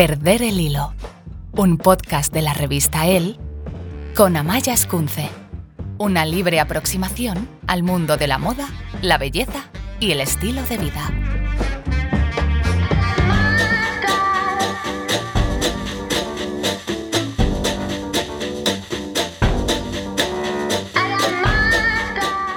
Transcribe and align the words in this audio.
Perder 0.00 0.40
el 0.40 0.58
hilo, 0.58 0.94
un 1.52 1.76
podcast 1.76 2.32
de 2.32 2.40
la 2.40 2.54
revista 2.54 3.06
El 3.06 3.38
con 4.16 4.34
Amaya 4.38 4.72
Escunce, 4.72 5.28
una 5.98 6.24
libre 6.24 6.58
aproximación 6.58 7.46
al 7.66 7.82
mundo 7.82 8.16
de 8.16 8.26
la 8.26 8.38
moda, 8.38 8.66
la 9.02 9.18
belleza 9.18 9.68
y 9.98 10.12
el 10.12 10.22
estilo 10.22 10.62
de 10.62 10.78
vida. 10.78 11.10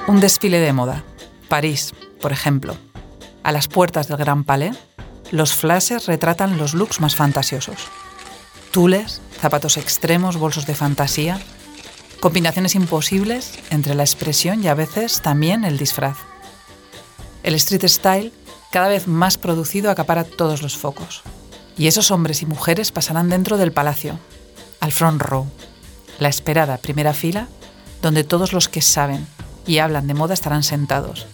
Un 0.08 0.22
desfile 0.22 0.62
de 0.62 0.72
moda. 0.72 1.04
París, 1.50 1.94
por 2.22 2.32
ejemplo. 2.32 2.78
A 3.44 3.52
las 3.52 3.68
puertas 3.68 4.08
del 4.08 4.16
Gran 4.16 4.46
Palais, 4.46 4.78
los 5.34 5.56
flashes 5.56 6.06
retratan 6.06 6.60
los 6.60 6.76
looks 6.76 7.02
más 7.02 7.16
fantasiosos. 7.16 7.88
Tules, 8.70 9.20
zapatos 9.42 9.78
extremos, 9.78 10.38
bolsos 10.38 10.68
de 10.68 10.76
fantasía, 10.76 11.42
combinaciones 12.20 12.76
imposibles 12.76 13.58
entre 13.72 13.96
la 13.96 14.04
expresión 14.04 14.64
y 14.64 14.68
a 14.68 14.76
veces 14.76 15.24
también 15.24 15.66
el 15.66 15.80
disfraz. 15.80 16.18
El 17.42 17.56
street 17.56 17.88
style, 17.88 18.32
cada 18.72 18.90
vez 18.90 19.08
más 19.08 19.40
producido, 19.40 19.90
acapara 19.90 20.24
todos 20.24 20.62
los 20.62 20.78
focos. 20.78 21.24
Y 21.80 21.88
esos 21.88 22.12
hombres 22.12 22.44
y 22.44 22.46
mujeres 22.46 22.92
pasarán 22.92 23.30
dentro 23.30 23.58
del 23.58 23.72
palacio, 23.72 24.20
al 24.82 24.92
front 24.92 25.20
row, 25.20 25.48
la 26.20 26.30
esperada 26.30 26.78
primera 26.78 27.16
fila, 27.16 27.48
donde 28.04 28.24
todos 28.24 28.54
los 28.54 28.70
que 28.70 28.84
saben 28.84 29.26
y 29.66 29.80
hablan 29.80 30.06
de 30.06 30.14
moda 30.14 30.36
estarán 30.36 30.62
sentados, 30.62 31.26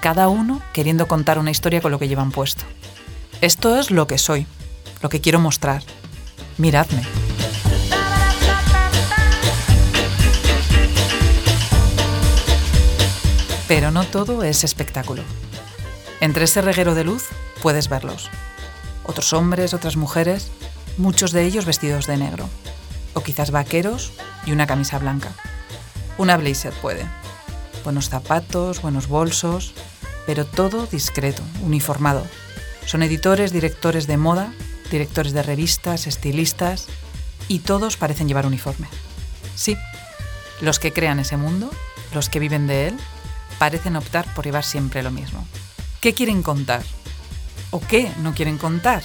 cada 0.00 0.28
uno 0.28 0.62
queriendo 0.72 1.08
contar 1.08 1.40
una 1.40 1.50
historia 1.50 1.80
con 1.80 1.90
lo 1.90 1.98
que 1.98 2.06
llevan 2.06 2.30
puesto. 2.30 2.64
Esto 3.42 3.76
es 3.76 3.90
lo 3.90 4.06
que 4.06 4.18
soy, 4.18 4.46
lo 5.02 5.08
que 5.08 5.20
quiero 5.20 5.40
mostrar. 5.40 5.82
Miradme. 6.58 7.02
Pero 13.66 13.90
no 13.90 14.04
todo 14.04 14.44
es 14.44 14.62
espectáculo. 14.62 15.24
Entre 16.20 16.44
ese 16.44 16.62
reguero 16.62 16.94
de 16.94 17.02
luz 17.02 17.30
puedes 17.64 17.88
verlos. 17.88 18.30
Otros 19.02 19.32
hombres, 19.32 19.74
otras 19.74 19.96
mujeres, 19.96 20.52
muchos 20.96 21.32
de 21.32 21.44
ellos 21.44 21.64
vestidos 21.64 22.06
de 22.06 22.18
negro. 22.18 22.48
O 23.14 23.24
quizás 23.24 23.50
vaqueros 23.50 24.12
y 24.46 24.52
una 24.52 24.68
camisa 24.68 25.00
blanca. 25.00 25.32
Una 26.16 26.36
blazer 26.36 26.72
puede. 26.74 27.06
Buenos 27.82 28.08
zapatos, 28.08 28.80
buenos 28.82 29.08
bolsos, 29.08 29.74
pero 30.26 30.46
todo 30.46 30.86
discreto, 30.86 31.42
uniformado. 31.64 32.24
Son 32.86 33.02
editores, 33.02 33.52
directores 33.52 34.06
de 34.06 34.16
moda, 34.16 34.52
directores 34.90 35.32
de 35.32 35.42
revistas, 35.42 36.06
estilistas, 36.06 36.86
y 37.48 37.60
todos 37.60 37.96
parecen 37.96 38.28
llevar 38.28 38.46
uniforme. 38.46 38.88
Sí, 39.54 39.76
los 40.60 40.78
que 40.78 40.92
crean 40.92 41.18
ese 41.18 41.36
mundo, 41.36 41.70
los 42.14 42.28
que 42.28 42.38
viven 42.38 42.66
de 42.66 42.88
él, 42.88 42.96
parecen 43.58 43.96
optar 43.96 44.32
por 44.34 44.44
llevar 44.44 44.64
siempre 44.64 45.02
lo 45.02 45.10
mismo. 45.10 45.46
¿Qué 46.00 46.14
quieren 46.14 46.42
contar? 46.42 46.82
¿O 47.70 47.80
qué 47.80 48.10
no 48.18 48.34
quieren 48.34 48.58
contar? 48.58 49.02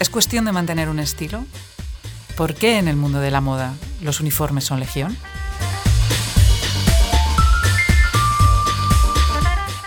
¿Es 0.00 0.10
cuestión 0.10 0.44
de 0.44 0.52
mantener 0.52 0.88
un 0.88 0.98
estilo? 0.98 1.44
¿Por 2.36 2.54
qué 2.54 2.78
en 2.78 2.88
el 2.88 2.96
mundo 2.96 3.20
de 3.20 3.30
la 3.30 3.40
moda 3.40 3.74
los 4.00 4.20
uniformes 4.20 4.64
son 4.64 4.80
legión? 4.80 5.16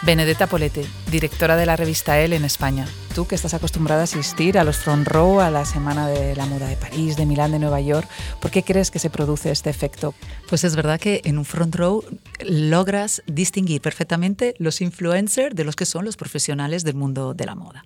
Benedetta 0.05 0.45
Polete, 0.45 0.85
directora 1.09 1.55
de 1.55 1.65
la 1.65 1.75
revista 1.75 2.19
Elle 2.19 2.35
en 2.35 2.45
España. 2.45 2.85
Tú 3.15 3.25
que 3.25 3.33
estás 3.33 3.55
acostumbrada 3.55 4.01
a 4.01 4.03
asistir 4.03 4.59
a 4.59 4.63
los 4.63 4.77
front 4.77 5.07
row, 5.07 5.39
a 5.39 5.49
la 5.49 5.65
Semana 5.65 6.07
de 6.07 6.35
la 6.35 6.45
Moda 6.45 6.67
de 6.67 6.75
París, 6.75 7.17
de 7.17 7.25
Milán, 7.25 7.51
de 7.51 7.57
Nueva 7.57 7.81
York, 7.81 8.07
¿por 8.39 8.51
qué 8.51 8.61
crees 8.61 8.91
que 8.91 8.99
se 8.99 9.09
produce 9.09 9.49
este 9.49 9.71
efecto? 9.71 10.13
Pues 10.47 10.63
es 10.63 10.75
verdad 10.75 10.99
que 10.99 11.21
en 11.23 11.39
un 11.39 11.45
front 11.45 11.73
row 11.73 12.03
logras 12.45 13.23
distinguir 13.25 13.81
perfectamente 13.81 14.53
los 14.59 14.79
influencers 14.79 15.55
de 15.55 15.63
los 15.63 15.75
que 15.75 15.87
son 15.87 16.05
los 16.05 16.17
profesionales 16.17 16.83
del 16.83 16.93
mundo 16.93 17.33
de 17.33 17.45
la 17.47 17.55
moda. 17.55 17.83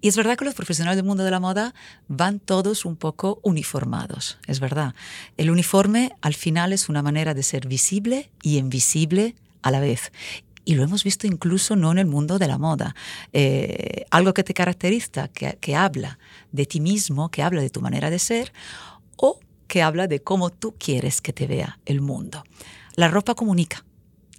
Y 0.00 0.08
es 0.08 0.16
verdad 0.16 0.38
que 0.38 0.46
los 0.46 0.54
profesionales 0.54 0.96
del 0.96 1.04
mundo 1.04 1.24
de 1.24 1.30
la 1.30 1.40
moda 1.40 1.74
van 2.08 2.40
todos 2.40 2.86
un 2.86 2.96
poco 2.96 3.38
uniformados, 3.42 4.38
es 4.46 4.60
verdad. 4.60 4.94
El 5.36 5.50
uniforme 5.50 6.12
al 6.22 6.32
final 6.32 6.72
es 6.72 6.88
una 6.88 7.02
manera 7.02 7.34
de 7.34 7.42
ser 7.42 7.68
visible 7.68 8.30
y 8.42 8.56
invisible 8.56 9.34
a 9.60 9.70
la 9.70 9.80
vez 9.80 10.10
y 10.70 10.76
lo 10.76 10.84
hemos 10.84 11.02
visto 11.02 11.26
incluso 11.26 11.74
no 11.74 11.90
en 11.90 11.98
el 11.98 12.06
mundo 12.06 12.38
de 12.38 12.46
la 12.46 12.56
moda. 12.56 12.94
Eh, 13.32 14.04
algo 14.12 14.32
que 14.32 14.44
te 14.44 14.54
caracteriza, 14.54 15.26
que, 15.26 15.58
que 15.60 15.74
habla 15.74 16.20
de 16.52 16.64
ti 16.64 16.78
mismo, 16.78 17.28
que 17.28 17.42
habla 17.42 17.60
de 17.60 17.70
tu 17.70 17.80
manera 17.80 18.08
de 18.08 18.20
ser, 18.20 18.52
o 19.16 19.40
que 19.66 19.82
habla 19.82 20.06
de 20.06 20.22
cómo 20.22 20.50
tú 20.50 20.76
quieres 20.78 21.20
que 21.20 21.32
te 21.32 21.48
vea 21.48 21.80
el 21.86 22.00
mundo. 22.00 22.44
La 22.94 23.08
ropa 23.08 23.34
comunica. 23.34 23.84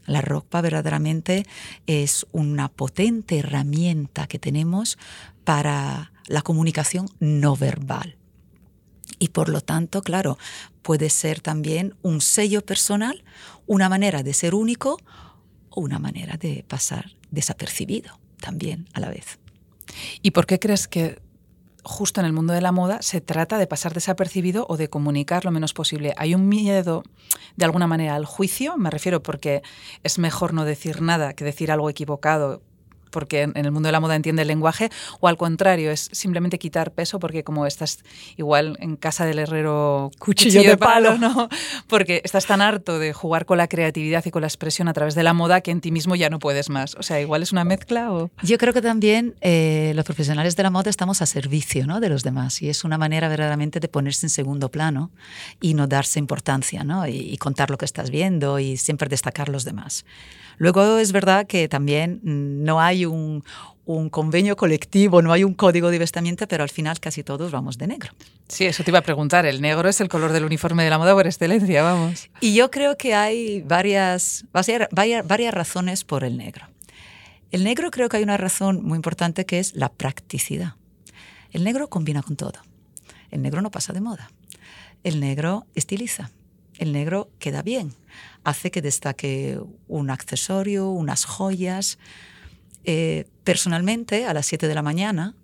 La 0.05 0.21
ropa 0.21 0.61
verdaderamente 0.61 1.45
es 1.85 2.25
una 2.31 2.69
potente 2.69 3.39
herramienta 3.39 4.25
que 4.27 4.39
tenemos 4.39 4.97
para 5.43 6.13
la 6.27 6.43
comunicación 6.43 7.09
no 7.19 7.57
verbal. 7.57 8.15
Y 9.19 9.27
por 9.27 9.49
lo 9.49 9.59
tanto, 9.59 10.01
claro, 10.01 10.37
puede 10.81 11.09
ser 11.09 11.41
también 11.41 11.93
un 12.03 12.21
sello 12.21 12.65
personal, 12.65 13.21
una 13.67 13.89
manera 13.89 14.23
de 14.23 14.33
ser 14.33 14.55
único 14.55 14.97
o 15.71 15.81
una 15.81 15.99
manera 15.99 16.37
de 16.37 16.63
pasar 16.67 17.17
desapercibido 17.31 18.19
también 18.39 18.87
a 18.93 18.99
la 18.99 19.09
vez. 19.09 19.39
¿Y 20.21 20.31
por 20.31 20.45
qué 20.45 20.59
crees 20.59 20.87
que 20.87 21.19
justo 21.83 22.19
en 22.19 22.27
el 22.27 22.33
mundo 22.33 22.53
de 22.53 22.61
la 22.61 22.71
moda 22.71 23.01
se 23.01 23.21
trata 23.21 23.57
de 23.57 23.67
pasar 23.67 23.93
desapercibido 23.93 24.65
o 24.69 24.77
de 24.77 24.89
comunicar 24.89 25.45
lo 25.45 25.51
menos 25.51 25.73
posible? 25.73 26.13
¿Hay 26.17 26.35
un 26.35 26.47
miedo 26.47 27.03
de 27.55 27.65
alguna 27.65 27.87
manera 27.87 28.15
al 28.15 28.25
juicio? 28.25 28.77
Me 28.77 28.91
refiero 28.91 29.23
porque 29.23 29.63
es 30.03 30.19
mejor 30.19 30.53
no 30.53 30.65
decir 30.65 31.01
nada 31.01 31.33
que 31.33 31.43
decir 31.43 31.71
algo 31.71 31.89
equivocado 31.89 32.61
porque 33.11 33.43
en 33.43 33.65
el 33.65 33.71
mundo 33.71 33.87
de 33.87 33.93
la 33.93 33.99
moda 33.99 34.15
entiende 34.15 34.41
el 34.41 34.47
lenguaje, 34.47 34.89
o 35.19 35.27
al 35.27 35.37
contrario, 35.37 35.91
es 35.91 36.09
simplemente 36.11 36.57
quitar 36.57 36.91
peso 36.91 37.19
porque 37.19 37.43
como 37.43 37.65
estás 37.65 37.99
igual 38.37 38.77
en 38.79 38.95
casa 38.95 39.25
del 39.25 39.39
herrero 39.39 40.11
cuchillo, 40.19 40.63
de, 40.63 40.77
palo, 40.77 41.17
¿no? 41.17 41.49
Porque 41.87 42.21
estás 42.23 42.45
tan 42.45 42.61
harto 42.61 42.99
de 42.99 43.13
jugar 43.13 43.45
con 43.45 43.57
la 43.57 43.67
creatividad 43.67 44.25
y 44.25 44.31
con 44.31 44.41
la 44.41 44.47
expresión 44.47 44.87
a 44.87 44.93
través 44.93 45.15
de 45.15 45.23
la 45.23 45.33
moda 45.33 45.61
que 45.61 45.71
en 45.71 45.81
ti 45.81 45.91
mismo 45.91 46.15
ya 46.15 46.29
no 46.29 46.39
puedes 46.39 46.69
más. 46.69 46.95
O 46.95 47.03
sea, 47.03 47.19
igual 47.21 47.43
es 47.43 47.51
una 47.51 47.63
mezcla 47.63 48.11
o... 48.11 48.31
Yo 48.41 48.57
creo 48.57 48.73
que 48.73 48.81
también 48.81 49.35
eh, 49.41 49.93
los 49.95 50.05
profesionales 50.05 50.55
de 50.55 50.63
la 50.63 50.69
moda 50.69 50.89
estamos 50.89 51.21
a 51.21 51.25
servicio 51.25 51.85
¿no? 51.85 51.99
de 51.99 52.09
los 52.09 52.23
demás 52.23 52.61
y 52.61 52.69
es 52.69 52.83
una 52.83 52.97
manera 52.97 53.27
verdaderamente 53.29 53.79
de 53.79 53.87
ponerse 53.87 54.25
en 54.25 54.29
segundo 54.29 54.69
plano 54.69 55.11
y 55.59 55.73
no 55.73 55.87
darse 55.87 56.19
importancia 56.19 56.83
¿no? 56.83 57.07
y, 57.07 57.17
y 57.17 57.37
contar 57.37 57.69
lo 57.69 57.77
que 57.77 57.85
estás 57.85 58.09
viendo 58.09 58.59
y 58.59 58.77
siempre 58.77 59.09
destacar 59.09 59.49
los 59.49 59.65
demás. 59.65 60.05
Luego 60.61 60.99
es 60.99 61.11
verdad 61.11 61.47
que 61.47 61.67
también 61.67 62.19
mm, 62.21 62.63
no 62.63 62.79
hay 62.79 63.00
un, 63.05 63.43
convenio 64.09 64.55
colectivo, 64.55 65.21
no 65.21 65.33
hay 65.33 65.43
un 65.43 65.53
código 65.53 65.91
de 65.91 65.99
vestimenta, 65.99 66.47
pero 66.47 66.63
al 66.63 66.69
final 66.69 66.99
casi 66.99 67.23
todos 67.23 67.51
vamos 67.51 67.77
de 67.77 67.87
negro. 67.87 68.11
Sí, 68.47 68.65
eso 68.65 68.83
te 68.83 68.91
iba 68.91 68.99
a 68.99 69.03
preguntar. 69.03 69.45
El 69.45 69.61
negro 69.61 69.89
es 69.89 69.99
el 69.99 70.07
color 70.07 70.31
del 70.31 70.45
uniforme 70.45 70.83
de 70.83 70.89
la 70.89 70.97
moda 70.97 71.13
por 71.13 71.27
excelencia, 71.27 71.83
vamos. 71.83 72.29
Y 72.39 72.53
yo 72.53 72.71
creo 72.71 72.97
que 72.97 73.13
hay 73.13 73.61
varias, 73.61 74.45
varias, 74.53 74.89
varias 75.25 75.53
razones 75.53 76.03
por 76.03 76.23
el 76.23 76.37
negro. 76.37 76.67
El 77.51 77.63
negro 77.65 77.91
creo 77.91 78.07
que 78.07 78.17
hay 78.17 78.23
una 78.23 78.37
razón 78.37 78.81
muy 78.83 78.95
importante 78.95 79.45
que 79.45 79.59
es 79.59 79.75
la 79.75 79.89
practicidad. 79.89 80.75
El 81.51 81.65
negro 81.65 81.89
combina 81.89 82.21
con 82.21 82.37
todo. 82.37 82.61
El 83.29 83.41
negro 83.41 83.61
no 83.61 83.71
pasa 83.71 83.91
de 83.91 83.99
moda. 83.99 84.31
El 85.03 85.19
negro 85.19 85.65
estiliza 85.75 86.31
el 86.81 86.93
negro 86.93 87.29
queda 87.37 87.61
bien, 87.61 87.93
hace 88.43 88.71
que 88.71 88.81
destaque 88.81 89.59
un 89.87 90.09
accesorio, 90.09 90.89
unas 90.89 91.25
joyas. 91.25 91.99
Eh, 92.83 93.25
personalmente, 93.43 94.25
a 94.25 94.33
las 94.33 94.45
7 94.45 94.67
de 94.67 94.75
la 94.75 94.81
mañana, 94.81 95.35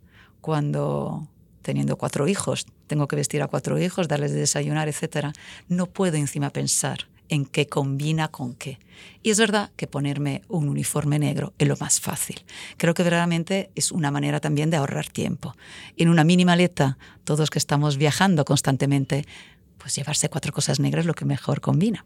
cuando 0.41 1.27
teniendo 1.61 1.97
cuatro 1.97 2.29
hijos, 2.29 2.65
tengo 2.87 3.09
que 3.09 3.17
vestir 3.17 3.41
a 3.41 3.47
cuatro 3.47 3.77
hijos, 3.77 4.07
darles 4.07 4.31
de 4.31 4.39
desayunar, 4.39 4.87
etc., 4.87 5.33
no 5.67 5.87
puedo 5.87 6.15
encima 6.15 6.49
pensar 6.49 7.09
en 7.27 7.45
qué 7.45 7.67
combina 7.67 8.29
con 8.29 8.53
qué. 8.53 8.79
Y 9.21 9.31
es 9.31 9.37
verdad 9.37 9.71
que 9.75 9.85
ponerme 9.85 10.43
un 10.47 10.69
uniforme 10.69 11.19
negro 11.19 11.53
es 11.57 11.67
lo 11.67 11.75
más 11.77 11.99
fácil. 11.99 12.41
Creo 12.77 12.93
que 12.93 13.03
verdaderamente 13.03 13.69
es 13.75 13.91
una 13.91 14.11
manera 14.11 14.39
también 14.39 14.69
de 14.69 14.77
ahorrar 14.77 15.09
tiempo. 15.09 15.55
En 15.97 16.07
una 16.07 16.23
mini 16.23 16.45
maleta, 16.45 16.97
todos 17.25 17.49
que 17.49 17.59
estamos 17.59 17.97
viajando 17.97 18.45
constantemente, 18.45 19.25
pues 19.77 19.93
llevarse 19.93 20.29
cuatro 20.29 20.53
cosas 20.53 20.79
negras 20.79 21.05
lo 21.05 21.13
que 21.13 21.25
mejor 21.25 21.59
combina. 21.59 22.05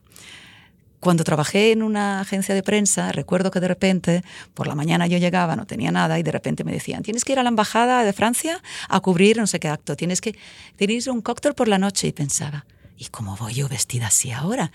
Cuando 1.02 1.24
trabajé 1.24 1.72
en 1.72 1.82
una 1.82 2.22
agencia 2.22 2.54
de 2.54 2.62
prensa, 2.62 3.12
recuerdo 3.12 3.50
que 3.50 3.60
de 3.60 3.68
repente, 3.68 4.24
por 4.54 4.68
la 4.68 4.76
mañana 4.76 5.08
yo 5.08 5.18
llegaba, 5.18 5.56
no 5.56 5.66
tenía 5.66 5.92
nada, 5.92 6.20
y 6.20 6.24
de 6.24 6.32
repente 6.32 6.64
me 6.64 6.72
decían, 6.72 7.02
tienes 7.02 7.26
que 7.26 7.34
ir 7.34 7.40
a 7.40 7.44
la 7.44 7.50
embajada 7.50 8.04
de 8.04 8.14
Francia 8.14 8.62
a 8.88 9.00
cubrir 9.00 9.38
no 9.38 9.48
sé 9.48 9.60
qué 9.60 9.68
acto, 9.68 9.96
tienes 9.96 10.22
que 10.22 10.38
tener 10.76 11.02
un 11.10 11.22
cóctel 11.22 11.56
por 11.56 11.68
la 11.68 11.80
noche. 11.80 12.08
Y 12.08 12.12
pensaba, 12.12 12.68
¿y 12.98 13.06
cómo 13.08 13.36
voy 13.36 13.56
yo 13.56 13.68
vestida 13.68 14.08
así 14.08 14.32
ahora? 14.32 14.72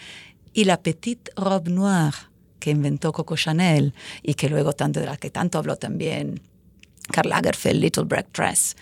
Y 0.53 0.65
la 0.65 0.83
petite 0.83 1.31
robe 1.37 1.71
noire 1.71 2.17
que 2.59 2.71
inventó 2.73 3.13
Coco 3.13 3.37
Chanel 3.37 3.95
y 4.21 4.35
que 4.35 4.49
luego 4.49 4.73
tanto 4.73 4.99
de 4.99 5.07
la 5.07 5.17
que 5.17 5.31
tanto 5.31 5.59
habló 5.59 5.77
también 5.77 6.41
Karl 7.13 7.29
Lagerfeld, 7.29 7.81
Little 7.81 8.05
Black 8.05 8.33
Dress, 8.33 8.75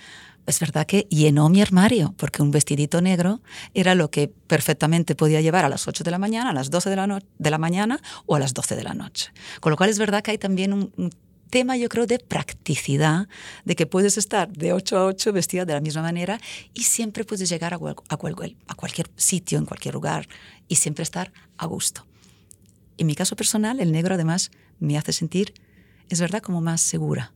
es 0.46 0.61
verdad 0.61 0.87
que 0.87 1.06
llenó 1.11 1.49
mi 1.49 1.62
armario, 1.62 2.14
porque 2.17 2.43
un 2.43 2.50
vestidito 2.50 3.00
negro 3.00 3.41
era 3.73 3.94
lo 3.94 4.11
que 4.11 4.29
perfectamente 4.29 5.14
podía 5.14 5.41
llevar 5.41 5.64
a 5.64 5.69
las 5.69 5.88
8 5.88 6.05
de 6.05 6.11
la 6.11 6.19
mañana, 6.19 6.50
a 6.50 6.52
las 6.52 6.70
12 6.70 6.91
de 6.91 6.96
la, 6.96 7.20
la 7.38 7.58
mañana 7.58 8.00
o 8.26 8.35
a 8.35 8.38
las 8.38 8.52
12 8.52 8.76
de 8.76 8.85
la 8.85 8.94
noche. 8.94 9.32
Con 9.61 9.70
lo 9.70 9.76
cual 9.76 9.91
es 9.91 9.99
verdad 9.99 10.23
que 10.23 10.32
hay 10.32 10.38
también 10.38 10.73
un, 10.73 11.11
tema, 11.50 11.76
yo 11.76 11.88
creo, 11.88 12.06
de 12.06 12.19
practicidad, 12.19 13.29
de 13.64 13.76
que 13.76 13.87
puedes 13.87 14.19
estar 14.19 14.50
de 14.52 14.73
8 14.73 14.99
a 14.99 15.06
8 15.06 15.32
vestida 15.32 15.64
de 15.64 15.73
la 15.73 15.81
misma 15.81 16.02
manera 16.02 16.41
y 16.73 16.82
siempre 16.82 17.25
puedes 17.25 17.49
llegar 17.49 17.73
a 17.73 18.17
cualquier 18.76 19.11
sitio, 19.14 19.58
en 19.58 19.64
cualquier 19.64 19.94
lugar 19.94 20.26
y 20.67 20.76
siempre 20.76 21.05
estar 21.05 21.32
a 21.56 21.67
gusto. 21.67 22.06
En 22.99 23.06
mi 23.06 23.14
caso 23.14 23.37
personal, 23.37 23.79
el 23.79 23.93
negro 23.93 24.14
además 24.14 24.50
me 24.81 24.99
hace 24.99 25.12
sentir, 25.12 25.55
es 26.08 26.20
verdad, 26.20 26.43
como 26.43 26.61
más 26.61 26.81
segura 26.81 27.32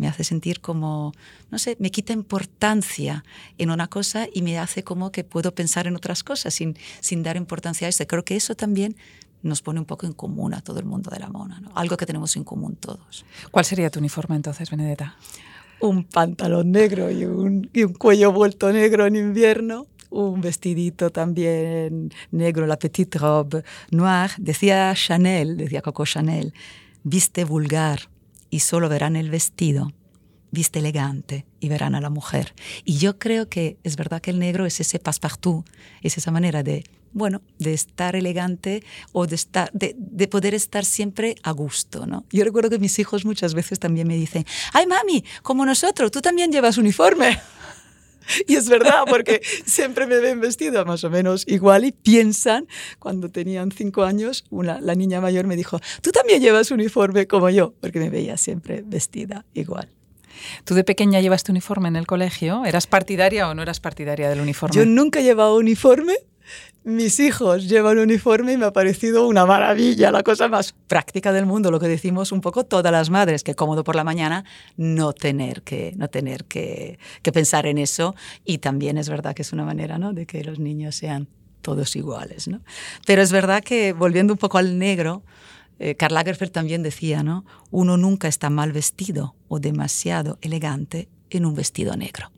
me 0.00 0.08
hace 0.08 0.24
sentir 0.24 0.60
como, 0.60 1.12
no 1.50 1.58
sé, 1.58 1.76
me 1.78 1.90
quita 1.90 2.14
importancia 2.14 3.22
en 3.58 3.70
una 3.70 3.86
cosa 3.86 4.26
y 4.32 4.40
me 4.40 4.58
hace 4.58 4.82
como 4.82 5.12
que 5.12 5.24
puedo 5.24 5.54
pensar 5.54 5.86
en 5.86 5.94
otras 5.94 6.24
cosas 6.24 6.54
sin, 6.54 6.76
sin 7.00 7.22
dar 7.22 7.36
importancia 7.36 7.86
a 7.86 7.90
eso. 7.90 8.06
Creo 8.06 8.24
que 8.24 8.34
eso 8.34 8.54
también 8.54 8.96
nos 9.42 9.60
pone 9.60 9.78
un 9.78 9.84
poco 9.84 10.06
en 10.06 10.14
común 10.14 10.54
a 10.54 10.62
todo 10.62 10.78
el 10.78 10.86
mundo 10.86 11.10
de 11.10 11.18
la 11.18 11.28
mona, 11.28 11.60
¿no? 11.60 11.70
algo 11.74 11.98
que 11.98 12.06
tenemos 12.06 12.34
en 12.36 12.44
común 12.44 12.76
todos. 12.76 13.26
¿Cuál 13.50 13.64
sería 13.66 13.90
tu 13.90 13.98
uniforme 13.98 14.36
entonces, 14.36 14.70
Benedetta? 14.70 15.16
Un 15.80 16.04
pantalón 16.04 16.72
negro 16.72 17.10
y 17.10 17.24
un, 17.24 17.68
y 17.72 17.84
un 17.84 17.92
cuello 17.92 18.32
vuelto 18.32 18.72
negro 18.72 19.06
en 19.06 19.16
invierno, 19.16 19.86
un 20.08 20.40
vestidito 20.40 21.10
también 21.10 22.10
negro, 22.30 22.66
la 22.66 22.78
petite 22.78 23.18
robe 23.18 23.64
noire. 23.90 24.32
Decía 24.38 24.92
Chanel, 24.94 25.58
decía 25.58 25.82
Coco 25.82 26.06
Chanel, 26.06 26.54
viste 27.02 27.44
vulgar, 27.44 28.08
y 28.50 28.60
solo 28.60 28.88
verán 28.88 29.16
el 29.16 29.30
vestido, 29.30 29.92
viste 30.50 30.80
elegante 30.80 31.46
y 31.60 31.68
verán 31.68 31.94
a 31.94 32.00
la 32.00 32.10
mujer. 32.10 32.54
Y 32.84 32.98
yo 32.98 33.18
creo 33.18 33.48
que 33.48 33.78
es 33.84 33.96
verdad 33.96 34.20
que 34.20 34.30
el 34.30 34.38
negro 34.38 34.66
es 34.66 34.80
ese 34.80 34.98
passepartout, 34.98 35.64
es 36.02 36.18
esa 36.18 36.30
manera 36.30 36.62
de, 36.62 36.84
bueno, 37.12 37.42
de 37.58 37.72
estar 37.72 38.16
elegante 38.16 38.82
o 39.12 39.26
de, 39.26 39.36
estar, 39.36 39.70
de, 39.72 39.94
de, 39.96 40.28
poder 40.28 40.54
estar 40.54 40.84
siempre 40.84 41.36
a 41.42 41.52
gusto, 41.52 42.06
¿no? 42.06 42.24
Yo 42.30 42.44
recuerdo 42.44 42.70
que 42.70 42.78
mis 42.78 42.98
hijos 42.98 43.24
muchas 43.24 43.54
veces 43.54 43.78
también 43.78 44.08
me 44.08 44.16
dicen, 44.16 44.44
ay 44.72 44.86
mami, 44.86 45.24
como 45.42 45.64
nosotros, 45.64 46.10
tú 46.10 46.20
también 46.20 46.52
llevas 46.52 46.78
uniforme. 46.78 47.40
Y 48.46 48.56
es 48.56 48.68
verdad, 48.68 49.04
porque 49.08 49.40
siempre 49.64 50.06
me 50.06 50.18
ven 50.18 50.40
vestida 50.40 50.84
más 50.84 51.04
o 51.04 51.10
menos 51.10 51.44
igual 51.46 51.84
y 51.84 51.92
piensan, 51.92 52.66
cuando 52.98 53.30
tenían 53.30 53.70
cinco 53.72 54.04
años, 54.04 54.44
una, 54.50 54.80
la 54.80 54.94
niña 54.94 55.20
mayor 55.20 55.46
me 55.46 55.56
dijo, 55.56 55.80
tú 56.02 56.10
también 56.10 56.40
llevas 56.40 56.70
uniforme 56.70 57.26
como 57.26 57.50
yo, 57.50 57.74
porque 57.80 57.98
me 57.98 58.10
veía 58.10 58.36
siempre 58.36 58.82
vestida 58.84 59.44
igual. 59.54 59.88
¿Tú 60.64 60.74
de 60.74 60.84
pequeña 60.84 61.20
llevaste 61.20 61.50
uniforme 61.52 61.88
en 61.88 61.96
el 61.96 62.06
colegio? 62.06 62.64
¿Eras 62.64 62.86
partidaria 62.86 63.48
o 63.48 63.54
no 63.54 63.62
eras 63.62 63.80
partidaria 63.80 64.28
del 64.28 64.40
uniforme? 64.40 64.76
Yo 64.76 64.86
nunca 64.86 65.20
he 65.20 65.22
llevado 65.22 65.56
uniforme, 65.56 66.14
mis 66.82 67.20
hijos 67.20 67.68
llevan 67.68 67.98
uniforme 67.98 68.54
y 68.54 68.56
me 68.56 68.66
ha 68.66 68.72
parecido 68.72 69.28
una 69.28 69.44
maravilla, 69.44 70.10
la 70.10 70.22
cosa 70.22 70.48
más 70.48 70.74
práctica 70.88 71.32
del 71.32 71.46
mundo, 71.46 71.70
lo 71.70 71.78
que 71.78 71.88
decimos 71.88 72.32
un 72.32 72.40
poco 72.40 72.64
todas 72.64 72.90
las 72.90 73.10
madres, 73.10 73.44
que 73.44 73.54
cómodo 73.54 73.84
por 73.84 73.96
la 73.96 74.04
mañana 74.04 74.44
no 74.76 75.12
tener 75.12 75.62
que, 75.62 75.92
no 75.96 76.08
tener 76.08 76.44
que, 76.44 76.98
que 77.22 77.32
pensar 77.32 77.66
en 77.66 77.78
eso. 77.78 78.14
Y 78.44 78.58
también 78.58 78.98
es 78.98 79.08
verdad 79.08 79.34
que 79.34 79.42
es 79.42 79.52
una 79.52 79.64
manera 79.64 79.98
¿no? 79.98 80.12
de 80.12 80.26
que 80.26 80.42
los 80.42 80.58
niños 80.58 80.94
sean 80.96 81.28
todos 81.60 81.96
iguales. 81.96 82.48
¿no? 82.48 82.60
Pero 83.06 83.22
es 83.22 83.32
verdad 83.32 83.62
que, 83.62 83.92
volviendo 83.92 84.32
un 84.32 84.38
poco 84.38 84.58
al 84.58 84.78
negro, 84.78 85.22
eh, 85.78 85.94
Karl 85.94 86.14
Lagerfeld 86.14 86.52
también 86.52 86.82
decía, 86.82 87.22
¿no? 87.22 87.44
uno 87.70 87.96
nunca 87.96 88.28
está 88.28 88.50
mal 88.50 88.72
vestido 88.72 89.34
o 89.48 89.60
demasiado 89.60 90.38
elegante 90.40 91.08
en 91.30 91.46
un 91.46 91.54
vestido 91.54 91.96
negro. 91.96 92.30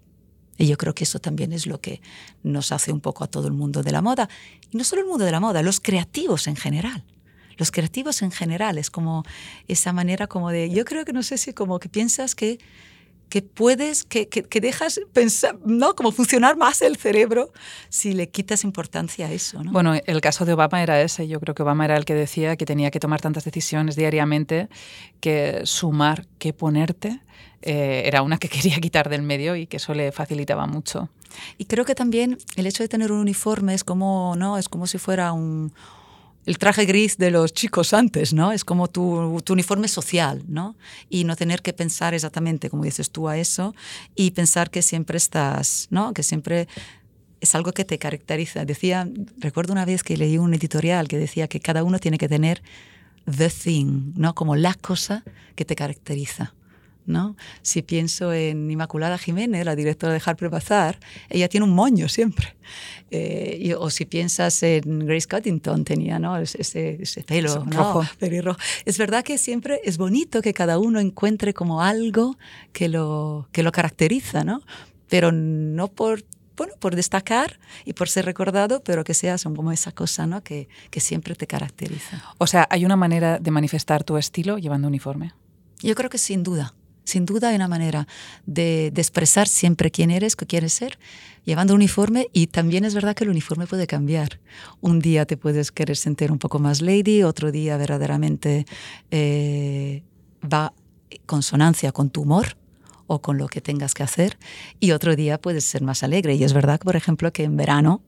Y 0.62 0.68
yo 0.68 0.78
creo 0.78 0.94
que 0.94 1.02
eso 1.02 1.18
también 1.18 1.52
es 1.52 1.66
lo 1.66 1.80
que 1.80 2.00
nos 2.44 2.70
hace 2.70 2.92
un 2.92 3.00
poco 3.00 3.24
a 3.24 3.26
todo 3.26 3.48
el 3.48 3.52
mundo 3.52 3.82
de 3.82 3.90
la 3.90 4.00
moda. 4.00 4.28
Y 4.70 4.76
no 4.76 4.84
solo 4.84 5.02
el 5.02 5.08
mundo 5.08 5.24
de 5.24 5.32
la 5.32 5.40
moda, 5.40 5.60
los 5.60 5.80
creativos 5.80 6.46
en 6.46 6.54
general. 6.54 7.02
Los 7.56 7.72
creativos 7.72 8.22
en 8.22 8.30
general 8.30 8.78
es 8.78 8.88
como 8.88 9.24
esa 9.66 9.92
manera 9.92 10.28
como 10.28 10.50
de, 10.50 10.70
yo 10.70 10.84
creo 10.84 11.04
que 11.04 11.12
no 11.12 11.24
sé 11.24 11.36
si 11.36 11.52
como 11.52 11.80
que 11.80 11.88
piensas 11.88 12.36
que, 12.36 12.60
que 13.32 13.40
puedes, 13.40 14.04
que, 14.04 14.28
que, 14.28 14.60
dejas 14.60 15.00
pensar, 15.14 15.56
¿no? 15.64 15.94
Como 15.94 16.12
funcionar 16.12 16.58
más 16.58 16.82
el 16.82 16.98
cerebro 16.98 17.50
si 17.88 18.12
le 18.12 18.28
quitas 18.28 18.62
importancia 18.62 19.26
a 19.26 19.32
eso, 19.32 19.64
¿no? 19.64 19.72
Bueno, 19.72 19.94
el 19.94 20.20
caso 20.20 20.44
de 20.44 20.52
Obama 20.52 20.82
era 20.82 21.00
ese. 21.00 21.26
Yo 21.26 21.40
creo 21.40 21.54
que 21.54 21.62
Obama 21.62 21.86
era 21.86 21.96
el 21.96 22.04
que 22.04 22.12
decía 22.12 22.58
que 22.58 22.66
tenía 22.66 22.90
que 22.90 23.00
tomar 23.00 23.22
tantas 23.22 23.46
decisiones 23.46 23.96
diariamente 23.96 24.68
que 25.20 25.62
sumar, 25.64 26.26
que 26.38 26.52
ponerte 26.52 27.20
eh, 27.62 28.02
era 28.04 28.20
una 28.20 28.36
que 28.36 28.48
quería 28.50 28.78
quitar 28.80 29.08
del 29.08 29.22
medio 29.22 29.56
y 29.56 29.66
que 29.66 29.78
eso 29.78 29.94
le 29.94 30.12
facilitaba 30.12 30.66
mucho. 30.66 31.08
Y 31.56 31.64
creo 31.64 31.86
que 31.86 31.94
también 31.94 32.36
el 32.56 32.66
hecho 32.66 32.82
de 32.82 32.90
tener 32.90 33.12
un 33.12 33.20
uniforme 33.20 33.72
es 33.72 33.82
como, 33.82 34.34
¿no? 34.36 34.58
es 34.58 34.68
como 34.68 34.86
si 34.86 34.98
fuera 34.98 35.32
un, 35.32 35.72
el 36.44 36.58
traje 36.58 36.84
gris 36.86 37.18
de 37.18 37.30
los 37.30 37.52
chicos 37.52 37.92
antes, 37.92 38.32
¿no? 38.32 38.52
Es 38.52 38.64
como 38.64 38.88
tu, 38.88 39.42
uniforme 39.48 39.88
social, 39.88 40.42
¿no? 40.48 40.76
Y 41.08 41.24
no 41.24 41.36
tener 41.36 41.62
que 41.62 41.72
pensar 41.72 42.14
exactamente, 42.14 42.68
como 42.68 42.84
dices 42.84 43.10
tú, 43.10 43.28
a 43.28 43.38
eso 43.38 43.74
y 44.16 44.32
pensar 44.32 44.70
que 44.70 44.82
siempre 44.82 45.18
estás, 45.18 45.86
¿no? 45.90 46.12
Que 46.12 46.22
siempre 46.22 46.68
es 47.40 47.54
algo 47.54 47.72
que 47.72 47.84
te 47.84 47.98
caracteriza. 47.98 48.64
Decía, 48.64 49.08
recuerdo 49.38 49.72
una 49.72 49.84
vez 49.84 50.02
que 50.02 50.16
leí 50.16 50.38
un 50.38 50.54
editorial 50.54 51.08
que 51.08 51.18
decía 51.18 51.48
que 51.48 51.60
cada 51.60 51.84
uno 51.84 51.98
tiene 51.98 52.18
que 52.18 52.28
tener 52.28 52.62
the 53.24 53.48
thing, 53.48 54.12
¿no? 54.16 54.34
Como 54.34 54.56
la 54.56 54.74
cosa 54.74 55.22
que 55.54 55.64
te 55.64 55.76
caracteriza. 55.76 56.54
¿No? 57.06 57.36
Si 57.62 57.82
pienso 57.82 58.32
en 58.32 58.70
Inmaculada 58.70 59.18
Jiménez, 59.18 59.64
la 59.64 59.76
directora 59.76 60.12
de 60.12 60.22
Harper 60.24 60.48
Bazaar, 60.48 60.98
ella 61.28 61.48
tiene 61.48 61.64
un 61.64 61.74
moño 61.74 62.08
siempre. 62.08 62.56
Eh, 63.10 63.74
o 63.78 63.90
si 63.90 64.04
piensas 64.04 64.62
en 64.62 65.00
Grace 65.06 65.28
Cuttington, 65.28 65.84
tenía 65.84 66.18
¿no? 66.18 66.38
ese, 66.38 66.98
ese 67.00 67.22
pelo 67.22 67.64
rojo. 67.66 68.04
Es 68.84 68.98
verdad 68.98 69.24
que 69.24 69.38
siempre 69.38 69.80
es 69.84 69.98
bonito 69.98 70.40
que 70.40 70.54
cada 70.54 70.78
uno 70.78 71.00
encuentre 71.00 71.52
como 71.52 71.82
algo 71.82 72.36
que 72.72 72.88
lo, 72.88 73.48
que 73.52 73.62
lo 73.62 73.72
caracteriza, 73.72 74.44
¿no? 74.44 74.62
pero 75.12 75.30
no 75.30 75.88
por 75.88 76.24
bueno, 76.56 76.74
por 76.78 76.96
destacar 76.96 77.58
y 77.84 77.92
por 77.92 78.08
ser 78.08 78.24
recordado, 78.24 78.82
pero 78.82 79.04
que 79.04 79.12
seas 79.14 79.44
como 79.44 79.72
esa 79.72 79.92
cosa 79.92 80.26
¿no? 80.26 80.42
que, 80.42 80.68
que 80.90 81.00
siempre 81.00 81.34
te 81.34 81.46
caracteriza. 81.46 82.22
O 82.38 82.46
sea, 82.46 82.66
¿hay 82.70 82.84
una 82.84 82.96
manera 82.96 83.38
de 83.38 83.50
manifestar 83.50 84.04
tu 84.04 84.16
estilo 84.16 84.58
llevando 84.58 84.88
uniforme? 84.88 85.34
Yo 85.80 85.94
creo 85.94 86.08
que 86.08 86.18
sin 86.18 86.42
duda. 86.42 86.74
Sin 87.04 87.26
duda 87.26 87.48
hay 87.48 87.56
una 87.56 87.68
manera 87.68 88.06
de, 88.46 88.86
expresar 88.96 89.48
siempre 89.48 89.90
quién 89.90 90.10
eres, 90.10 90.36
qué 90.36 90.46
quieres 90.46 90.72
ser, 90.72 90.98
llevando 91.44 91.74
uniforme 91.74 92.28
y 92.32 92.46
también 92.46 92.84
es 92.84 92.94
verdad 92.94 93.14
que 93.14 93.24
el 93.24 93.30
uniforme 93.30 93.66
puede 93.66 93.86
cambiar. 93.86 94.40
Un 94.80 95.00
día 95.00 95.26
te 95.26 95.36
puedes 95.36 95.72
querer 95.72 95.96
sentir 95.96 96.30
un 96.30 96.38
poco 96.38 96.58
más 96.58 96.80
lady, 96.80 97.22
otro 97.22 97.50
día 97.50 97.76
verdaderamente 97.76 98.66
eh, 99.10 100.02
va 100.42 100.72
consonancia 101.26 101.92
con 101.92 102.10
tu 102.10 102.22
humor 102.22 102.56
o 103.06 103.20
con 103.20 103.36
lo 103.36 103.48
que 103.48 103.60
tengas 103.60 103.94
que 103.94 104.02
hacer 104.02 104.38
y 104.80 104.92
otro 104.92 105.16
día 105.16 105.40
puedes 105.40 105.64
ser 105.64 105.82
más 105.82 106.02
alegre. 106.02 106.34
Y 106.34 106.44
es 106.44 106.52
verdad, 106.52 106.80
por 106.80 106.96
ejemplo, 106.96 107.32
que 107.32 107.44
en 107.44 107.56
verano 107.56 108.02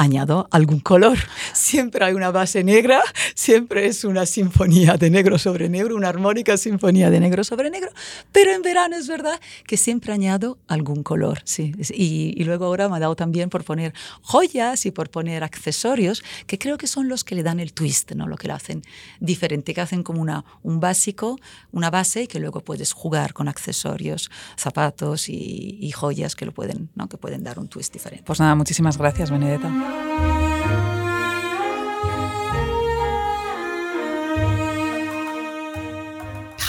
añado 0.00 0.48
algún 0.50 0.80
color. 0.80 1.18
Siempre 1.52 2.04
hay 2.04 2.14
una 2.14 2.30
base 2.30 2.64
negra, 2.64 3.02
siempre 3.34 3.86
es 3.86 4.04
una 4.04 4.24
sinfonía 4.24 4.96
de 4.96 5.10
negro 5.10 5.38
sobre 5.38 5.68
negro, 5.68 5.94
una 5.94 6.08
armónica 6.08 6.56
sinfonía 6.56 7.10
de 7.10 7.20
negro 7.20 7.44
sobre 7.44 7.68
negro, 7.68 7.90
pero 8.32 8.50
en 8.52 8.62
verano 8.62 8.96
es 8.96 9.08
verdad 9.08 9.38
que 9.66 9.76
siempre 9.76 10.12
añado 10.14 10.58
algún 10.68 11.02
color. 11.02 11.40
Sí. 11.44 11.74
Y, 11.92 12.42
luego 12.44 12.64
ahora 12.64 12.88
me 12.88 12.96
ha 12.96 13.00
dado 13.00 13.14
también 13.14 13.50
por 13.50 13.62
poner 13.62 13.92
joyas 14.22 14.86
y 14.86 14.90
por 14.90 15.10
poner 15.10 15.44
accesorios, 15.44 16.24
que 16.46 16.58
creo 16.58 16.78
que 16.78 16.86
son 16.86 17.08
los 17.08 17.22
que 17.22 17.34
le 17.34 17.42
dan 17.42 17.60
el 17.60 17.74
twist, 17.74 18.12
¿no? 18.12 18.26
lo 18.26 18.36
que 18.36 18.48
lo 18.48 18.54
hacen 18.54 18.82
diferente, 19.20 19.74
que 19.74 19.82
hacen 19.82 20.02
como 20.02 20.22
una, 20.22 20.46
un 20.62 20.80
básico, 20.80 21.38
una 21.72 21.90
base 21.90 22.22
y 22.22 22.26
que 22.26 22.40
luego 22.40 22.62
puedes 22.62 22.92
jugar 22.94 23.34
con 23.34 23.48
accesorios, 23.48 24.30
zapatos 24.56 25.28
y, 25.28 25.78
y 25.78 25.90
joyas 25.90 26.34
que, 26.34 26.46
lo 26.46 26.52
pueden, 26.52 26.88
¿no? 26.94 27.08
que 27.08 27.18
pueden 27.18 27.44
dar 27.44 27.58
un 27.58 27.68
twist 27.68 27.92
diferente. 27.92 28.24
Pues 28.24 28.40
nada, 28.40 28.54
muchísimas 28.54 28.96
gracias, 28.96 29.30
Benedetta. 29.30 29.89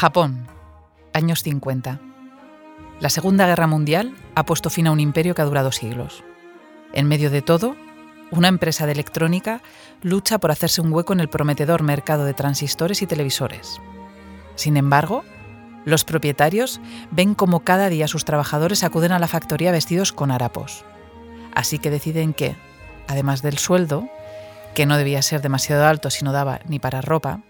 Japón, 0.01 0.47
años 1.13 1.43
50. 1.43 1.99
La 2.99 3.09
Segunda 3.09 3.45
Guerra 3.45 3.67
Mundial 3.67 4.15
ha 4.33 4.45
puesto 4.45 4.71
fin 4.71 4.87
a 4.87 4.91
un 4.91 4.99
imperio 4.99 5.35
que 5.35 5.43
ha 5.43 5.45
durado 5.45 5.71
siglos. 5.71 6.23
En 6.91 7.07
medio 7.07 7.29
de 7.29 7.43
todo, 7.43 7.75
una 8.31 8.47
empresa 8.47 8.87
de 8.87 8.93
electrónica 8.93 9.61
lucha 10.01 10.39
por 10.39 10.49
hacerse 10.49 10.81
un 10.81 10.91
hueco 10.91 11.13
en 11.13 11.19
el 11.19 11.29
prometedor 11.29 11.83
mercado 11.83 12.25
de 12.25 12.33
transistores 12.33 13.03
y 13.03 13.05
televisores. 13.05 13.79
Sin 14.55 14.75
embargo, 14.75 15.23
los 15.85 16.03
propietarios 16.03 16.81
ven 17.11 17.35
como 17.35 17.59
cada 17.59 17.87
día 17.89 18.07
sus 18.07 18.25
trabajadores 18.25 18.83
acuden 18.83 19.11
a 19.11 19.19
la 19.19 19.27
factoría 19.27 19.71
vestidos 19.71 20.13
con 20.13 20.31
harapos. 20.31 20.83
Así 21.53 21.77
que 21.77 21.91
deciden 21.91 22.33
que, 22.33 22.55
además 23.07 23.41
del 23.41 23.57
sueldo, 23.57 24.07
que 24.73 24.85
no 24.85 24.97
debía 24.97 25.21
ser 25.21 25.41
demasiado 25.41 25.85
alto 25.85 26.09
si 26.09 26.23
no 26.23 26.31
daba 26.31 26.59
ni 26.67 26.79
para 26.79 27.01
ropa, 27.01 27.41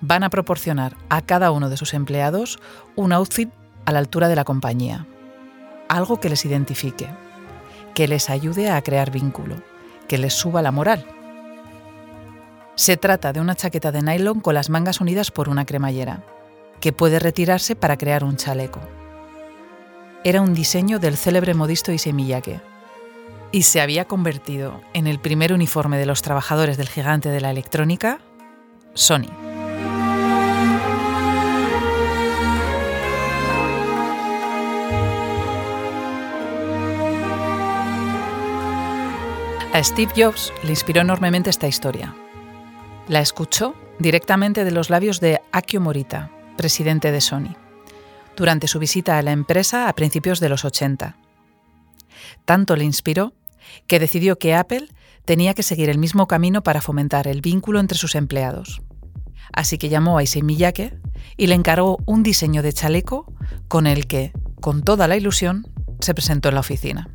van 0.00 0.24
a 0.24 0.30
proporcionar 0.30 0.96
a 1.08 1.22
cada 1.22 1.50
uno 1.50 1.70
de 1.70 1.76
sus 1.76 1.94
empleados 1.94 2.58
un 2.94 3.12
outfit 3.12 3.50
a 3.86 3.92
la 3.92 3.98
altura 3.98 4.28
de 4.28 4.36
la 4.36 4.44
compañía. 4.44 5.06
algo 5.88 6.18
que 6.18 6.28
les 6.28 6.44
identifique, 6.44 7.08
que 7.94 8.08
les 8.08 8.28
ayude 8.28 8.70
a 8.70 8.82
crear 8.82 9.10
vínculo, 9.12 9.56
que 10.08 10.18
les 10.18 10.34
suba 10.34 10.60
la 10.60 10.72
moral. 10.72 11.06
Se 12.74 12.96
trata 12.96 13.32
de 13.32 13.40
una 13.40 13.54
chaqueta 13.54 13.92
de 13.92 14.02
nylon 14.02 14.40
con 14.40 14.54
las 14.54 14.68
mangas 14.68 15.00
unidas 15.00 15.30
por 15.30 15.48
una 15.48 15.64
cremallera, 15.64 16.24
que 16.80 16.92
puede 16.92 17.18
retirarse 17.18 17.76
para 17.76 17.96
crear 17.96 18.24
un 18.24 18.36
chaleco. 18.36 18.80
Era 20.24 20.42
un 20.42 20.54
diseño 20.54 20.98
del 20.98 21.16
célebre 21.16 21.54
modisto 21.54 21.92
Issey 21.92 22.12
Miyake 22.12 22.60
y 23.52 23.62
se 23.62 23.80
había 23.80 24.06
convertido 24.06 24.80
en 24.92 25.06
el 25.06 25.18
primer 25.18 25.52
uniforme 25.52 25.98
de 25.98 26.06
los 26.06 26.22
trabajadores 26.22 26.76
del 26.76 26.88
gigante 26.88 27.28
de 27.28 27.40
la 27.40 27.50
electrónica, 27.50 28.20
Sony. 28.94 29.30
A 39.72 39.84
Steve 39.84 40.10
Jobs 40.16 40.54
le 40.62 40.70
inspiró 40.70 41.02
enormemente 41.02 41.50
esta 41.50 41.68
historia. 41.68 42.14
La 43.08 43.20
escuchó 43.20 43.74
directamente 43.98 44.64
de 44.64 44.70
los 44.70 44.88
labios 44.88 45.20
de 45.20 45.42
Akio 45.52 45.82
Morita, 45.82 46.30
presidente 46.56 47.12
de 47.12 47.20
Sony, 47.20 47.54
durante 48.36 48.68
su 48.68 48.78
visita 48.78 49.18
a 49.18 49.22
la 49.22 49.32
empresa 49.32 49.90
a 49.90 49.92
principios 49.94 50.40
de 50.40 50.48
los 50.48 50.64
80. 50.64 51.16
Tanto 52.44 52.76
le 52.76 52.84
inspiró 52.84 53.32
que 53.86 53.98
decidió 53.98 54.38
que 54.38 54.54
Apple 54.54 54.88
tenía 55.24 55.54
que 55.54 55.62
seguir 55.62 55.90
el 55.90 55.98
mismo 55.98 56.26
camino 56.26 56.62
para 56.62 56.80
fomentar 56.80 57.26
el 57.26 57.40
vínculo 57.40 57.80
entre 57.80 57.98
sus 57.98 58.14
empleados. 58.14 58.82
Así 59.52 59.78
que 59.78 59.88
llamó 59.88 60.18
a 60.18 60.22
Issei 60.22 60.42
Miyake 60.42 60.98
y 61.36 61.46
le 61.46 61.54
encargó 61.54 61.98
un 62.06 62.22
diseño 62.22 62.62
de 62.62 62.72
chaleco 62.72 63.32
con 63.68 63.86
el 63.86 64.06
que, 64.06 64.32
con 64.60 64.82
toda 64.82 65.08
la 65.08 65.16
ilusión, 65.16 65.66
se 66.00 66.14
presentó 66.14 66.48
en 66.48 66.54
la 66.54 66.60
oficina. 66.60 67.08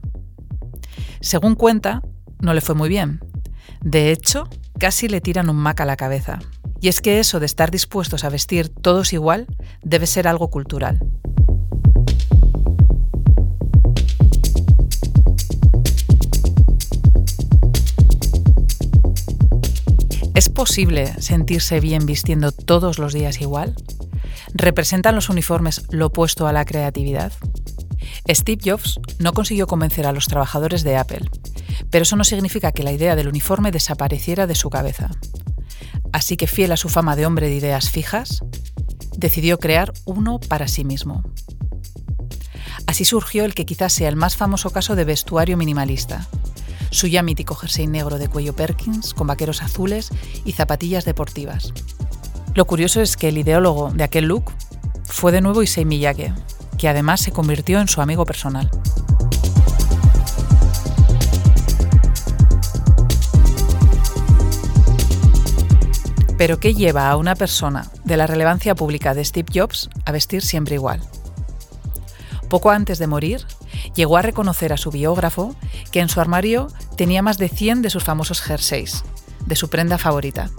Según 1.21 1.55
cuenta, 1.55 2.01
no 2.39 2.53
le 2.53 2.61
fue 2.61 2.75
muy 2.75 2.89
bien. 2.89 3.21
De 3.81 4.11
hecho, 4.11 4.47
casi 4.79 5.07
le 5.07 5.21
tiran 5.21 5.49
un 5.49 5.55
Mac 5.55 5.81
a 5.81 5.85
la 5.85 5.95
cabeza. 5.95 6.39
Y 6.79 6.87
es 6.87 7.01
que 7.01 7.19
eso 7.19 7.39
de 7.39 7.45
estar 7.45 7.69
dispuestos 7.69 8.23
a 8.23 8.29
vestir 8.29 8.69
todos 8.69 9.13
igual 9.13 9.47
debe 9.83 10.07
ser 10.07 10.27
algo 10.27 10.49
cultural. 10.49 10.99
Posible 20.61 21.19
sentirse 21.19 21.79
bien 21.79 22.05
vistiendo 22.05 22.51
todos 22.51 22.99
los 22.99 23.13
días 23.13 23.41
igual? 23.41 23.73
¿Representan 24.53 25.15
los 25.15 25.29
uniformes 25.29 25.87
lo 25.89 26.05
opuesto 26.05 26.45
a 26.45 26.53
la 26.53 26.65
creatividad? 26.65 27.33
Steve 28.29 28.61
Jobs 28.63 28.99
no 29.17 29.33
consiguió 29.33 29.65
convencer 29.65 30.05
a 30.05 30.11
los 30.11 30.27
trabajadores 30.27 30.83
de 30.83 30.97
Apple, 30.97 31.27
pero 31.89 32.03
eso 32.03 32.15
no 32.15 32.23
significa 32.23 32.71
que 32.73 32.83
la 32.83 32.91
idea 32.91 33.15
del 33.15 33.27
uniforme 33.27 33.71
desapareciera 33.71 34.45
de 34.45 34.53
su 34.53 34.69
cabeza. 34.69 35.09
Así 36.13 36.37
que, 36.37 36.45
fiel 36.45 36.71
a 36.73 36.77
su 36.77 36.89
fama 36.89 37.15
de 37.15 37.25
hombre 37.25 37.47
de 37.47 37.55
ideas 37.55 37.89
fijas, 37.89 38.41
decidió 39.17 39.57
crear 39.57 39.91
uno 40.05 40.39
para 40.39 40.67
sí 40.67 40.83
mismo. 40.83 41.23
Así 42.85 43.03
surgió 43.03 43.45
el 43.45 43.55
que 43.55 43.65
quizás 43.65 43.93
sea 43.93 44.09
el 44.09 44.15
más 44.15 44.37
famoso 44.37 44.69
caso 44.69 44.95
de 44.95 45.05
vestuario 45.05 45.57
minimalista, 45.57 46.27
su 46.91 47.07
ya 47.07 47.23
mítico 47.23 47.55
jersey 47.55 47.87
negro 47.87 48.19
de 48.19 48.27
cuello 48.27 48.53
Perkins 48.53 49.13
con 49.13 49.27
vaqueros 49.27 49.63
azules 49.63 50.09
y 50.45 50.51
zapatillas 50.51 51.05
deportivas. 51.05 51.73
Lo 52.53 52.65
curioso 52.65 53.01
es 53.01 53.17
que 53.17 53.29
el 53.29 53.37
ideólogo 53.37 53.91
de 53.91 54.03
aquel 54.03 54.25
look 54.25 54.51
fue 55.05 55.31
de 55.31 55.41
nuevo 55.41 55.63
Issei 55.63 55.85
Miyake, 55.85 56.33
que 56.77 56.89
además 56.89 57.21
se 57.21 57.31
convirtió 57.31 57.79
en 57.79 57.87
su 57.87 58.01
amigo 58.01 58.25
personal. 58.25 58.69
Pero 66.37 66.59
¿qué 66.59 66.73
lleva 66.73 67.09
a 67.09 67.17
una 67.17 67.35
persona 67.35 67.91
de 68.03 68.17
la 68.17 68.25
relevancia 68.25 68.73
pública 68.73 69.13
de 69.13 69.23
Steve 69.23 69.51
Jobs 69.53 69.89
a 70.05 70.11
vestir 70.11 70.41
siempre 70.41 70.75
igual? 70.75 70.99
Poco 72.49 72.71
antes 72.71 72.97
de 72.97 73.07
morir, 73.07 73.45
llegó 73.95 74.17
a 74.17 74.21
reconocer 74.21 74.73
a 74.73 74.77
su 74.77 74.91
biógrafo 74.91 75.55
que 75.91 75.99
en 75.99 76.09
su 76.09 76.21
armario 76.21 76.67
tenía 76.97 77.21
más 77.21 77.37
de 77.37 77.49
100 77.49 77.81
de 77.81 77.89
sus 77.89 78.03
famosos 78.03 78.41
jerseys, 78.41 79.03
de 79.45 79.55
su 79.55 79.69
prenda 79.69 79.97
favorita. 79.97 80.49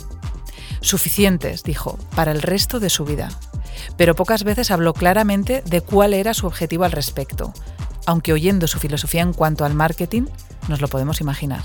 Suficientes, 0.81 1.63
dijo, 1.63 1.99
para 2.15 2.33
el 2.33 2.43
resto 2.43 2.81
de 2.81 2.91
su 2.91 3.05
vida. 3.05 3.29
Pero 3.97 4.15
pocas 4.15 4.45
veces 4.45 4.71
habló 4.71 4.93
claramente 4.95 5.63
de 5.65 5.81
cuál 5.81 6.15
era 6.15 6.35
su 6.35 6.47
objetivo 6.47 6.85
al 6.85 6.93
respecto, 6.93 7.53
aunque 8.07 8.33
oyendo 8.33 8.67
su 8.67 8.79
filosofía 8.79 9.23
en 9.23 9.33
cuanto 9.33 9.65
al 9.65 9.75
marketing, 9.75 10.25
nos 10.69 10.81
lo 10.81 10.89
podemos 10.89 11.21
imaginar. 11.21 11.63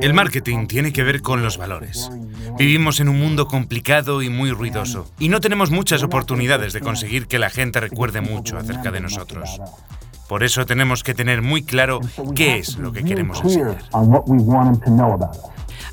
El 0.00 0.14
marketing 0.14 0.66
tiene 0.66 0.92
que 0.92 1.02
ver 1.02 1.22
con 1.22 1.42
los 1.42 1.56
valores. 1.56 2.10
Vivimos 2.58 3.00
en 3.00 3.08
un 3.08 3.18
mundo 3.18 3.46
complicado 3.46 4.22
y 4.22 4.28
muy 4.28 4.50
ruidoso, 4.50 5.10
y 5.18 5.28
no 5.28 5.40
tenemos 5.40 5.70
muchas 5.70 6.02
oportunidades 6.02 6.72
de 6.72 6.80
conseguir 6.80 7.26
que 7.26 7.38
la 7.38 7.50
gente 7.50 7.80
recuerde 7.80 8.20
mucho 8.20 8.58
acerca 8.58 8.90
de 8.90 9.00
nosotros. 9.00 9.60
Por 10.28 10.44
eso 10.44 10.66
tenemos 10.66 11.02
que 11.02 11.14
tener 11.14 11.40
muy 11.40 11.62
claro 11.62 12.00
qué 12.34 12.58
es 12.58 12.76
lo 12.76 12.92
que 12.92 13.02
queremos 13.02 13.40
enseñar. 13.42 13.78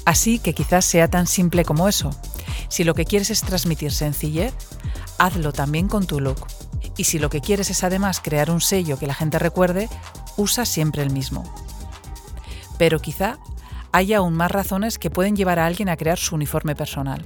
Así 0.04 0.40
que 0.40 0.54
quizás 0.54 0.84
sea 0.84 1.08
tan 1.08 1.26
simple 1.26 1.64
como 1.64 1.88
eso. 1.88 2.12
Si 2.68 2.84
lo 2.84 2.94
que 2.94 3.06
quieres 3.06 3.30
es 3.32 3.42
transmitir 3.42 3.92
sencillez, 3.92 4.54
hazlo 5.18 5.54
también 5.54 5.88
con 5.88 6.06
tu 6.06 6.20
look. 6.20 6.46
Y 6.98 7.06
si 7.06 7.18
lo 7.20 7.30
que 7.30 7.42
quieres 7.42 7.70
es 7.70 7.84
además 7.84 8.20
crear 8.22 8.52
un 8.52 8.62
sello 8.62 9.00
que 9.00 9.08
la 9.08 9.14
gente 9.14 9.40
recuerde, 9.40 9.90
usa 10.38 10.66
siempre 10.66 11.02
el 11.02 11.12
mismo. 11.12 11.44
Pero 12.78 13.00
quizá 13.00 13.38
haya 13.92 14.18
aún 14.18 14.34
más 14.34 14.52
razones 14.52 14.98
que 15.00 15.10
pueden 15.10 15.36
llevar 15.36 15.60
a 15.60 15.66
alguien 15.66 15.90
a 15.90 15.98
crear 15.98 16.18
su 16.18 16.36
uniforme 16.36 16.76
personal. 16.76 17.26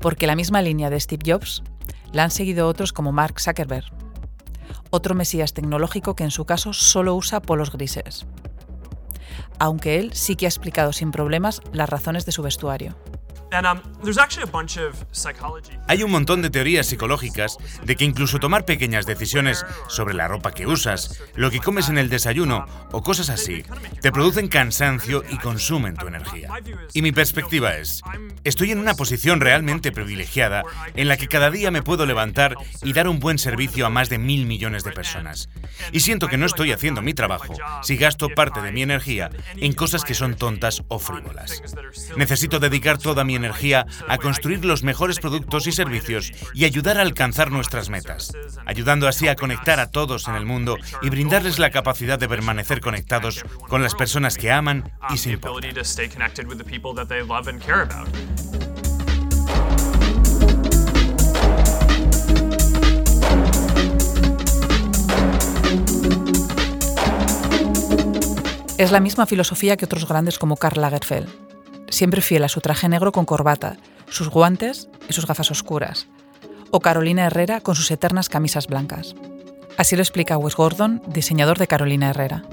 Porque 0.00 0.26
la 0.26 0.36
misma 0.36 0.62
línea 0.62 0.90
de 0.90 1.00
Steve 1.00 1.24
Jobs 1.26 1.62
la 2.12 2.24
han 2.24 2.30
seguido 2.30 2.68
otros 2.68 2.92
como 2.92 3.12
Mark 3.12 3.40
Zuckerberg, 3.40 3.86
otro 4.90 5.14
mesías 5.14 5.52
tecnológico 5.52 6.14
que 6.14 6.24
en 6.24 6.30
su 6.30 6.44
caso 6.44 6.72
solo 6.72 7.14
usa 7.14 7.40
polos 7.40 7.72
grises. 7.72 8.26
Aunque 9.58 9.98
él 9.98 10.12
sí 10.12 10.36
que 10.36 10.46
ha 10.46 10.48
explicado 10.48 10.92
sin 10.92 11.10
problemas 11.10 11.62
las 11.72 11.88
razones 11.88 12.26
de 12.26 12.32
su 12.32 12.42
vestuario. 12.42 12.94
Um, 13.52 13.80
Hay 15.88 16.02
un 16.02 16.10
montón 16.10 16.42
de 16.42 16.50
teorías 16.50 16.86
psicológicas 16.86 17.56
de 17.84 17.94
que 17.94 18.04
incluso 18.04 18.40
tomar 18.40 18.64
pequeñas 18.64 19.06
decisiones 19.06 19.64
sobre 19.88 20.14
la 20.14 20.26
ropa 20.26 20.50
que 20.50 20.66
usas, 20.66 21.22
lo 21.36 21.50
que 21.50 21.60
comes 21.60 21.88
en 21.88 21.96
el 21.96 22.08
desayuno 22.08 22.66
o 22.90 23.02
cosas 23.02 23.30
así, 23.30 23.64
te 24.02 24.10
producen 24.10 24.48
cansancio 24.48 25.22
y 25.30 25.38
consumen 25.38 25.94
tu 25.94 26.08
energía. 26.08 26.48
Y 26.92 27.02
mi 27.02 27.12
perspectiva 27.12 27.76
es, 27.76 28.02
estoy 28.42 28.72
en 28.72 28.80
una 28.80 28.94
posición 28.94 29.40
realmente 29.40 29.92
privilegiada 29.92 30.64
en 30.94 31.06
la 31.06 31.16
que 31.16 31.28
cada 31.28 31.50
día 31.50 31.70
me 31.70 31.82
puedo 31.82 32.04
levantar 32.04 32.56
y 32.82 32.92
dar 32.94 33.08
un 33.08 33.20
buen 33.20 33.38
servicio 33.38 33.86
a 33.86 33.90
más 33.90 34.08
de 34.08 34.18
mil 34.18 34.46
millones 34.46 34.82
de 34.82 34.92
personas. 34.92 35.48
Y 35.92 36.00
siento 36.00 36.26
que 36.28 36.36
no 36.36 36.46
estoy 36.46 36.72
haciendo 36.72 37.00
mi 37.00 37.14
trabajo 37.14 37.54
si 37.82 37.96
gasto 37.96 38.28
parte 38.28 38.60
de 38.60 38.72
mi 38.72 38.82
energía 38.82 39.30
en 39.56 39.72
cosas 39.72 40.04
que 40.04 40.14
son 40.14 40.34
tontas 40.34 40.82
o 40.88 40.98
frívolas. 40.98 41.62
Necesito 42.16 42.58
dedicar 42.58 42.98
toda 42.98 43.24
mi 43.24 43.35
energía 43.36 43.86
a 44.08 44.18
construir 44.18 44.64
los 44.64 44.82
mejores 44.82 45.18
productos 45.18 45.66
y 45.66 45.72
servicios 45.72 46.32
y 46.54 46.64
ayudar 46.64 46.98
a 46.98 47.02
alcanzar 47.02 47.50
nuestras 47.50 47.88
metas, 47.88 48.32
ayudando 48.64 49.08
así 49.08 49.28
a 49.28 49.36
conectar 49.36 49.80
a 49.80 49.90
todos 49.90 50.28
en 50.28 50.34
el 50.34 50.46
mundo 50.46 50.76
y 51.02 51.10
brindarles 51.10 51.58
la 51.58 51.70
capacidad 51.70 52.18
de 52.18 52.28
permanecer 52.28 52.80
conectados 52.80 53.44
con 53.68 53.82
las 53.82 53.94
personas 53.94 54.36
que 54.36 54.50
aman 54.50 54.92
y 55.10 55.18
se 55.18 55.30
importan. 55.30 55.74
Es 68.78 68.92
la 68.92 69.00
misma 69.00 69.24
filosofía 69.24 69.76
que 69.78 69.86
otros 69.86 70.06
grandes 70.06 70.38
como 70.38 70.56
Karl 70.56 70.82
Lagerfeld 70.82 71.55
siempre 71.88 72.20
fiel 72.20 72.44
a 72.44 72.48
su 72.48 72.60
traje 72.60 72.88
negro 72.88 73.12
con 73.12 73.24
corbata, 73.24 73.76
sus 74.08 74.28
guantes 74.28 74.88
y 75.08 75.12
sus 75.12 75.26
gafas 75.26 75.50
oscuras, 75.50 76.06
o 76.70 76.80
Carolina 76.80 77.26
Herrera 77.26 77.60
con 77.60 77.74
sus 77.74 77.90
eternas 77.90 78.28
camisas 78.28 78.66
blancas. 78.66 79.14
Así 79.76 79.96
lo 79.96 80.02
explica 80.02 80.38
Wes 80.38 80.56
Gordon, 80.56 81.02
diseñador 81.06 81.58
de 81.58 81.66
Carolina 81.66 82.10
Herrera. 82.10 82.44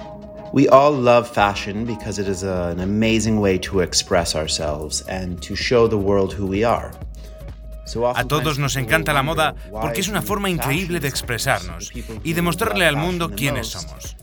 We 0.52 0.68
all 0.70 1.04
love 1.04 1.28
fashion 1.28 1.86
because 1.86 2.22
it 2.22 2.28
is 2.28 2.44
an 2.44 2.80
amazing 2.80 3.40
way 3.40 3.58
to 3.60 3.82
express 3.82 4.36
ourselves 4.36 5.04
and 5.10 5.42
to 5.48 5.56
show 5.56 5.90
the 5.90 5.96
world 5.96 6.34
who 6.38 6.46
we 6.46 6.63
are. 6.63 6.92
A 8.16 8.24
todos 8.25 8.60
nos 8.60 8.75
encanta 8.75 9.13
la 9.13 9.24
moda 9.24 9.56
porque 9.72 10.02
es 10.02 10.08
una 10.08 10.22
forma 10.22 10.50
increíble 10.50 11.00
de 11.00 11.08
expresarnos 11.08 11.92
y 12.24 12.34
demostrarle 12.34 12.86
al 12.86 12.98
mundo 12.98 13.32
quiénes 13.32 13.68
somos. 13.68 14.16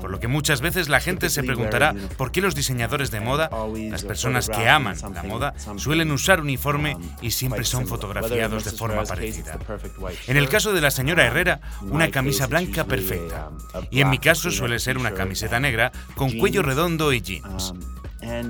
Por 0.00 0.10
lo 0.10 0.20
que 0.20 0.28
muchas 0.28 0.60
veces 0.60 0.88
la 0.88 1.00
gente 1.00 1.30
se 1.30 1.42
preguntará 1.42 1.94
por 2.16 2.32
qué 2.32 2.40
los 2.40 2.54
diseñadores 2.54 3.10
de 3.10 3.20
moda, 3.20 3.50
las 3.90 4.04
personas 4.04 4.48
que 4.48 4.68
aman 4.68 4.96
la 5.14 5.22
moda, 5.22 5.54
suelen 5.76 6.10
usar 6.10 6.40
uniforme 6.40 6.96
y 7.20 7.30
siempre 7.32 7.64
son 7.64 7.86
fotografiados 7.86 8.64
de 8.64 8.70
forma 8.72 9.04
parecida. 9.04 9.58
En 10.26 10.36
el 10.36 10.48
caso 10.48 10.72
de 10.72 10.80
la 10.80 10.90
señora 10.90 11.26
Herrera, 11.26 11.60
una 11.82 12.10
camisa 12.10 12.46
blanca 12.46 12.84
perfecta. 12.84 13.50
Y 13.90 14.00
en 14.00 14.10
mi 14.10 14.18
caso 14.18 14.50
suele 14.50 14.78
ser 14.78 14.98
una 14.98 15.12
camiseta 15.12 15.60
negra 15.60 15.92
con 16.14 16.32
cuello 16.38 16.62
redondo 16.62 17.12
y 17.12 17.20
jeans. 17.20 17.74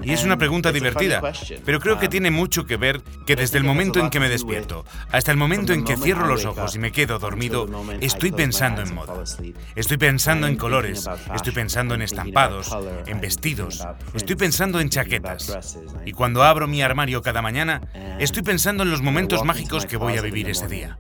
Y 0.03 0.13
es 0.13 0.25
una 0.25 0.37
pregunta 0.37 0.73
divertida, 0.73 1.23
pero 1.65 1.81
creo 1.81 1.99
que 1.99 2.07
um, 2.07 2.11
tiene 2.11 2.31
mucho 2.31 2.67
que 2.67 2.77
ver 2.77 3.03
que 3.27 3.37
desde 3.37 3.59
el 3.59 3.65
momento 3.65 4.01
en 4.01 4.11
que 4.11 4.21
me 4.21 4.29
despierto 4.29 4.85
hasta 5.11 5.31
el 5.31 5.37
momento 5.37 5.73
en 5.73 5.85
que 5.85 5.97
cierro 5.97 6.27
los 6.27 6.45
ojos 6.45 6.75
y 6.75 6.79
me 6.79 6.93
quedo 6.93 7.19
dormido, 7.19 7.69
estoy 8.01 8.33
pensando 8.33 8.83
en 8.83 8.95
moda. 8.95 9.15
Estoy 9.75 9.97
pensando 9.97 10.47
en 10.47 10.57
colores, 10.57 11.09
estoy 11.35 11.53
pensando 11.53 11.95
en 11.95 12.03
estampados, 12.03 12.77
en 13.07 13.21
vestidos, 13.21 13.87
estoy 14.15 14.37
pensando 14.37 14.81
en 14.81 14.91
chaquetas. 14.91 15.79
Y 16.05 16.13
cuando 16.13 16.43
abro 16.43 16.67
mi 16.67 16.83
armario 16.83 17.23
cada 17.23 17.43
mañana, 17.43 17.81
estoy 18.19 18.43
pensando 18.43 18.83
en 18.83 18.91
los 18.91 19.03
momentos 19.03 19.45
mágicos 19.45 19.87
que 19.87 19.97
voy 19.97 20.17
a 20.17 20.23
vivir 20.23 20.49
ese 20.49 20.69
día. 20.69 20.99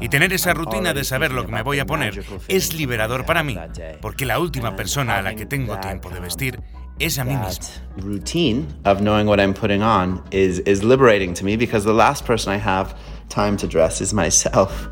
Y 0.00 0.08
tener 0.08 0.32
esa 0.32 0.52
rutina 0.52 0.94
de 0.94 1.04
saber 1.04 1.32
lo 1.32 1.46
que 1.46 1.52
me 1.52 1.62
voy 1.62 1.78
a 1.78 1.86
poner 1.86 2.24
es 2.48 2.74
liberador 2.74 3.24
para 3.24 3.42
mí, 3.42 3.56
porque 4.00 4.26
la 4.26 4.38
última 4.38 4.74
persona 4.74 5.18
a 5.18 5.22
la 5.22 5.34
que 5.34 5.46
tengo 5.46 5.78
tiempo 5.78 6.10
de 6.10 6.20
vestir 6.20 6.60
es 7.04 7.18
a 7.18 7.24
mí 7.24 7.36
mismo. 7.36 7.66
routine 7.96 8.66
of 8.84 9.00
knowing 9.00 9.26
what 9.26 9.40
I'm 9.40 9.52
putting 9.52 9.82
on 9.82 10.22
is, 10.30 10.60
is 10.60 10.82
liberating 10.82 11.34
to 11.34 11.44
me 11.44 11.56
because 11.56 11.84
the 11.84 11.92
last 11.92 12.24
person 12.24 12.52
I 12.52 12.58
have 12.58 12.94
time 13.28 13.56
to 13.58 13.66
dress 13.66 14.00
is 14.00 14.14
myself. 14.14 14.88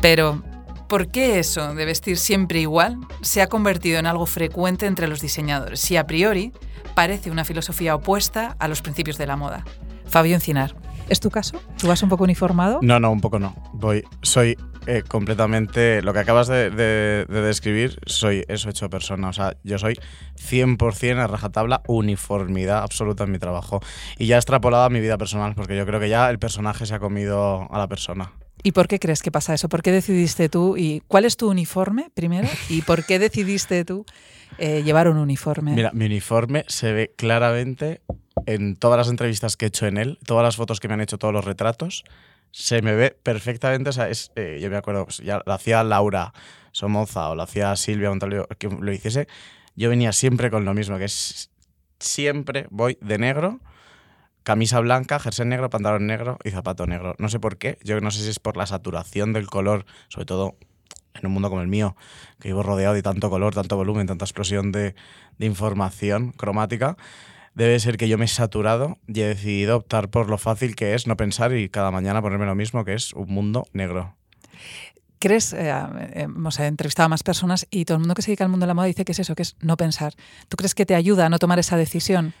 Pero, 0.00 0.42
¿por 0.88 1.08
qué 1.08 1.40
eso 1.40 1.74
de 1.74 1.84
vestir 1.84 2.16
siempre 2.16 2.60
igual 2.60 2.96
se 3.22 3.42
ha 3.42 3.48
convertido 3.48 3.98
en 3.98 4.06
algo 4.06 4.26
frecuente 4.26 4.86
entre 4.86 5.08
los 5.08 5.20
diseñadores? 5.20 5.80
Si 5.80 5.96
a 5.96 6.06
priori 6.06 6.52
parece 6.94 7.32
una 7.32 7.44
filosofía 7.44 7.96
opuesta 7.96 8.54
a 8.60 8.68
los 8.68 8.82
principios 8.82 9.18
de 9.18 9.26
la 9.26 9.36
moda. 9.36 9.64
Fabio 10.06 10.34
Encinar. 10.34 10.85
¿Es 11.08 11.20
tu 11.20 11.30
caso? 11.30 11.62
¿Tú 11.78 11.86
vas 11.86 12.02
un 12.02 12.08
poco 12.08 12.24
uniformado? 12.24 12.80
No, 12.82 12.98
no, 12.98 13.12
un 13.12 13.20
poco 13.20 13.38
no. 13.38 13.54
Voy, 13.72 14.04
soy 14.22 14.58
eh, 14.86 15.04
completamente. 15.06 16.02
Lo 16.02 16.12
que 16.12 16.18
acabas 16.18 16.48
de, 16.48 16.70
describir, 17.28 18.00
soy 18.06 18.44
eso 18.48 18.70
hecho 18.70 18.90
persona. 18.90 19.28
O 19.28 19.32
sea, 19.32 19.56
yo 19.62 19.78
soy 19.78 19.98
100% 20.36 21.18
a 21.18 21.26
rajatabla, 21.28 21.82
uniformidad 21.86 22.82
absoluta 22.82 23.22
en 23.22 23.30
mi 23.30 23.38
trabajo. 23.38 23.80
Y 24.18 24.26
ya 24.26 24.36
extrapolado 24.36 24.84
a 24.84 24.90
mi 24.90 25.00
vida 25.00 25.16
personal, 25.16 25.54
porque 25.54 25.76
yo 25.76 25.86
creo 25.86 26.00
que 26.00 26.08
ya 26.08 26.28
el 26.28 26.40
personaje 26.40 26.86
se 26.86 26.94
ha 26.94 26.98
comido 26.98 27.68
a 27.72 27.78
la 27.78 27.86
persona. 27.86 28.32
¿Y 28.64 28.72
por 28.72 28.88
qué 28.88 28.98
crees 28.98 29.22
que 29.22 29.30
pasa 29.30 29.54
eso? 29.54 29.68
¿Por 29.68 29.82
qué 29.82 29.92
decidiste 29.92 30.48
tú? 30.48 30.76
¿Y 30.76 31.02
cuál 31.06 31.24
es 31.24 31.36
tu 31.36 31.48
uniforme 31.48 32.10
primero? 32.14 32.48
¿Y 32.68 32.82
por 32.82 33.04
qué 33.04 33.20
decidiste 33.20 33.84
tú 33.84 34.04
eh, 34.58 34.82
llevar 34.82 35.08
un 35.08 35.18
uniforme? 35.18 35.72
Mira, 35.72 35.90
mi 35.92 36.06
uniforme 36.06 36.64
se 36.68 36.92
ve 36.92 37.14
claramente 37.16 38.02
en 38.46 38.76
todas 38.76 38.98
las 38.98 39.08
entrevistas 39.08 39.56
que 39.56 39.66
he 39.66 39.68
hecho 39.68 39.86
en 39.86 39.96
él, 39.96 40.18
todas 40.24 40.44
las 40.44 40.56
fotos 40.56 40.80
que 40.80 40.88
me 40.88 40.94
han 40.94 41.00
hecho, 41.00 41.18
todos 41.18 41.34
los 41.34 41.44
retratos 41.44 42.04
se 42.52 42.80
me 42.80 42.94
ve 42.94 43.10
perfectamente. 43.22 43.90
O 43.90 43.92
sea, 43.92 44.08
es, 44.08 44.32
eh, 44.36 44.58
yo 44.62 44.70
me 44.70 44.76
acuerdo, 44.76 45.04
pues, 45.04 45.18
ya 45.18 45.42
lo 45.44 45.52
hacía 45.52 45.84
Laura 45.84 46.32
Somoza 46.72 47.28
o 47.28 47.34
lo 47.34 47.42
hacía 47.42 47.76
Silvia 47.76 48.08
Montalvo, 48.08 48.46
que 48.58 48.68
lo 48.68 48.92
hiciese. 48.92 49.28
Yo 49.74 49.90
venía 49.90 50.12
siempre 50.12 50.50
con 50.50 50.64
lo 50.64 50.72
mismo, 50.72 50.96
que 50.96 51.04
es 51.04 51.50
siempre 51.98 52.66
voy 52.70 52.98
de 53.00 53.18
negro, 53.18 53.60
camisa 54.42 54.80
blanca, 54.80 55.18
jersey 55.18 55.46
negro, 55.46 55.68
pantalón 55.68 56.06
negro 56.06 56.38
y 56.44 56.50
zapato 56.50 56.86
negro. 56.86 57.14
No 57.18 57.28
sé 57.28 57.40
por 57.40 57.58
qué, 57.58 57.78
yo 57.82 58.00
no 58.00 58.10
sé 58.10 58.22
si 58.22 58.30
es 58.30 58.38
por 58.38 58.56
la 58.56 58.66
saturación 58.66 59.32
del 59.32 59.48
color, 59.48 59.84
sobre 60.08 60.26
todo 60.26 60.56
en 61.20 61.26
un 61.26 61.32
mundo 61.32 61.48
como 61.48 61.62
el 61.62 61.68
mío, 61.68 61.96
que 62.40 62.48
vivo 62.48 62.62
rodeado 62.62 62.94
de 62.94 63.02
tanto 63.02 63.30
color, 63.30 63.54
tanto 63.54 63.76
volumen, 63.76 64.06
tanta 64.06 64.24
explosión 64.24 64.72
de, 64.72 64.94
de 65.38 65.46
información 65.46 66.32
cromática 66.32 66.96
debe 67.56 67.80
ser 67.80 67.96
que 67.96 68.06
yo 68.06 68.18
me 68.18 68.26
he 68.26 68.28
saturado 68.28 68.98
y 69.08 69.22
he 69.22 69.26
decidido 69.26 69.78
optar 69.78 70.10
por 70.10 70.28
lo 70.28 70.36
fácil 70.36 70.76
que 70.76 70.94
es 70.94 71.06
no 71.06 71.16
pensar 71.16 71.56
y 71.56 71.70
cada 71.70 71.90
mañana 71.90 72.20
ponerme 72.20 72.44
lo 72.44 72.54
mismo, 72.54 72.84
que 72.84 72.92
es 72.92 73.14
un 73.14 73.32
mundo 73.32 73.66
negro. 73.72 74.14
¿Crees, 75.18 75.54
eh, 75.54 75.72
hemos 76.12 76.60
entrevistado 76.60 77.06
a 77.06 77.08
más 77.08 77.22
personas 77.22 77.66
y 77.70 77.86
todo 77.86 77.96
el 77.96 78.00
mundo 78.00 78.14
que 78.14 78.20
se 78.20 78.30
dedica 78.30 78.44
al 78.44 78.50
mundo 78.50 78.64
de 78.64 78.68
la 78.68 78.74
moda 78.74 78.86
dice 78.86 79.06
que 79.06 79.12
es 79.12 79.18
eso, 79.18 79.34
que 79.34 79.42
es 79.42 79.56
no 79.60 79.78
pensar. 79.78 80.12
¿Tú 80.48 80.58
crees 80.58 80.74
que 80.74 80.84
te 80.84 80.94
ayuda 80.94 81.26
a 81.26 81.28
no 81.30 81.38
tomar 81.38 81.58
esa 81.58 81.78
decisión? 81.78 82.34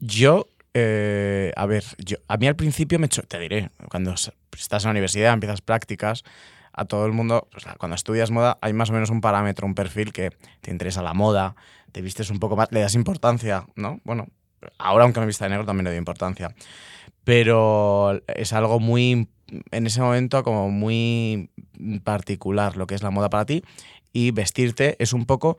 Yo, 0.00 0.48
eh, 0.74 1.52
a 1.54 1.66
ver, 1.66 1.84
yo, 2.04 2.16
a 2.26 2.36
mí 2.36 2.48
al 2.48 2.56
principio 2.56 2.98
me 2.98 3.06
te 3.06 3.38
diré, 3.38 3.70
cuando 3.88 4.12
estás 4.12 4.82
en 4.82 4.88
la 4.88 4.90
universidad, 4.90 5.32
empiezas 5.32 5.60
prácticas, 5.60 6.24
a 6.76 6.84
todo 6.84 7.06
el 7.06 7.12
mundo, 7.12 7.48
cuando 7.78 7.94
estudias 7.94 8.30
moda 8.30 8.58
hay 8.60 8.74
más 8.74 8.90
o 8.90 8.92
menos 8.92 9.10
un 9.10 9.22
parámetro, 9.22 9.66
un 9.66 9.74
perfil 9.74 10.12
que 10.12 10.30
te 10.60 10.70
interesa 10.70 11.02
la 11.02 11.14
moda, 11.14 11.56
te 11.90 12.02
vistes 12.02 12.30
un 12.30 12.38
poco 12.38 12.54
más, 12.54 12.68
le 12.70 12.80
das 12.80 12.94
importancia, 12.94 13.66
¿no? 13.74 14.00
Bueno, 14.04 14.28
ahora 14.78 15.04
aunque 15.04 15.20
me 15.20 15.26
vista 15.26 15.46
de 15.46 15.50
negro 15.50 15.64
también 15.64 15.84
le 15.84 15.90
doy 15.90 15.98
importancia. 15.98 16.54
Pero 17.24 18.20
es 18.28 18.52
algo 18.52 18.78
muy, 18.78 19.28
en 19.70 19.86
ese 19.86 20.00
momento 20.00 20.42
como 20.44 20.70
muy 20.70 21.50
particular 22.04 22.76
lo 22.76 22.86
que 22.86 22.94
es 22.94 23.02
la 23.02 23.10
moda 23.10 23.30
para 23.30 23.46
ti 23.46 23.64
y 24.12 24.30
vestirte 24.30 24.96
es 24.98 25.12
un 25.12 25.24
poco 25.24 25.56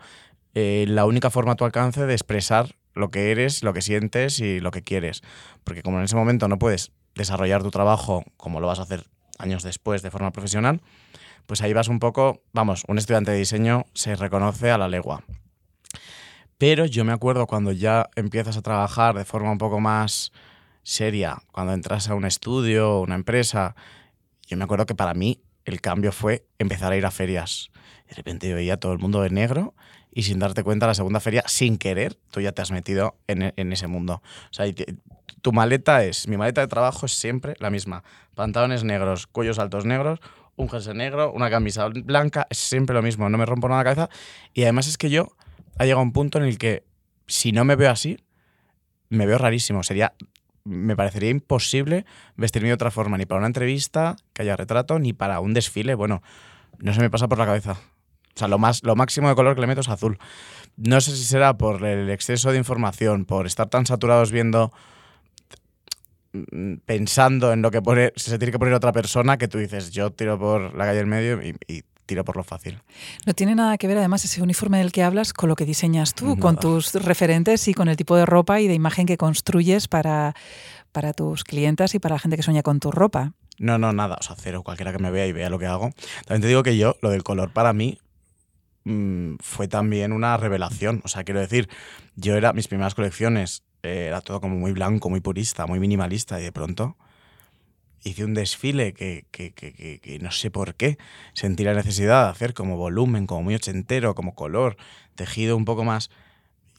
eh, 0.53 0.85
la 0.87 1.05
única 1.05 1.29
forma 1.29 1.53
a 1.53 1.55
tu 1.55 1.65
alcance 1.65 2.05
de 2.05 2.13
expresar 2.13 2.75
lo 2.93 3.09
que 3.09 3.31
eres, 3.31 3.63
lo 3.63 3.73
que 3.73 3.81
sientes 3.81 4.39
y 4.39 4.59
lo 4.59 4.71
que 4.71 4.83
quieres. 4.83 5.23
Porque 5.63 5.81
como 5.81 5.97
en 5.97 6.05
ese 6.05 6.15
momento 6.15 6.47
no 6.47 6.59
puedes 6.59 6.91
desarrollar 7.15 7.63
tu 7.63 7.71
trabajo 7.71 8.23
como 8.37 8.59
lo 8.59 8.67
vas 8.67 8.79
a 8.79 8.83
hacer 8.83 9.05
años 9.37 9.63
después 9.63 10.01
de 10.01 10.11
forma 10.11 10.31
profesional, 10.31 10.81
pues 11.45 11.61
ahí 11.61 11.73
vas 11.73 11.87
un 11.87 11.99
poco, 11.99 12.43
vamos, 12.53 12.83
un 12.87 12.97
estudiante 12.97 13.31
de 13.31 13.37
diseño 13.37 13.85
se 13.93 14.15
reconoce 14.15 14.69
a 14.71 14.77
la 14.77 14.87
legua. 14.87 15.23
Pero 16.57 16.85
yo 16.85 17.05
me 17.05 17.13
acuerdo 17.13 17.47
cuando 17.47 17.71
ya 17.71 18.09
empiezas 18.15 18.57
a 18.57 18.61
trabajar 18.61 19.15
de 19.15 19.25
forma 19.25 19.51
un 19.51 19.57
poco 19.57 19.79
más 19.79 20.31
seria, 20.83 21.37
cuando 21.51 21.73
entras 21.73 22.09
a 22.09 22.15
un 22.15 22.25
estudio, 22.25 22.97
o 22.97 23.01
una 23.01 23.15
empresa, 23.15 23.75
yo 24.47 24.57
me 24.57 24.63
acuerdo 24.63 24.85
que 24.85 24.95
para 24.95 25.13
mí 25.13 25.41
el 25.65 25.81
cambio 25.81 26.11
fue 26.11 26.47
empezar 26.57 26.91
a 26.91 26.97
ir 26.97 27.05
a 27.05 27.11
ferias. 27.11 27.69
De 28.07 28.15
repente 28.15 28.49
yo 28.49 28.55
veía 28.55 28.77
todo 28.77 28.93
el 28.93 28.99
mundo 28.99 29.21
de 29.21 29.29
negro 29.29 29.75
y 30.17 30.23
sin 30.23 30.39
darte 30.39 30.63
cuenta 30.63 30.87
la 30.87 30.95
segunda 30.95 31.19
feria, 31.19 31.43
sin 31.45 31.77
querer, 31.77 32.15
tú 32.31 32.41
ya 32.41 32.51
te 32.51 32.63
has 32.63 32.71
metido 32.71 33.15
en, 33.27 33.43
e, 33.43 33.53
ese 33.55 33.85
mundo. 33.85 34.23
O 34.49 34.53
sea, 34.53 34.65
tu 35.43 35.53
maleta 35.53 36.03
es, 36.05 36.27
mi 36.27 36.37
maleta 36.37 36.61
de 36.61 36.67
trabajo 36.67 37.05
es 37.05 37.11
siempre 37.11 37.53
la 37.59 37.69
misma. 37.69 38.03
Pantalones 38.33 38.83
negros, 38.83 39.27
cuellos 39.27 39.59
altos 39.59 39.85
negros, 39.85 40.19
un 40.55 40.69
jersey 40.69 40.95
negro, 40.95 41.31
una 41.33 41.51
camisa 41.51 41.87
blanca, 41.89 42.47
es 42.49 42.57
siempre 42.57 42.95
lo 42.95 43.03
mismo, 43.03 43.29
no 43.29 43.37
me 43.37 43.45
rompo 43.45 43.69
nada 43.69 43.83
la 43.83 43.93
cabeza. 43.93 44.09
Y 44.55 44.63
además 44.63 44.87
es 44.87 44.97
que 44.97 45.11
yo 45.11 45.33
ha 45.77 45.83
llegado 45.83 46.01
un 46.01 46.13
punto 46.13 46.39
en 46.39 46.45
el 46.45 46.57
que 46.57 46.83
si 47.27 47.51
no 47.51 47.63
me 47.63 47.75
veo 47.75 47.91
así, 47.91 48.17
me 49.09 49.27
veo 49.27 49.37
rarísimo. 49.37 49.83
Sería, 49.83 50.13
me 50.63 50.95
parecería 50.95 51.29
imposible 51.29 52.07
vestirme 52.37 52.69
de 52.69 52.73
otra 52.73 52.89
forma, 52.89 53.19
ni 53.19 53.27
para 53.27 53.37
una 53.37 53.47
entrevista 53.47 54.15
que 54.33 54.41
haya 54.41 54.55
retrato, 54.55 54.97
ni 54.97 55.13
para 55.13 55.39
un 55.41 55.53
desfile. 55.53 55.93
Bueno, 55.93 56.23
no 56.79 56.91
se 56.95 57.01
me 57.01 57.11
pasa 57.11 57.27
por 57.27 57.37
la 57.37 57.45
cabeza. 57.45 57.77
O 58.37 58.39
sea, 58.39 58.47
lo, 58.47 58.59
más, 58.59 58.83
lo 58.83 58.95
máximo 58.95 59.29
de 59.29 59.33
color 59.33 59.55
que 59.55 59.61
le 59.61 59.67
meto 59.67 59.81
es 59.81 59.89
azul. 59.89 60.19
No 60.75 61.01
sé 61.01 61.15
si 61.15 61.23
será 61.23 61.57
por 61.57 61.83
el 61.83 62.11
exceso 62.11 62.51
de 62.51 62.59
información, 62.59 63.25
por 63.25 63.47
estar 63.47 63.67
tan 63.67 63.87
saturados 63.87 64.31
viendo 64.31 64.71
pensando 66.85 67.51
en 67.51 67.63
lo 67.63 67.71
que 67.71 67.81
pone, 67.81 68.13
se 68.15 68.37
tiene 68.37 68.51
que 68.51 68.59
poner 68.59 68.75
otra 68.75 68.91
persona, 68.91 69.39
que 69.39 69.47
tú 69.47 69.57
dices, 69.57 69.89
yo 69.89 70.11
tiro 70.11 70.37
por 70.37 70.75
la 70.75 70.85
calle 70.85 70.99
en 70.99 71.09
medio 71.09 71.41
y, 71.41 71.55
y 71.67 71.81
tiro 72.05 72.23
por 72.23 72.37
lo 72.37 72.43
fácil. 72.43 72.79
No 73.25 73.33
tiene 73.33 73.55
nada 73.55 73.79
que 73.79 73.87
ver 73.87 73.97
además 73.97 74.23
ese 74.23 74.43
uniforme 74.43 74.77
del 74.77 74.91
que 74.91 75.01
hablas 75.01 75.33
con 75.33 75.49
lo 75.49 75.55
que 75.55 75.65
diseñas 75.65 76.13
tú, 76.13 76.37
con 76.37 76.57
tus 76.57 76.93
referentes 76.93 77.67
y 77.67 77.73
con 77.73 77.87
el 77.87 77.97
tipo 77.97 78.15
de 78.15 78.27
ropa 78.27 78.61
y 78.61 78.67
de 78.67 78.75
imagen 78.75 79.07
que 79.07 79.17
construyes 79.17 79.87
para, 79.87 80.35
para 80.91 81.13
tus 81.13 81.43
clientes 81.43 81.95
y 81.95 81.99
para 81.99 82.15
la 82.15 82.19
gente 82.19 82.37
que 82.37 82.43
sueña 82.43 82.61
con 82.61 82.79
tu 82.79 82.91
ropa. 82.91 83.33
No, 83.57 83.79
no, 83.79 83.91
nada, 83.91 84.17
o 84.19 84.23
sea, 84.23 84.35
cero, 84.39 84.61
cualquiera 84.63 84.91
que 84.91 84.99
me 84.99 85.09
vea 85.09 85.25
y 85.25 85.31
vea 85.31 85.49
lo 85.49 85.57
que 85.57 85.65
hago. 85.65 85.89
También 86.25 86.41
te 86.41 86.47
digo 86.47 86.61
que 86.61 86.77
yo, 86.77 86.95
lo 87.01 87.09
del 87.09 87.23
color 87.23 87.51
para 87.51 87.73
mí 87.73 87.97
mm, 88.87 89.37
fue 89.39 89.67
también 89.67 90.11
una 90.11 90.37
revelación, 90.37 91.01
o 91.03 91.07
sea, 91.07 91.23
quiero 91.23 91.39
decir, 91.39 91.69
yo 92.15 92.35
era, 92.35 92.53
mis 92.53 92.67
primeras 92.67 92.95
colecciones, 92.95 93.63
eh, 93.83 94.05
era 94.07 94.21
todo 94.21 94.41
como 94.41 94.55
muy 94.55 94.71
blanco, 94.71 95.09
muy 95.09 95.19
purista, 95.21 95.67
muy 95.67 95.79
minimalista 95.79 96.39
y 96.39 96.43
de 96.43 96.51
pronto 96.51 96.97
hice 98.03 98.23
un 98.23 98.33
desfile 98.33 98.93
que, 98.93 99.25
que, 99.31 99.51
que, 99.53 100.19
no 100.21 100.31
sé 100.31 100.51
por 100.51 100.75
qué 100.75 100.97
sentí 101.33 101.63
la 101.63 101.73
necesidad 101.73 102.25
de 102.25 102.31
hacer 102.31 102.53
como 102.53 102.77
volumen, 102.77 103.27
como 103.27 103.43
muy 103.43 103.55
ochentero, 103.55 104.15
como 104.15 104.35
color, 104.35 104.77
tejido 105.15 105.57
un 105.57 105.65
poco 105.65 105.83
más. 105.83 106.09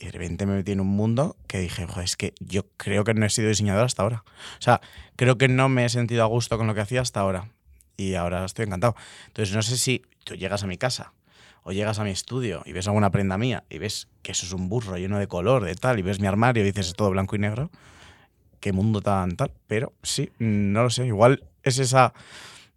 Y 0.00 0.06
de 0.06 0.12
repente 0.12 0.46
me 0.46 0.54
metí 0.54 0.72
en 0.72 0.80
un 0.80 0.88
mundo 0.88 1.36
que 1.48 1.58
dije, 1.58 1.86
es 2.02 2.16
que 2.16 2.32
yo 2.38 2.66
creo 2.76 3.04
que 3.04 3.14
no 3.14 3.26
he 3.26 3.30
sido 3.30 3.48
diseñador 3.48 3.84
hasta 3.84 4.02
ahora. 4.04 4.24
O 4.58 4.62
sea, 4.62 4.80
creo 5.16 5.38
que 5.38 5.48
no 5.48 5.68
me 5.68 5.84
he 5.84 5.88
sentido 5.88 6.22
a 6.22 6.26
gusto 6.26 6.56
con 6.56 6.68
lo 6.68 6.74
que 6.74 6.80
hacía 6.80 7.00
hasta 7.00 7.20
ahora. 7.20 7.48
Y 7.96 8.14
ahora 8.14 8.44
estoy 8.44 8.66
encantado. 8.66 8.94
Entonces, 9.26 9.54
no 9.54 9.62
sé 9.62 9.76
si 9.76 10.02
tú 10.22 10.36
llegas 10.36 10.62
a 10.62 10.68
mi 10.68 10.78
casa 10.78 11.12
o 11.68 11.72
llegas 11.72 11.98
a 11.98 12.04
mi 12.04 12.10
estudio 12.10 12.62
y 12.64 12.72
ves 12.72 12.86
alguna 12.86 13.10
prenda 13.10 13.36
mía 13.36 13.62
y 13.68 13.76
ves 13.76 14.08
que 14.22 14.32
eso 14.32 14.46
es 14.46 14.52
un 14.54 14.70
burro 14.70 14.96
lleno 14.96 15.18
de 15.18 15.26
color, 15.26 15.64
de 15.64 15.74
tal, 15.74 15.98
y 15.98 16.02
ves 16.02 16.18
mi 16.18 16.26
armario 16.26 16.62
y 16.62 16.66
dices 16.66 16.86
es 16.86 16.94
todo 16.94 17.10
blanco 17.10 17.36
y 17.36 17.40
negro 17.40 17.70
qué 18.58 18.72
mundo 18.72 19.02
tan 19.02 19.36
tal. 19.36 19.52
Pero 19.66 19.92
sí, 20.02 20.30
no 20.38 20.82
lo 20.82 20.88
sé. 20.88 21.06
Igual 21.06 21.44
es 21.62 21.78
esa 21.78 22.14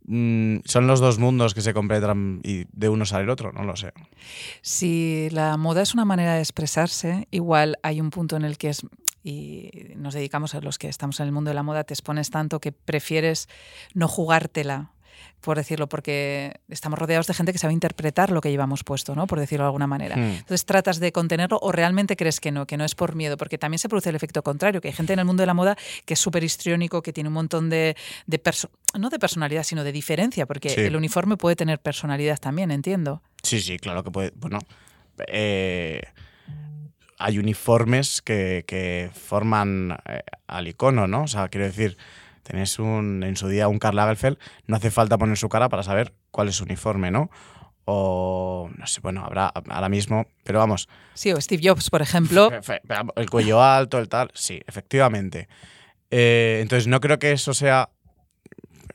mm, 0.04 0.58
son 0.66 0.88
los 0.88 1.00
dos 1.00 1.20
mundos 1.20 1.54
que 1.54 1.62
se 1.62 1.74
completan 1.74 2.42
y 2.44 2.66
de 2.74 2.90
uno 2.90 3.06
sale 3.06 3.24
el 3.24 3.30
otro, 3.30 3.54
no 3.54 3.64
lo 3.64 3.78
sé. 3.78 3.94
Si 4.62 5.30
la 5.32 5.56
moda 5.56 5.84
es 5.84 5.94
una 5.94 6.04
manera 6.04 6.36
de 6.36 6.42
expresarse, 6.42 7.30
igual 7.32 7.78
hay 7.84 8.02
un 8.02 8.10
punto 8.10 8.36
en 8.36 8.44
el 8.44 8.58
que 8.58 8.70
es 8.70 8.86
y 9.24 9.72
nos 9.96 10.16
dedicamos 10.16 10.54
a 10.54 10.60
los 10.60 10.78
que 10.78 10.90
estamos 10.90 11.22
en 11.22 11.28
el 11.28 11.32
mundo 11.32 11.50
de 11.50 11.56
la 11.56 11.64
moda, 11.64 11.86
te 11.86 11.94
expones 11.94 12.30
tanto 12.30 12.60
que 12.60 12.74
prefieres 12.74 13.48
no 13.94 14.10
jugártela 14.10 14.92
por 15.42 15.58
decirlo, 15.58 15.88
porque 15.88 16.54
estamos 16.70 16.98
rodeados 16.98 17.28
de 17.28 17.34
gente 17.34 17.52
que 17.52 17.58
sabe 17.58 17.74
interpretar 17.74 18.32
lo 18.32 18.42
que 18.42 18.50
llevamos 18.50 18.84
puesto, 18.84 19.16
¿no? 19.16 19.28
Por 19.28 19.40
decirlo 19.40 19.64
de 19.66 19.68
alguna 19.68 19.88
manera. 19.88 20.16
Hmm. 20.16 20.36
Entonces 20.36 20.66
tratas 20.66 21.00
de 21.00 21.12
contenerlo 21.12 21.60
o 21.62 21.72
realmente 21.72 22.16
crees 22.16 22.40
que 22.40 22.52
no, 22.52 22.66
que 22.66 22.78
no 22.78 22.86
es 22.86 22.96
por 22.96 23.16
miedo, 23.16 23.38
porque 23.38 23.58
también 23.58 23.80
se 23.80 23.90
produce 23.90 24.10
el 24.10 24.16
efecto 24.16 24.44
contrario, 24.44 24.82
que 24.82 24.88
hay 24.90 24.94
gente 24.94 25.14
en 25.14 25.20
el 25.20 25.26
mundo 25.26 25.42
de 25.42 25.48
la 25.48 25.54
moda 25.54 25.76
que 26.06 26.14
es 26.14 26.20
súper 26.20 26.44
histriónico, 26.44 27.02
que 27.02 27.12
tiene 27.12 27.28
un 27.30 27.34
montón 27.34 27.70
de, 27.70 27.96
de 28.28 28.42
no 28.98 29.10
de 29.10 29.20
personalidad, 29.20 29.64
sino 29.64 29.84
de 29.84 29.92
diferencia, 29.92 30.46
porque 30.46 30.70
Sí. 30.70 30.82
el 30.82 30.96
uniforme 30.96 31.38
puede 31.38 31.56
tener 31.56 31.80
personalidad 31.80 32.38
también, 32.40 32.72
entiendo. 32.72 33.22
Sí, 33.44 33.60
sí, 33.62 33.80
claro 33.80 34.04
que 34.04 34.12
puede. 34.12 34.32
Bueno, 34.36 34.60
eh, 35.28 36.02
hay 37.18 37.38
uniformes 37.38 38.22
que, 38.22 38.64
que 38.68 39.10
forman 39.14 39.98
eh, 40.06 40.22
al 40.48 40.68
icono, 40.68 41.08
¿no? 41.08 41.24
O 41.24 41.28
sea, 41.28 41.48
quiero 41.50 41.66
decir, 41.68 41.98
tenés 42.52 42.80
un, 42.80 43.24
en 43.24 43.38
su 43.38 43.48
día 43.48 43.70
un 43.70 43.80
Karl 43.80 43.96
Lagerfeld, 43.96 44.38
no 44.68 44.76
hace 44.76 44.92
falta 44.92 45.18
poner 45.18 45.38
su 45.38 45.48
cara 45.48 45.70
para 45.70 45.84
saber 45.84 46.14
cuál 46.32 46.50
es 46.50 46.56
su 46.56 46.66
uniforme, 46.66 47.10
¿no? 47.10 47.30
O, 47.86 48.70
no 48.78 48.88
sé, 48.88 49.00
bueno, 49.00 49.24
habrá 49.26 49.48
ahora 49.70 49.88
mismo, 49.88 50.26
pero 50.44 50.60
vamos, 50.60 50.90
Sí, 51.14 51.32
o 51.32 51.40
Steve 51.40 51.62
Jobs, 51.66 51.90
por 51.90 52.02
ejemplo. 52.02 52.52
El 53.16 53.30
cuello 53.30 53.64
alto, 53.64 54.00
el 54.00 54.10
tal, 54.10 54.32
sí, 54.34 54.62
efectivamente. 54.68 55.48
Eh, 56.10 56.60
entonces, 56.62 56.88
no 56.88 57.00
creo 57.00 57.20
que 57.20 57.32
eso 57.32 57.54
sea 57.54 57.90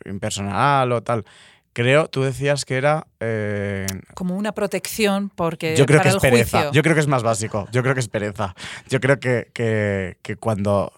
impersonal 0.05 0.93
o 0.93 1.03
tal. 1.03 1.25
Creo, 1.73 2.09
tú 2.09 2.23
decías 2.23 2.65
que 2.65 2.77
era. 2.77 3.07
eh, 3.21 3.87
como 4.15 4.37
una 4.37 4.53
protección 4.53 5.29
porque 5.31 5.77
yo 5.77 5.85
creo 5.87 5.99
para 5.99 6.11
que 6.11 6.17
es 6.17 6.23
pereza. 6.23 6.59
juicio. 6.59 6.73
Yo 6.73 6.83
creo 6.83 6.95
que 6.95 7.01
es 7.01 7.07
más 7.07 7.23
básico. 7.23 7.69
Yo 7.73 7.83
creo 7.83 7.95
que 7.95 8.01
es 8.01 8.09
pereza. 8.09 8.55
Yo 8.89 9.01
creo 9.01 9.19
que, 9.19 9.51
que- 9.53 10.17
que 10.23 10.37
cuando 10.37 10.93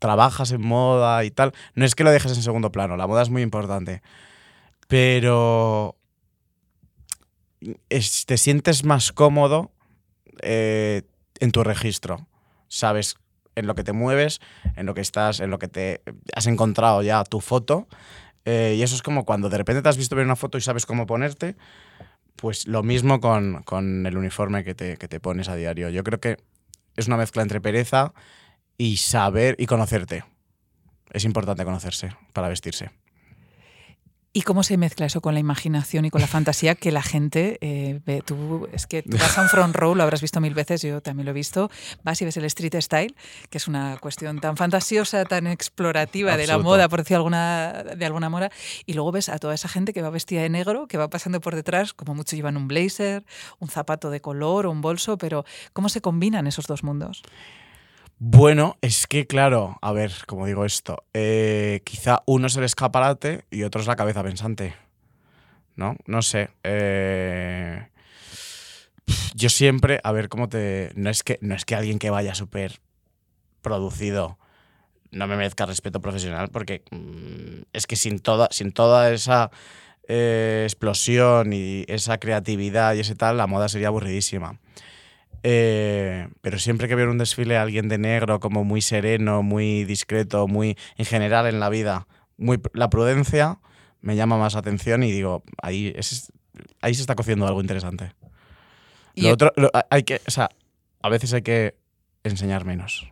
trabajas 0.00 0.50
en 0.50 0.62
moda 0.62 1.22
y 1.24 1.30
tal, 1.30 1.52
no 1.74 1.84
es 1.84 1.94
que 1.94 2.02
lo 2.02 2.10
dejes 2.10 2.32
en 2.36 2.42
segundo 2.42 2.72
plano. 2.72 2.96
La 2.96 3.06
moda 3.06 3.22
es 3.22 3.30
muy 3.30 3.42
importante. 3.42 4.02
Pero. 4.88 5.96
te 8.26 8.36
sientes 8.36 8.82
más 8.84 9.12
cómodo 9.12 9.70
eh, 10.42 11.02
en 11.38 11.52
tu 11.52 11.62
registro. 11.62 12.26
Sabes 12.66 13.14
en 13.54 13.66
lo 13.66 13.74
que 13.74 13.84
te 13.84 13.92
mueves, 13.92 14.40
en 14.74 14.86
lo 14.86 14.94
que 14.94 15.00
estás, 15.02 15.40
en 15.40 15.50
lo 15.50 15.58
que 15.58 15.68
te 15.68 16.02
has 16.34 16.46
encontrado 16.46 17.02
ya 17.02 17.22
tu 17.24 17.40
foto. 17.40 17.86
Eh, 18.46 18.74
y 18.78 18.82
eso 18.82 18.94
es 18.94 19.02
como 19.02 19.24
cuando 19.24 19.50
de 19.50 19.58
repente 19.58 19.82
te 19.82 19.88
has 19.88 19.98
visto 19.98 20.16
ver 20.16 20.24
una 20.24 20.36
foto 20.36 20.56
y 20.56 20.62
sabes 20.62 20.86
cómo 20.86 21.06
ponerte. 21.06 21.56
Pues 22.36 22.66
lo 22.66 22.82
mismo 22.82 23.20
con, 23.20 23.62
con 23.64 24.06
el 24.06 24.16
uniforme 24.16 24.64
que 24.64 24.74
te, 24.74 24.96
que 24.96 25.08
te 25.08 25.20
pones 25.20 25.50
a 25.50 25.56
diario. 25.56 25.90
Yo 25.90 26.02
creo 26.02 26.20
que 26.20 26.38
es 26.96 27.06
una 27.06 27.18
mezcla 27.18 27.42
entre 27.42 27.60
pereza 27.60 28.14
y 28.80 28.96
saber 28.96 29.56
y 29.58 29.66
conocerte. 29.66 30.24
Es 31.12 31.26
importante 31.26 31.66
conocerse 31.66 32.16
para 32.32 32.48
vestirse. 32.48 32.88
¿Y 34.32 34.40
cómo 34.40 34.62
se 34.62 34.78
mezcla 34.78 35.04
eso 35.04 35.20
con 35.20 35.34
la 35.34 35.40
imaginación 35.40 36.06
y 36.06 36.10
con 36.10 36.22
la 36.22 36.26
fantasía 36.26 36.76
que 36.76 36.90
la 36.90 37.02
gente 37.02 37.58
eh, 37.60 38.00
ve? 38.06 38.22
Tú, 38.24 38.68
es 38.72 38.86
que 38.86 39.02
tú 39.02 39.18
vas 39.18 39.36
a 39.36 39.42
un 39.42 39.48
front 39.50 39.76
row, 39.76 39.94
lo 39.94 40.02
habrás 40.02 40.22
visto 40.22 40.40
mil 40.40 40.54
veces, 40.54 40.80
yo 40.80 41.02
también 41.02 41.26
lo 41.26 41.32
he 41.32 41.34
visto. 41.34 41.70
Vas 42.04 42.22
y 42.22 42.24
ves 42.24 42.38
el 42.38 42.46
street 42.46 42.80
style, 42.80 43.14
que 43.50 43.58
es 43.58 43.68
una 43.68 43.98
cuestión 43.98 44.40
tan 44.40 44.56
fantasiosa, 44.56 45.26
tan 45.26 45.46
explorativa 45.46 46.38
de 46.38 46.46
la 46.46 46.56
moda, 46.56 46.88
por 46.88 47.00
decir 47.00 47.16
alguna, 47.16 47.82
de 47.82 48.06
alguna 48.06 48.30
moda. 48.30 48.50
Y 48.86 48.94
luego 48.94 49.12
ves 49.12 49.28
a 49.28 49.38
toda 49.38 49.52
esa 49.52 49.68
gente 49.68 49.92
que 49.92 50.00
va 50.00 50.08
vestida 50.08 50.40
de 50.40 50.48
negro, 50.48 50.86
que 50.86 50.96
va 50.96 51.10
pasando 51.10 51.42
por 51.42 51.54
detrás, 51.54 51.92
como 51.92 52.14
muchos 52.14 52.32
llevan 52.32 52.56
un 52.56 52.66
blazer, 52.66 53.26
un 53.58 53.68
zapato 53.68 54.08
de 54.08 54.22
color 54.22 54.64
o 54.64 54.70
un 54.70 54.80
bolso, 54.80 55.18
pero 55.18 55.44
¿cómo 55.74 55.90
se 55.90 56.00
combinan 56.00 56.46
esos 56.46 56.66
dos 56.66 56.82
mundos? 56.82 57.22
Bueno, 58.22 58.76
es 58.82 59.06
que 59.06 59.26
claro, 59.26 59.78
a 59.80 59.92
ver, 59.92 60.12
como 60.26 60.44
digo 60.44 60.66
esto, 60.66 61.04
eh, 61.14 61.80
quizá 61.84 62.22
uno 62.26 62.48
es 62.48 62.56
el 62.56 62.64
escaparate 62.64 63.46
y 63.50 63.62
otro 63.62 63.80
es 63.80 63.86
la 63.86 63.96
cabeza 63.96 64.22
pensante. 64.22 64.74
¿No? 65.74 65.96
No 66.04 66.20
sé. 66.20 66.50
eh, 66.62 67.88
yo 69.34 69.48
siempre, 69.48 70.00
a 70.04 70.12
ver 70.12 70.28
cómo 70.28 70.50
te. 70.50 70.92
No 70.96 71.08
es 71.08 71.22
que, 71.22 71.38
no 71.40 71.54
es 71.54 71.64
que 71.64 71.74
alguien 71.74 71.98
que 71.98 72.10
vaya 72.10 72.34
súper 72.34 72.82
producido 73.62 74.38
no 75.10 75.26
me 75.26 75.36
merezca 75.36 75.64
respeto 75.64 76.02
profesional, 76.02 76.50
porque 76.50 76.82
mm, 76.90 77.62
es 77.72 77.86
que 77.86 77.96
sin 77.96 78.18
toda, 78.18 78.48
sin 78.50 78.72
toda 78.72 79.10
esa 79.12 79.50
eh, 80.08 80.64
explosión 80.66 81.54
y 81.54 81.86
esa 81.88 82.18
creatividad 82.18 82.94
y 82.94 83.00
ese 83.00 83.14
tal, 83.14 83.38
la 83.38 83.46
moda 83.46 83.70
sería 83.70 83.88
aburridísima. 83.88 84.60
Eh, 85.42 86.28
pero 86.42 86.58
siempre 86.58 86.86
que 86.88 86.94
veo 86.94 87.10
un 87.10 87.18
desfile 87.18 87.56
a 87.56 87.62
alguien 87.62 87.88
de 87.88 87.98
negro 87.98 88.40
como 88.40 88.64
muy 88.64 88.82
sereno, 88.82 89.42
muy 89.42 89.84
discreto, 89.84 90.46
muy 90.48 90.76
en 90.96 91.04
general 91.06 91.46
en 91.46 91.60
la 91.60 91.68
vida, 91.70 92.06
muy 92.36 92.60
la 92.74 92.90
prudencia 92.90 93.58
me 94.02 94.16
llama 94.16 94.38
más 94.38 94.54
atención 94.56 95.02
y 95.02 95.10
digo, 95.12 95.42
ahí, 95.62 95.92
es, 95.96 96.32
ahí 96.80 96.94
se 96.94 97.02
está 97.02 97.14
cociendo 97.14 97.46
algo 97.46 97.60
interesante. 97.60 98.12
Y 99.14 99.22
Lo 99.22 99.32
otro, 99.32 99.52
lo- 99.56 99.70
hay 99.90 100.02
que, 100.04 100.20
o 100.26 100.30
sea, 100.30 100.48
a 101.02 101.08
veces 101.08 101.32
hay 101.34 101.42
que 101.42 101.74
enseñar 102.24 102.64
menos. 102.64 103.10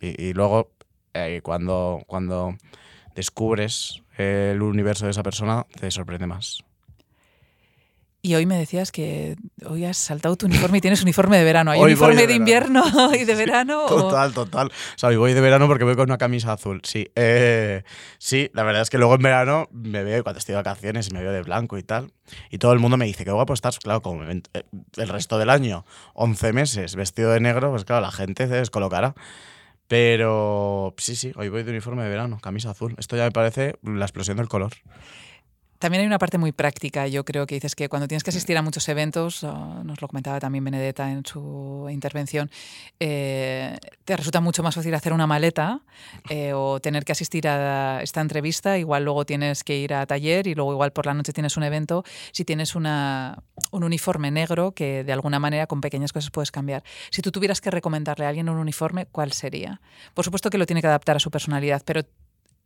Y, 0.00 0.20
y 0.22 0.32
luego, 0.32 0.70
eh, 1.14 1.40
cuando, 1.42 2.02
cuando 2.06 2.56
descubres 3.14 4.02
el 4.18 4.62
universo 4.62 5.04
de 5.06 5.10
esa 5.12 5.22
persona, 5.22 5.66
te 5.80 5.90
sorprende 5.90 6.26
más. 6.26 6.62
Y 8.22 8.34
hoy 8.34 8.44
me 8.44 8.58
decías 8.58 8.92
que 8.92 9.36
hoy 9.64 9.86
has 9.86 9.96
saltado 9.96 10.36
tu 10.36 10.44
uniforme 10.44 10.78
y 10.78 10.80
tienes 10.82 11.02
uniforme 11.02 11.38
de 11.38 11.44
verano. 11.44 11.70
¿Hay 11.70 11.80
Hoy 11.80 11.92
uniforme 11.92 12.16
de 12.16 12.26
de, 12.26 12.34
invierno 12.34 12.84
y 13.18 13.24
de 13.24 13.34
verano? 13.34 13.86
Total, 13.86 14.34
total. 14.34 14.66
O 14.68 14.98
sea, 14.98 15.08
hoy 15.08 15.16
voy 15.16 15.32
de 15.32 15.40
verano 15.40 15.66
porque 15.66 15.84
voy 15.84 15.96
con 15.96 16.04
una 16.04 16.18
camisa 16.18 16.52
azul. 16.52 16.82
Sí, 16.84 17.10
eh, 17.14 17.82
sí, 18.18 18.50
la 18.52 18.62
verdad 18.62 18.82
es 18.82 18.90
que 18.90 18.98
luego 18.98 19.14
en 19.14 19.22
verano 19.22 19.68
me 19.72 20.04
veo, 20.04 20.22
cuando 20.22 20.38
estoy 20.38 20.52
de 20.52 20.56
vacaciones, 20.56 21.08
y 21.08 21.12
me 21.12 21.22
veo 21.22 21.32
de 21.32 21.42
blanco 21.42 21.78
y 21.78 21.82
tal. 21.82 22.12
Y 22.50 22.58
todo 22.58 22.74
el 22.74 22.78
mundo 22.78 22.98
me 22.98 23.06
dice, 23.06 23.24
qué 23.24 23.30
guapo 23.30 23.54
estás. 23.54 23.78
Claro, 23.78 24.02
como 24.02 24.22
eh, 24.24 24.42
el 24.96 25.08
resto 25.08 25.38
del 25.38 25.48
año, 25.48 25.86
11 26.12 26.52
meses 26.52 26.96
vestido 26.96 27.30
de 27.32 27.40
negro, 27.40 27.70
pues 27.70 27.86
claro, 27.86 28.02
la 28.02 28.12
gente 28.12 28.46
se 28.48 28.54
descolocará. 28.54 29.14
Pero 29.88 30.94
sí, 30.98 31.16
sí, 31.16 31.32
hoy 31.36 31.48
voy 31.48 31.62
de 31.62 31.70
uniforme 31.70 32.04
de 32.04 32.10
verano, 32.10 32.38
camisa 32.40 32.70
azul. 32.70 32.94
Esto 32.98 33.16
ya 33.16 33.24
me 33.24 33.32
parece 33.32 33.76
la 33.82 34.04
explosión 34.04 34.36
del 34.36 34.46
color. 34.46 34.72
También 35.80 36.02
hay 36.02 36.06
una 36.06 36.18
parte 36.18 36.36
muy 36.36 36.52
práctica. 36.52 37.08
Yo 37.08 37.24
creo 37.24 37.46
que 37.46 37.54
dices 37.54 37.74
que 37.74 37.88
cuando 37.88 38.06
tienes 38.06 38.22
que 38.22 38.28
asistir 38.28 38.54
a 38.58 38.60
muchos 38.60 38.86
eventos, 38.90 39.42
nos 39.42 40.02
lo 40.02 40.08
comentaba 40.08 40.38
también 40.38 40.62
Benedetta 40.62 41.10
en 41.10 41.24
su 41.24 41.88
intervención, 41.90 42.50
eh, 43.00 43.78
te 44.04 44.14
resulta 44.14 44.42
mucho 44.42 44.62
más 44.62 44.74
fácil 44.74 44.94
hacer 44.94 45.14
una 45.14 45.26
maleta 45.26 45.80
eh, 46.28 46.52
o 46.52 46.80
tener 46.80 47.06
que 47.06 47.12
asistir 47.12 47.48
a 47.48 48.02
esta 48.02 48.20
entrevista. 48.20 48.76
Igual 48.76 49.04
luego 49.04 49.24
tienes 49.24 49.64
que 49.64 49.78
ir 49.78 49.94
a 49.94 50.04
taller 50.04 50.46
y 50.48 50.54
luego 50.54 50.72
igual 50.72 50.92
por 50.92 51.06
la 51.06 51.14
noche 51.14 51.32
tienes 51.32 51.56
un 51.56 51.62
evento. 51.62 52.04
Si 52.32 52.44
tienes 52.44 52.74
una, 52.74 53.42
un 53.70 53.82
uniforme 53.82 54.30
negro 54.30 54.72
que 54.72 55.02
de 55.02 55.12
alguna 55.14 55.38
manera 55.38 55.66
con 55.66 55.80
pequeñas 55.80 56.12
cosas 56.12 56.30
puedes 56.30 56.50
cambiar. 56.50 56.84
Si 57.10 57.22
tú 57.22 57.32
tuvieras 57.32 57.62
que 57.62 57.70
recomendarle 57.70 58.26
a 58.26 58.28
alguien 58.28 58.50
un 58.50 58.58
uniforme, 58.58 59.06
¿cuál 59.06 59.32
sería? 59.32 59.80
Por 60.12 60.26
supuesto 60.26 60.50
que 60.50 60.58
lo 60.58 60.66
tiene 60.66 60.82
que 60.82 60.88
adaptar 60.88 61.16
a 61.16 61.20
su 61.20 61.30
personalidad, 61.30 61.80
pero 61.86 62.02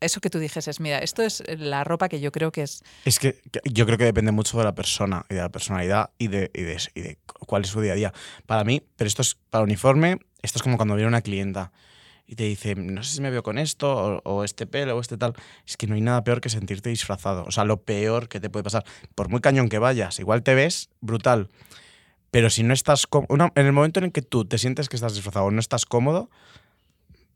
eso 0.04 0.20
que 0.20 0.30
tú 0.30 0.38
dijeses, 0.38 0.80
mira, 0.80 0.98
esto 0.98 1.22
es 1.22 1.42
la 1.58 1.84
ropa 1.84 2.08
que 2.08 2.20
yo 2.20 2.32
creo 2.32 2.52
que 2.52 2.62
es 2.62 2.82
Es 3.04 3.18
que 3.18 3.40
yo 3.64 3.86
creo 3.86 3.98
que 3.98 4.04
depende 4.04 4.32
mucho 4.32 4.58
de 4.58 4.64
la 4.64 4.74
persona 4.74 5.24
y 5.28 5.34
de 5.34 5.40
la 5.40 5.48
personalidad 5.48 6.10
y 6.18 6.28
de, 6.28 6.50
y 6.54 6.62
de, 6.62 7.18
cuál 7.46 7.62
es 7.62 7.68
su 7.68 7.80
día 7.80 7.92
a 7.92 7.96
día. 7.96 8.12
Para 8.46 8.64
mí, 8.64 8.82
pero 8.96 9.08
esto 9.08 9.22
es 9.22 9.36
para 9.50 9.64
uniforme, 9.64 10.18
esto 10.42 10.58
es 10.58 10.62
como 10.62 10.76
cuando 10.76 10.94
viene 10.94 11.08
una 11.08 11.22
clienta 11.22 11.72
y 12.26 12.36
te 12.36 12.44
dice, 12.44 12.74
no 12.74 13.02
sé 13.02 13.16
si 13.16 13.20
me 13.20 13.30
veo 13.30 13.42
con 13.42 13.58
esto 13.58 14.20
o, 14.24 14.44
este 14.44 14.66
pelo 14.66 14.96
o 14.96 15.00
este 15.00 15.16
tal. 15.16 15.34
Es 15.66 15.76
que 15.76 15.86
no 15.86 15.94
hay 15.94 16.00
nada 16.00 16.24
peor 16.24 16.40
que 16.40 16.48
sentirte 16.48 16.88
disfrazado. 16.88 17.44
O 17.44 17.50
sea, 17.50 17.64
lo 17.64 17.82
peor 17.82 18.28
que 18.28 18.40
te 18.40 18.48
puede 18.48 18.64
pasar. 18.64 18.84
Por 19.14 19.28
muy 19.28 19.40
cañón 19.40 19.68
que 19.68 19.78
vayas, 19.78 20.18
igual 20.20 20.42
te 20.42 20.54
ves 20.54 20.88
brutal. 21.00 21.48
Pero 22.30 22.50
si 22.50 22.62
no 22.62 22.72
estás 22.72 23.06
cómodo, 23.06 23.52
en 23.54 23.66
el 23.66 23.72
momento 23.72 24.00
en 24.00 24.10
que 24.10 24.22
tú 24.22 24.44
te 24.44 24.58
sientes 24.58 24.88
que 24.88 24.96
estás 24.96 25.14
disfrazado 25.14 25.46
o 25.46 25.50
no 25.50 25.60
estás 25.60 25.84
cómodo, 25.84 26.30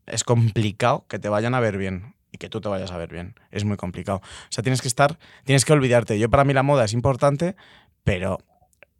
es 0.07 0.23
complicado 0.23 1.05
que 1.07 1.19
te 1.19 1.29
vayan 1.29 1.53
a 1.53 1.59
ver 1.59 1.77
bien 1.77 2.15
y 2.31 2.37
que 2.37 2.49
tú 2.49 2.61
te 2.61 2.69
vayas 2.69 2.91
a 2.91 2.97
ver 2.97 3.09
bien. 3.11 3.35
Es 3.51 3.65
muy 3.65 3.77
complicado. 3.77 4.19
O 4.19 4.51
sea, 4.51 4.61
tienes 4.63 4.81
que 4.81 4.87
estar, 4.87 5.17
tienes 5.45 5.65
que 5.65 5.73
olvidarte. 5.73 6.19
Yo 6.19 6.29
para 6.29 6.43
mí 6.43 6.53
la 6.53 6.63
moda 6.63 6.85
es 6.85 6.93
importante, 6.93 7.55
pero 8.03 8.39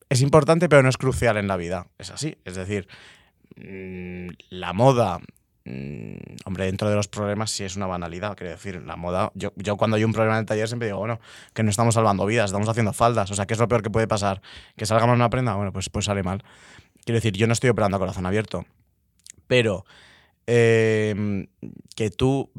es 0.10 0.22
importante, 0.22 0.70
pero 0.70 0.84
no 0.84 0.90
es 0.90 0.98
crucial 0.98 1.38
en 1.38 1.48
la 1.48 1.58
vida. 1.58 1.88
Es 1.98 2.10
así. 2.10 2.38
Es 2.46 2.56
decir, 2.56 2.88
mm, 3.56 4.30
la 4.50 4.74
moda, 4.74 5.20
mm, 5.66 6.16
hombre, 6.46 6.66
dentro 6.66 6.90
de 6.90 6.96
los 6.96 7.08
problemas 7.08 7.52
sí 7.52 7.64
es 7.64 7.76
una 7.76 7.86
banalidad. 7.86 8.36
Quiero 8.36 8.52
decir, 8.52 8.82
la 8.84 8.96
moda, 8.96 9.32
yo, 9.36 9.54
yo 9.56 9.78
cuando 9.78 9.98
hay 9.98 10.04
un 10.04 10.14
problema 10.14 10.36
en 10.36 10.42
el 10.42 10.46
taller 10.46 10.68
siempre 10.68 10.88
digo, 10.88 11.00
bueno, 11.00 11.20
que 11.54 11.62
no 11.62 11.70
estamos 11.70 11.94
salvando 11.94 12.26
vidas, 12.26 12.46
estamos 12.46 12.68
haciendo 12.68 12.94
faldas. 12.94 13.30
O 13.30 13.36
sea, 13.36 13.46
¿qué 13.46 13.54
es 13.54 13.60
lo 13.60 13.68
peor 13.68 13.84
que 13.84 13.92
puede 13.92 14.08
pasar? 14.08 14.42
¿Que 14.76 14.86
salga 14.86 15.06
mal 15.06 15.16
una 15.16 15.30
prenda? 15.30 15.54
Bueno, 15.56 15.72
pues, 15.72 15.90
pues 15.90 16.06
sale 16.06 16.24
mal. 16.24 16.44
Quiero 17.06 17.18
decir, 17.18 17.34
yo 17.34 17.48
no 17.48 17.54
estoy 17.54 17.70
operando 17.70 17.98
a 17.98 18.00
corazón 18.00 18.26
abierto, 18.26 18.66
pero 19.48 19.86
eh, 20.52 21.48
que 21.96 22.10
tú, 22.10 22.52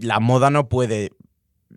la 0.00 0.20
moda 0.20 0.50
no 0.50 0.68
puede 0.68 1.10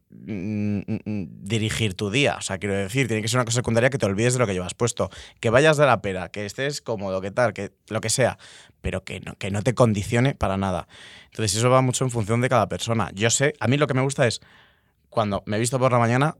mm, 0.10 0.80
mm, 0.88 1.28
dirigir 1.44 1.94
tu 1.94 2.10
día. 2.10 2.36
O 2.38 2.42
sea, 2.42 2.58
quiero 2.58 2.76
decir, 2.76 3.08
tiene 3.08 3.22
que 3.22 3.28
ser 3.28 3.38
una 3.38 3.46
cosa 3.46 3.58
secundaria 3.58 3.90
que 3.90 3.98
te 3.98 4.06
olvides 4.06 4.34
de 4.34 4.40
lo 4.40 4.48
que 4.48 4.54
llevas 4.54 4.74
puesto. 4.74 5.10
Que 5.40 5.50
vayas 5.50 5.78
de 5.78 5.86
la 5.86 6.02
pera, 6.02 6.30
que 6.30 6.46
estés 6.46 6.82
cómodo, 6.82 7.22
que 7.22 7.32
tal, 7.32 7.54
que 7.54 7.72
lo 7.90 8.02
que 8.02 8.10
sea, 8.10 8.38
pero 8.82 9.04
que 9.04 9.20
no, 9.20 9.36
que 9.36 9.52
no 9.52 9.62
te 9.62 9.74
condicione 9.74 10.36
para 10.36 10.58
nada. 10.58 10.88
Entonces, 11.26 11.58
eso 11.58 11.70
va 11.70 11.82
mucho 11.82 12.04
en 12.04 12.12
función 12.12 12.42
de 12.42 12.50
cada 12.50 12.68
persona. 12.68 13.12
Yo 13.14 13.30
sé, 13.30 13.54
a 13.60 13.68
mí 13.68 13.78
lo 13.78 13.88
que 13.88 13.94
me 13.94 14.02
gusta 14.02 14.28
es 14.28 14.42
cuando 15.10 15.44
me 15.46 15.58
he 15.58 15.60
visto 15.60 15.80
por 15.80 15.92
la 15.92 16.00
mañana 16.00 16.36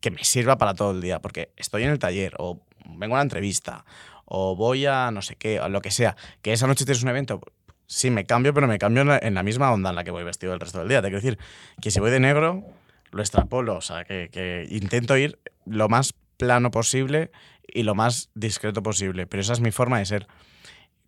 que 0.00 0.10
me 0.10 0.24
sirva 0.24 0.58
para 0.58 0.74
todo 0.74 0.92
el 0.92 1.00
día, 1.00 1.20
porque 1.20 1.52
estoy 1.56 1.84
en 1.84 1.90
el 1.90 1.98
taller 1.98 2.34
o 2.38 2.60
vengo 2.96 3.14
a 3.14 3.18
una 3.18 3.22
entrevista 3.22 3.84
o 4.24 4.54
voy 4.54 4.86
a 4.86 5.10
no 5.10 5.22
sé 5.22 5.36
qué, 5.36 5.60
o 5.60 5.68
lo 5.68 5.80
que 5.80 5.90
sea, 5.90 6.16
que 6.42 6.52
esa 6.52 6.66
noche 6.66 6.84
tienes 6.84 7.02
un 7.02 7.08
evento, 7.08 7.40
sí 7.88 8.10
me 8.10 8.24
cambio, 8.24 8.54
pero 8.54 8.68
me 8.68 8.78
cambio 8.78 9.02
en 9.20 9.34
la, 9.34 9.42
misma 9.42 9.72
onda 9.72 9.90
en 9.90 9.96
la 9.96 10.04
que 10.04 10.12
voy 10.12 10.22
vestido 10.22 10.54
el 10.54 10.60
resto 10.60 10.78
del 10.78 10.88
día. 10.88 11.02
Te 11.02 11.08
quiero 11.08 11.20
decir 11.20 11.38
que 11.82 11.90
si 11.90 11.98
voy 11.98 12.10
de 12.12 12.20
negro, 12.20 12.64
lo 13.10 13.20
extrapolo, 13.22 13.76
o 13.76 13.80
sea, 13.80 14.04
que, 14.04 14.28
que 14.30 14.66
intento 14.70 15.16
ir 15.16 15.38
lo 15.66 15.88
más 15.88 16.14
plano 16.36 16.70
posible 16.70 17.32
y 17.66 17.82
lo 17.82 17.94
más 17.94 18.30
discreto 18.34 18.82
posible, 18.82 19.26
pero 19.26 19.40
esa 19.40 19.54
es 19.54 19.60
mi 19.60 19.72
forma 19.72 19.98
de 19.98 20.06
ser. 20.06 20.26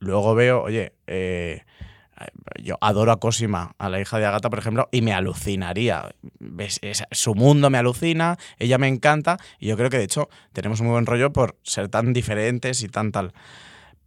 Luego 0.01 0.35
veo, 0.35 0.63
oye, 0.63 0.95
eh, 1.07 1.63
yo 2.63 2.77
adoro 2.81 3.13
a 3.13 3.21
Cosima, 3.21 3.75
a 3.79 3.89
la 3.89 4.01
hija 4.01 4.19
de 4.19 4.27
Agata, 4.27 4.51
por 4.51 4.59
ejemplo, 4.59 4.89
y 4.93 5.03
me 5.03 5.13
alucinaría. 5.13 6.15
¿Ves? 6.39 6.79
Es- 6.83 7.05
su 7.11 7.35
mundo 7.35 7.71
me 7.71 7.79
alucina, 7.79 8.39
ella 8.59 8.79
me 8.79 8.89
encanta, 8.89 9.39
y 9.59 9.69
yo 9.69 9.77
creo 9.77 9.91
que 9.91 9.99
de 9.99 10.05
hecho 10.05 10.29
tenemos 10.53 10.81
un 10.81 10.87
muy 10.87 10.93
buen 10.95 11.07
rollo 11.07 11.33
por 11.33 11.59
ser 11.63 11.89
tan 11.89 12.13
diferentes 12.13 12.83
y 12.83 12.89
tan 12.89 13.13
tal. 13.13 13.33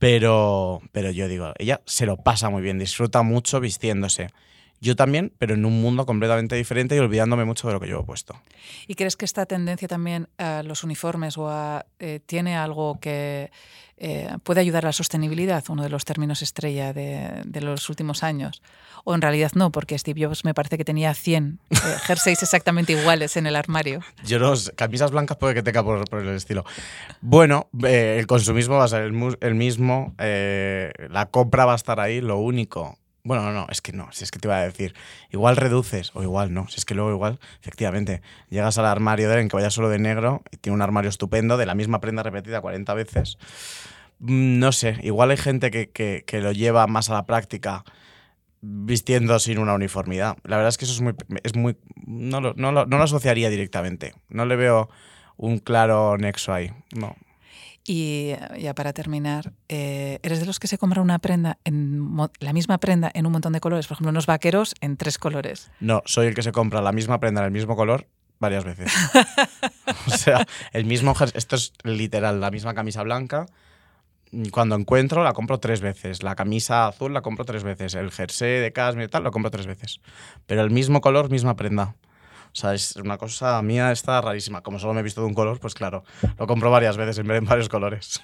Pero, 0.03 0.81
pero 0.91 1.11
yo 1.11 1.29
digo, 1.29 1.53
ella 1.57 1.79
se 1.85 2.05
lo 2.05 2.17
pasa 2.17 2.49
muy 2.49 2.61
bien, 2.61 2.77
disfruta 2.77 3.21
mucho 3.21 3.61
vistiéndose. 3.61 4.27
Yo 4.81 4.97
también, 4.97 5.31
pero 5.37 5.53
en 5.53 5.63
un 5.63 5.81
mundo 5.81 6.05
completamente 6.05 6.57
diferente 6.57 6.93
y 6.93 6.99
olvidándome 6.99 7.45
mucho 7.45 7.69
de 7.69 7.73
lo 7.73 7.79
que 7.79 7.87
yo 7.87 8.01
he 8.01 8.03
puesto. 8.03 8.35
¿Y 8.85 8.95
crees 8.95 9.15
que 9.15 9.23
esta 9.23 9.45
tendencia 9.45 9.87
también 9.87 10.27
a 10.37 10.61
los 10.61 10.83
uniformes 10.83 11.37
o 11.37 11.47
a, 11.47 11.85
eh, 11.99 12.19
tiene 12.25 12.57
algo 12.57 12.99
que 12.99 13.49
eh, 14.05 14.37
puede 14.43 14.59
ayudar 14.59 14.83
a 14.83 14.89
la 14.89 14.93
sostenibilidad, 14.93 15.63
uno 15.69 15.81
de 15.81 15.89
los 15.89 16.03
términos 16.03 16.41
estrella 16.41 16.91
de, 16.91 17.41
de 17.45 17.61
los 17.61 17.89
últimos 17.89 18.21
años? 18.21 18.61
O 19.05 19.15
en 19.15 19.21
realidad 19.21 19.51
no, 19.55 19.71
porque 19.71 19.97
Steve 19.97 20.25
Jobs 20.25 20.45
me 20.45 20.53
parece 20.53 20.77
que 20.77 20.85
tenía 20.85 21.13
100 21.13 21.59
eh, 21.69 21.75
jerseys 22.05 22.43
exactamente 22.43 22.93
iguales 22.93 23.37
en 23.37 23.47
el 23.47 23.55
armario. 23.55 24.01
Yo 24.25 24.39
los 24.39 24.71
camisas 24.75 25.11
blancas 25.11 25.37
puede 25.37 25.53
que 25.53 25.63
tenga 25.63 25.83
por, 25.83 26.03
por 26.09 26.21
el 26.21 26.35
estilo. 26.35 26.65
Bueno, 27.21 27.69
eh, 27.85 28.17
el 28.19 28.27
consumismo 28.27 28.75
va 28.75 28.85
a 28.85 28.87
ser 28.89 29.03
el 29.03 29.55
mismo, 29.55 30.13
eh, 30.17 30.91
la 31.09 31.27
compra 31.27 31.65
va 31.65 31.73
a 31.73 31.77
estar 31.77 31.99
ahí, 31.99 32.21
lo 32.21 32.37
único. 32.39 32.97
Bueno, 33.25 33.43
no, 33.43 33.53
no, 33.53 33.67
es 33.69 33.79
que 33.79 33.93
no, 33.93 34.09
si 34.11 34.25
es 34.25 34.31
que 34.31 34.39
te 34.39 34.49
iba 34.49 34.57
a 34.57 34.63
decir, 34.65 34.93
igual 35.31 35.55
reduces 35.55 36.11
o 36.13 36.23
igual 36.23 36.53
no, 36.53 36.67
si 36.67 36.75
es 36.77 36.83
que 36.85 36.93
luego 36.93 37.09
igual, 37.11 37.39
efectivamente, 37.61 38.21
llegas 38.49 38.77
al 38.77 38.85
armario 38.85 39.29
de 39.29 39.35
él 39.35 39.39
en 39.41 39.47
que 39.47 39.55
vaya 39.55 39.69
solo 39.69 39.87
de 39.87 39.97
negro 39.97 40.43
y 40.51 40.57
tiene 40.57 40.75
un 40.75 40.81
armario 40.81 41.09
estupendo 41.09 41.55
de 41.55 41.65
la 41.65 41.73
misma 41.73 42.01
prenda 42.01 42.21
repetida 42.23 42.59
40 42.59 42.93
veces. 42.93 43.37
Mm, 44.19 44.59
No 44.59 44.73
sé, 44.73 44.97
igual 45.03 45.31
hay 45.31 45.37
gente 45.37 45.71
que, 45.71 45.89
que- 45.89 46.23
que 46.27 46.41
lo 46.41 46.51
lleva 46.51 46.85
más 46.87 47.09
a 47.09 47.13
la 47.13 47.25
práctica 47.25 47.85
vistiendo 48.61 49.39
sin 49.39 49.57
una 49.59 49.73
uniformidad. 49.73 50.37
La 50.43 50.57
verdad 50.57 50.69
es 50.69 50.77
que 50.77 50.85
eso 50.85 50.93
es 50.93 51.01
muy... 51.01 51.15
Es 51.43 51.55
muy 51.55 51.77
no, 52.05 52.41
lo, 52.41 52.53
no, 52.55 52.71
lo, 52.73 52.85
no 52.85 52.97
lo 52.97 53.03
asociaría 53.03 53.49
directamente. 53.49 54.13
No 54.29 54.45
le 54.45 54.55
veo 54.57 54.89
un 55.37 55.59
claro 55.59 56.17
nexo 56.17 56.53
ahí. 56.53 56.71
No. 56.95 57.15
Y 57.85 58.33
ya 58.59 58.73
para 58.73 58.93
terminar, 58.93 59.51
eh, 59.67 60.19
¿eres 60.23 60.39
de 60.39 60.45
los 60.45 60.59
que 60.59 60.67
se 60.67 60.77
compra 60.77 61.01
una 61.01 61.19
prenda, 61.19 61.57
en 61.65 62.15
la 62.39 62.53
misma 62.53 62.77
prenda 62.77 63.11
en 63.13 63.25
un 63.25 63.33
montón 63.33 63.51
de 63.51 63.59
colores? 63.59 63.87
Por 63.87 63.95
ejemplo, 63.95 64.11
unos 64.11 64.25
vaqueros 64.25 64.73
en 64.79 64.95
tres 64.95 65.17
colores. 65.17 65.69
No, 65.81 66.01
soy 66.05 66.27
el 66.27 66.35
que 66.35 66.43
se 66.43 66.53
compra 66.53 66.81
la 66.81 66.93
misma 66.93 67.19
prenda 67.19 67.41
en 67.41 67.45
el 67.45 67.51
mismo 67.51 67.75
color 67.75 68.07
varias 68.39 68.63
veces. 68.63 68.93
o 70.07 70.11
sea, 70.11 70.45
el 70.71 70.85
mismo... 70.85 71.13
Esto 71.33 71.55
es 71.57 71.73
literal, 71.83 72.39
la 72.39 72.51
misma 72.51 72.73
camisa 72.73 73.03
blanca. 73.03 73.47
Cuando 74.51 74.75
encuentro 74.75 75.21
la 75.23 75.33
compro 75.33 75.59
tres 75.59 75.81
veces. 75.81 76.23
La 76.23 76.35
camisa 76.35 76.87
azul 76.87 77.13
la 77.13 77.21
compro 77.21 77.43
tres 77.43 77.63
veces. 77.63 77.95
El 77.95 78.11
jersey 78.11 78.61
de 78.61 78.71
cashmere 78.71 79.05
y 79.05 79.09
tal 79.09 79.23
lo 79.23 79.31
compro 79.31 79.51
tres 79.51 79.67
veces. 79.67 79.99
Pero 80.45 80.61
el 80.61 80.71
mismo 80.71 81.01
color, 81.01 81.29
misma 81.29 81.55
prenda. 81.55 81.95
O 82.53 82.55
sea, 82.55 82.73
es 82.73 82.95
una 82.97 83.17
cosa 83.17 83.59
mía 83.63 83.91
está 83.91 84.21
rarísima. 84.21 84.61
Como 84.61 84.77
solo 84.79 84.93
me 84.93 84.99
he 84.99 85.03
visto 85.03 85.21
de 85.21 85.27
un 85.27 85.33
color, 85.33 85.59
pues 85.59 85.73
claro, 85.73 86.03
lo 86.37 86.45
compro 86.47 86.69
varias 86.69 86.97
veces 86.97 87.17
en 87.17 87.27
varios 87.45 87.67
colores. 87.67 88.21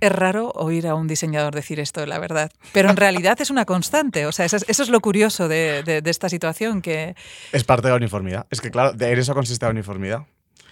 Es 0.00 0.10
raro 0.12 0.50
oír 0.56 0.86
a 0.88 0.94
un 0.96 1.06
diseñador 1.06 1.54
decir 1.54 1.78
esto, 1.80 2.04
la 2.04 2.18
verdad. 2.18 2.50
Pero 2.72 2.90
en 2.90 2.96
realidad 2.96 3.40
es 3.40 3.50
una 3.50 3.64
constante. 3.64 4.26
O 4.26 4.32
sea, 4.32 4.44
eso 4.44 4.56
es, 4.56 4.64
eso 4.68 4.82
es 4.82 4.88
lo 4.88 5.00
curioso 5.00 5.46
de, 5.48 5.82
de- 5.84 6.02
de 6.02 6.10
esta 6.10 6.28
situación, 6.28 6.82
que 6.82 7.14
Es 7.52 7.64
parte 7.64 7.86
de 7.86 7.90
la 7.92 7.96
uniformidad. 7.96 8.46
Es 8.50 8.60
que, 8.60 8.70
claro, 8.70 8.92
de 8.92 9.12
eso 9.12 9.34
consiste 9.34 9.64
la 9.64 9.70
uniformidad. 9.70 10.24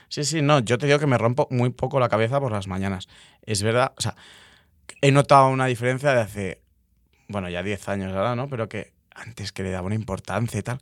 Sí, 0.08 0.24
sí, 0.24 0.42
no, 0.42 0.58
yo 0.58 0.76
te 0.76 0.86
digo 0.86 0.98
que 0.98 1.06
me 1.06 1.16
rompo 1.16 1.46
muy 1.50 1.70
poco 1.70 1.98
la 2.00 2.08
cabeza 2.10 2.40
por 2.40 2.52
las 2.52 2.66
mañanas. 2.66 3.08
Es 3.46 3.62
verdad, 3.62 3.92
o 3.96 4.00
sea, 4.02 4.16
he 5.00 5.12
notado 5.12 5.48
una 5.48 5.66
diferencia 5.66 6.12
de 6.12 6.20
hace, 6.20 6.60
bueno, 7.28 7.48
ya 7.48 7.62
10 7.62 7.88
años 7.88 8.12
ahora, 8.14 8.34
¿no? 8.36 8.48
Pero 8.48 8.68
que 8.68 8.92
antes 9.14 9.52
que 9.52 9.62
le 9.62 9.70
daba 9.70 9.86
una 9.86 9.94
importancia 9.94 10.58
y 10.58 10.62
tal. 10.62 10.80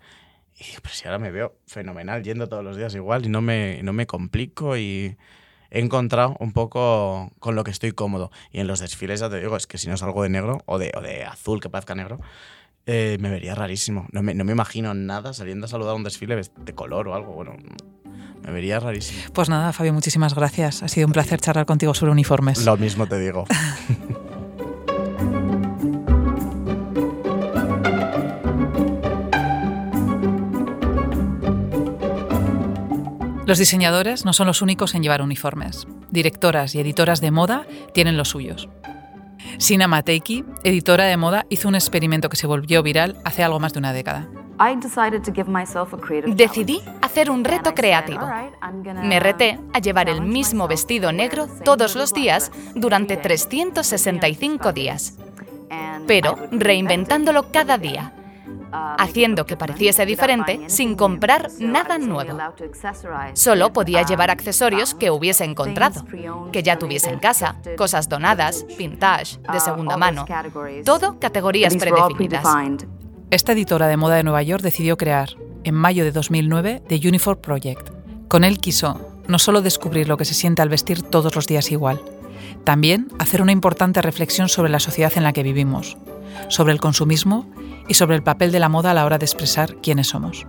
Y 0.61 0.79
pero 0.83 0.95
si 0.95 1.07
ahora 1.07 1.19
me 1.19 1.31
veo 1.31 1.57
fenomenal 1.67 2.23
yendo 2.23 2.47
todos 2.47 2.63
los 2.63 2.77
días 2.77 2.95
igual 2.95 3.25
y 3.25 3.29
no 3.31 3.41
me, 3.41 3.83
no 3.83 3.95
me 3.95 4.07
complico 4.07 4.77
y 4.77 5.17
he 5.71 5.81
encontrado 5.81 6.37
un 6.39 6.53
poco 6.53 7.33
con 7.39 7.55
lo 7.55 7.65
que 7.65 7.71
estoy 7.71 7.93
cómodo. 7.93 8.31
Y 8.53 8.61
en 8.61 8.67
los 8.67 8.81
desfiles, 8.81 9.21
ya 9.21 9.31
te 9.31 9.41
digo, 9.41 9.57
es 9.57 9.67
que 9.67 9.79
si 9.79 9.89
no 9.89 9.97
salgo 9.97 10.23
de 10.23 10.29
negro 10.29 10.63
o 10.67 10.79
de, 10.79 10.93
o 10.95 11.01
de 11.01 11.25
azul 11.25 11.61
que 11.61 11.71
parezca 11.71 11.95
negro, 11.95 12.21
eh, 12.85 13.17
me 13.21 13.31
vería 13.31 13.55
rarísimo. 13.55 14.07
No 14.13 14.23
me, 14.23 14.35
no 14.35 14.45
me 14.45 14.53
imagino 14.53 14.93
nada 14.93 15.33
saliendo 15.33 15.65
a 15.65 15.69
saludar 15.69 15.93
a 15.93 15.97
un 15.97 16.05
desfile 16.05 16.37
de 16.37 16.75
color 16.75 17.09
o 17.09 17.15
algo. 17.15 17.33
Bueno, 17.33 17.57
me 18.43 18.51
vería 18.53 18.81
rarísimo. 18.81 19.33
Pues 19.33 19.49
nada, 19.49 19.73
Fabio, 19.73 19.95
muchísimas 19.95 20.35
gracias. 20.35 20.83
Ha 20.83 20.89
sido 20.89 21.07
un 21.07 21.13
placer 21.13 21.41
charlar 21.41 21.65
contigo 21.65 21.95
sobre 21.95 22.13
uniformes. 22.13 22.65
Lo 22.67 22.77
mismo 22.77 23.07
te 23.07 23.19
digo. 23.19 23.45
Los 33.51 33.59
diseñadores 33.59 34.25
no 34.25 34.33
son 34.33 34.47
los 34.47 34.63
únicos 34.63 34.95
en 34.95 35.03
llevar 35.03 35.23
uniformes. 35.23 35.89
Directoras 36.13 36.77
y 36.77 36.79
editoras 36.79 37.21
de 37.21 37.33
moda 37.33 37.67
tienen 37.93 38.17
los 38.17 38.29
suyos. 38.29 38.69
Sina 39.59 39.89
Mateiki, 39.89 40.45
editora 40.63 41.07
de 41.07 41.17
moda, 41.17 41.47
hizo 41.49 41.67
un 41.67 41.75
experimento 41.75 42.29
que 42.29 42.37
se 42.37 42.47
volvió 42.47 42.85
viral 42.85 43.17
hace 43.25 43.43
algo 43.43 43.59
más 43.59 43.73
de 43.73 43.81
una 43.81 43.93
década. 43.93 44.29
Decidí 46.29 46.81
hacer 47.03 47.29
un 47.29 47.43
reto 47.43 47.75
creativo. 47.75 48.25
Me 49.03 49.19
reté 49.19 49.59
a 49.73 49.81
llevar 49.81 50.09
el 50.09 50.21
mismo 50.21 50.69
vestido 50.69 51.11
negro 51.11 51.49
todos 51.65 51.97
los 51.97 52.15
días 52.15 52.53
durante 52.77 53.17
365 53.17 54.73
días, 54.73 55.15
pero 56.07 56.37
reinventándolo 56.53 57.51
cada 57.51 57.79
día, 57.79 58.13
haciendo 58.73 59.47
que 59.47 59.57
pareciese 59.57 60.07
diferente 60.07 60.61
sin 60.69 60.95
comprar 60.95 61.49
nada 61.59 61.99
nuevo. 61.99 62.39
Solo 63.35 63.73
podía 63.73 64.03
llevar 64.03 64.31
accesorios 64.31 64.95
que 64.95 65.11
hubiese 65.11 65.45
encontrado, 65.45 66.05
que 66.53 66.63
ya 66.63 66.79
tuviese 66.79 67.11
en 67.11 67.19
casa, 67.19 67.57
cosas 67.77 68.09
donadas, 68.09 68.65
vintage, 68.79 69.39
de 69.53 69.61
segunda 69.61 69.97
mano, 69.97 70.25
todo 70.85 71.19
categorías 71.19 71.75
predefinidas. 71.77 72.45
Esta 73.31 73.53
editora 73.53 73.87
de 73.87 73.97
moda 73.97 74.17
de 74.17 74.25
Nueva 74.25 74.43
York 74.43 74.63
decidió 74.63 74.97
crear, 74.97 75.31
en 75.63 75.75
mayo 75.75 76.05
de 76.05 76.11
2009, 76.11 76.83
The 76.89 77.09
Uniform 77.09 77.41
Project. 77.41 77.91
Con 78.29 78.45
él 78.45 78.59
quiso 78.59 79.01
no 79.29 79.39
solo 79.39 79.63
descubrir 79.63 80.09
lo 80.09 80.17
que 80.17 80.25
se 80.25 80.35
siente 80.35 80.63
al 80.63 80.69
vestir 80.69 81.03
todos 81.03 81.37
los 81.37 81.47
días 81.47 81.71
igual, 81.71 82.03
también 82.65 83.09
hacer 83.19 83.43
una 83.43 83.53
importante 83.53 84.03
reflexión 84.03 84.49
sobre 84.49 84.71
la 84.71 84.81
sociedad 84.81 85.13
en 85.17 85.23
la 85.23 85.33
que 85.33 85.43
vivimos, 85.43 85.97
sobre 86.49 86.73
el 86.73 86.81
consumismo 86.81 87.47
y 87.89 87.95
sobre 87.95 88.17
el 88.17 88.23
papel 88.23 88.53
de 88.53 88.61
la 88.61 88.69
moda 88.69 88.93
a 88.93 88.95
la 88.95 89.05
hora 89.05 89.19
de 89.19 89.25
expresar 89.25 89.77
quiénes 89.77 90.09
somos. 90.09 90.47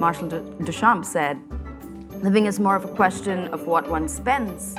Marshall 0.00 0.28
Duchamp 0.60 1.04
said, 1.04 1.36
living 2.22 2.46
is 2.46 2.58
more 2.58 2.76
of 2.76 2.84
a 2.84 2.94
question 2.94 3.52
of 3.52 3.66
what 3.66 3.88
one 3.90 4.08
spends. 4.08 4.74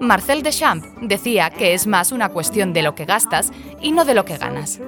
Marcel 0.00 0.42
Deschamps 0.42 0.88
decía 1.02 1.50
que 1.50 1.74
es 1.74 1.86
más 1.86 2.10
una 2.10 2.30
cuestión 2.30 2.72
de 2.72 2.80
lo 2.80 2.94
que 2.94 3.04
gastas 3.04 3.52
y 3.82 3.92
no 3.92 4.06
de 4.06 4.14
lo 4.14 4.24
que 4.24 4.38
ganas. 4.38 4.80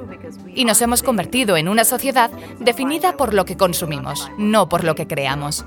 Y 0.55 0.65
nos 0.65 0.81
hemos 0.81 1.03
convertido 1.03 1.59
en 1.59 1.69
una 1.69 1.85
sociedad 1.85 2.31
definida 2.61 3.17
por 3.19 3.35
lo 3.35 3.45
que 3.45 3.59
consumimos, 3.59 4.31
no 4.39 4.71
por 4.71 4.85
lo 4.85 4.95
que 4.95 5.07
creamos. 5.07 5.67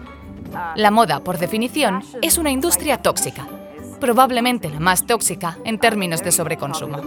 La 0.76 0.90
moda, 0.90 1.24
por 1.24 1.38
definición, 1.38 2.02
es 2.24 2.40
una 2.40 2.50
industria 2.50 2.98
tóxica, 2.98 3.48
probablemente 3.96 4.70
la 4.70 4.80
más 4.80 5.06
tóxica 5.06 5.58
en 5.66 5.80
términos 5.80 6.24
de 6.24 6.32
sobreconsumo. 6.32 6.98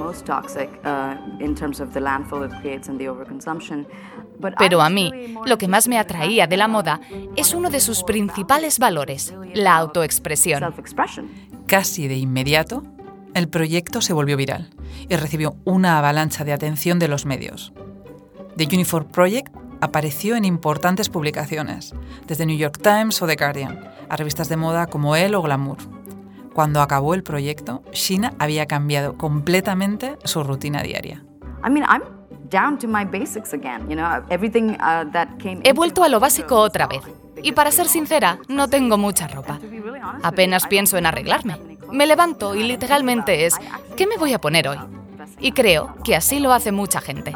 Pero 4.58 4.82
a 4.82 4.90
mí, 4.90 5.34
lo 5.46 5.58
que 5.58 5.68
más 5.68 5.88
me 5.88 5.98
atraía 5.98 6.46
de 6.46 6.56
la 6.56 6.68
moda 6.68 7.00
es 7.36 7.54
uno 7.54 7.70
de 7.70 7.80
sus 7.80 8.04
principales 8.04 8.78
valores, 8.78 9.34
la 9.54 9.76
autoexpresión. 9.76 10.74
Casi 11.66 12.08
de 12.08 12.16
inmediato, 12.16 12.82
el 13.34 13.48
proyecto 13.48 14.00
se 14.00 14.12
volvió 14.12 14.36
viral 14.36 14.70
y 15.08 15.16
recibió 15.16 15.56
una 15.64 15.98
avalancha 15.98 16.44
de 16.44 16.52
atención 16.52 16.98
de 16.98 17.08
los 17.08 17.26
medios. 17.26 17.72
The 18.56 18.66
Uniform 18.66 19.08
Project 19.08 19.54
apareció 19.80 20.34
en 20.36 20.44
importantes 20.44 21.08
publicaciones, 21.08 21.94
desde 22.26 22.46
New 22.46 22.56
York 22.56 22.80
Times 22.82 23.20
o 23.22 23.26
The 23.26 23.36
Guardian, 23.36 23.80
a 24.08 24.16
revistas 24.16 24.48
de 24.48 24.56
moda 24.56 24.86
como 24.86 25.14
Elle 25.14 25.36
o 25.36 25.42
Glamour. 25.42 25.78
Cuando 26.54 26.80
acabó 26.80 27.14
el 27.14 27.22
proyecto, 27.22 27.82
Sheena 27.92 28.34
había 28.38 28.66
cambiado 28.66 29.16
completamente 29.16 30.16
su 30.24 30.42
rutina 30.42 30.82
diaria. 30.82 31.24
I 31.64 31.70
mean, 31.70 31.84
I'm 31.88 32.02
down 32.50 32.78
to 32.78 32.88
my 32.88 33.04
basics 33.04 33.52
again. 33.52 33.88
You 33.88 33.96
know, 33.96 34.22
everything 34.30 34.76
uh, 34.80 35.10
that 35.12 35.28
came. 35.38 35.60
He 35.64 35.72
vuelto 35.72 36.02
a 36.02 36.08
lo 36.08 36.20
básico 36.20 36.56
otra 36.56 36.86
vez. 36.86 37.02
Y 37.42 37.52
para 37.52 37.70
ser 37.70 37.86
sincera, 37.86 38.38
no 38.48 38.68
tengo 38.68 38.98
mucha 38.98 39.28
ropa. 39.28 39.60
Apenas 40.22 40.66
pienso 40.66 40.98
en 40.98 41.06
arreglarme. 41.06 41.56
Me 41.92 42.06
levanto 42.06 42.54
y 42.54 42.64
literalmente 42.64 43.46
es, 43.46 43.56
¿qué 43.96 44.06
me 44.06 44.16
voy 44.16 44.32
a 44.32 44.40
poner 44.40 44.68
hoy? 44.68 44.78
Y 45.40 45.52
creo 45.52 45.94
que 46.04 46.16
así 46.16 46.40
lo 46.40 46.52
hace 46.52 46.72
mucha 46.72 47.00
gente. 47.00 47.32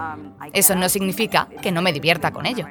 Eso 0.53 0.75
no 0.75 0.88
significa 0.88 1.48
que 1.62 1.70
no 1.70 1.83
me 1.83 1.92
divierta 1.92 2.33
con 2.33 2.46
ello. 2.46 2.66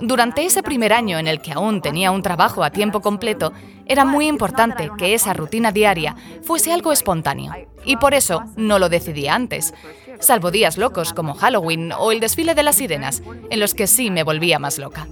Durante 0.00 0.44
ese 0.44 0.62
primer 0.62 0.92
año 0.92 1.18
en 1.18 1.26
el 1.26 1.40
que 1.40 1.52
aún 1.52 1.80
tenía 1.80 2.10
un 2.10 2.22
trabajo 2.22 2.64
a 2.64 2.70
tiempo 2.70 3.00
completo, 3.00 3.52
era 3.86 4.04
muy 4.04 4.26
importante 4.26 4.90
que 4.96 5.14
esa 5.14 5.32
rutina 5.32 5.72
diaria 5.72 6.16
fuese 6.42 6.72
algo 6.72 6.92
espontáneo. 6.92 7.52
Y 7.84 7.96
por 7.96 8.14
eso 8.14 8.44
no 8.56 8.78
lo 8.78 8.88
decidí 8.88 9.28
antes, 9.28 9.74
salvo 10.20 10.50
días 10.50 10.78
locos 10.78 11.12
como 11.12 11.34
Halloween 11.34 11.92
o 11.92 12.12
el 12.12 12.20
desfile 12.20 12.54
de 12.54 12.62
las 12.62 12.76
sirenas, 12.76 13.22
en 13.50 13.60
los 13.60 13.74
que 13.74 13.86
sí 13.86 14.10
me 14.10 14.22
volvía 14.22 14.58
más 14.58 14.78
loca. 14.78 15.06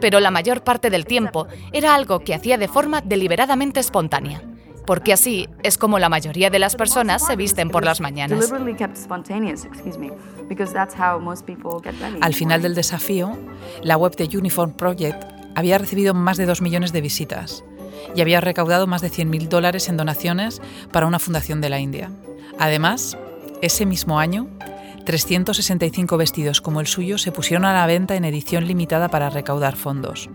Pero 0.00 0.20
la 0.20 0.30
mayor 0.30 0.62
parte 0.62 0.90
del 0.90 1.06
tiempo 1.06 1.46
era 1.72 1.94
algo 1.94 2.20
que 2.20 2.34
hacía 2.34 2.58
de 2.58 2.68
forma 2.68 3.00
deliberadamente 3.00 3.80
espontánea 3.80 4.42
porque 4.88 5.12
así 5.12 5.50
es 5.62 5.76
como 5.76 5.98
la 5.98 6.08
mayoría 6.08 6.48
de 6.48 6.58
las 6.58 6.74
personas 6.74 7.26
se 7.26 7.36
visten 7.36 7.68
por 7.68 7.84
las 7.84 8.00
mañanas. 8.00 8.50
Al 12.22 12.34
final 12.34 12.62
del 12.62 12.74
desafío, 12.74 13.38
la 13.82 13.98
web 13.98 14.16
de 14.16 14.38
Uniform 14.38 14.72
Project 14.72 15.22
había 15.54 15.76
recibido 15.76 16.14
más 16.14 16.38
de 16.38 16.46
2 16.46 16.62
millones 16.62 16.94
de 16.94 17.02
visitas 17.02 17.64
y 18.16 18.22
había 18.22 18.40
recaudado 18.40 18.86
más 18.86 19.02
de 19.02 19.10
100.000 19.10 19.48
dólares 19.48 19.90
en 19.90 19.98
donaciones 19.98 20.62
para 20.90 21.06
una 21.06 21.18
fundación 21.18 21.60
de 21.60 21.68
la 21.68 21.80
India. 21.80 22.10
Además, 22.58 23.18
ese 23.60 23.84
mismo 23.84 24.18
año, 24.18 24.48
365 25.04 26.16
vestidos 26.16 26.62
como 26.62 26.80
el 26.80 26.86
suyo 26.86 27.18
se 27.18 27.30
pusieron 27.30 27.66
a 27.66 27.74
la 27.74 27.84
venta 27.84 28.16
en 28.16 28.24
edición 28.24 28.66
limitada 28.66 29.10
para 29.10 29.28
recaudar 29.28 29.76
fondos. 29.76 30.30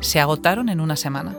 Se 0.00 0.20
agotaron 0.20 0.70
en 0.70 0.80
una 0.80 0.96
semana. 0.96 1.36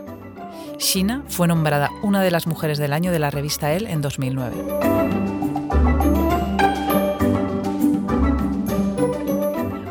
Sheena 0.82 1.24
fue 1.30 1.48
nombrada 1.48 1.92
una 2.02 2.24
de 2.24 2.32
las 2.32 2.48
mujeres 2.48 2.80
del 2.80 2.92
año 2.92 3.12
de 3.12 3.20
la 3.20 3.30
revista 3.30 3.72
Elle 3.72 3.92
en 3.92 4.02
2009. 4.02 4.56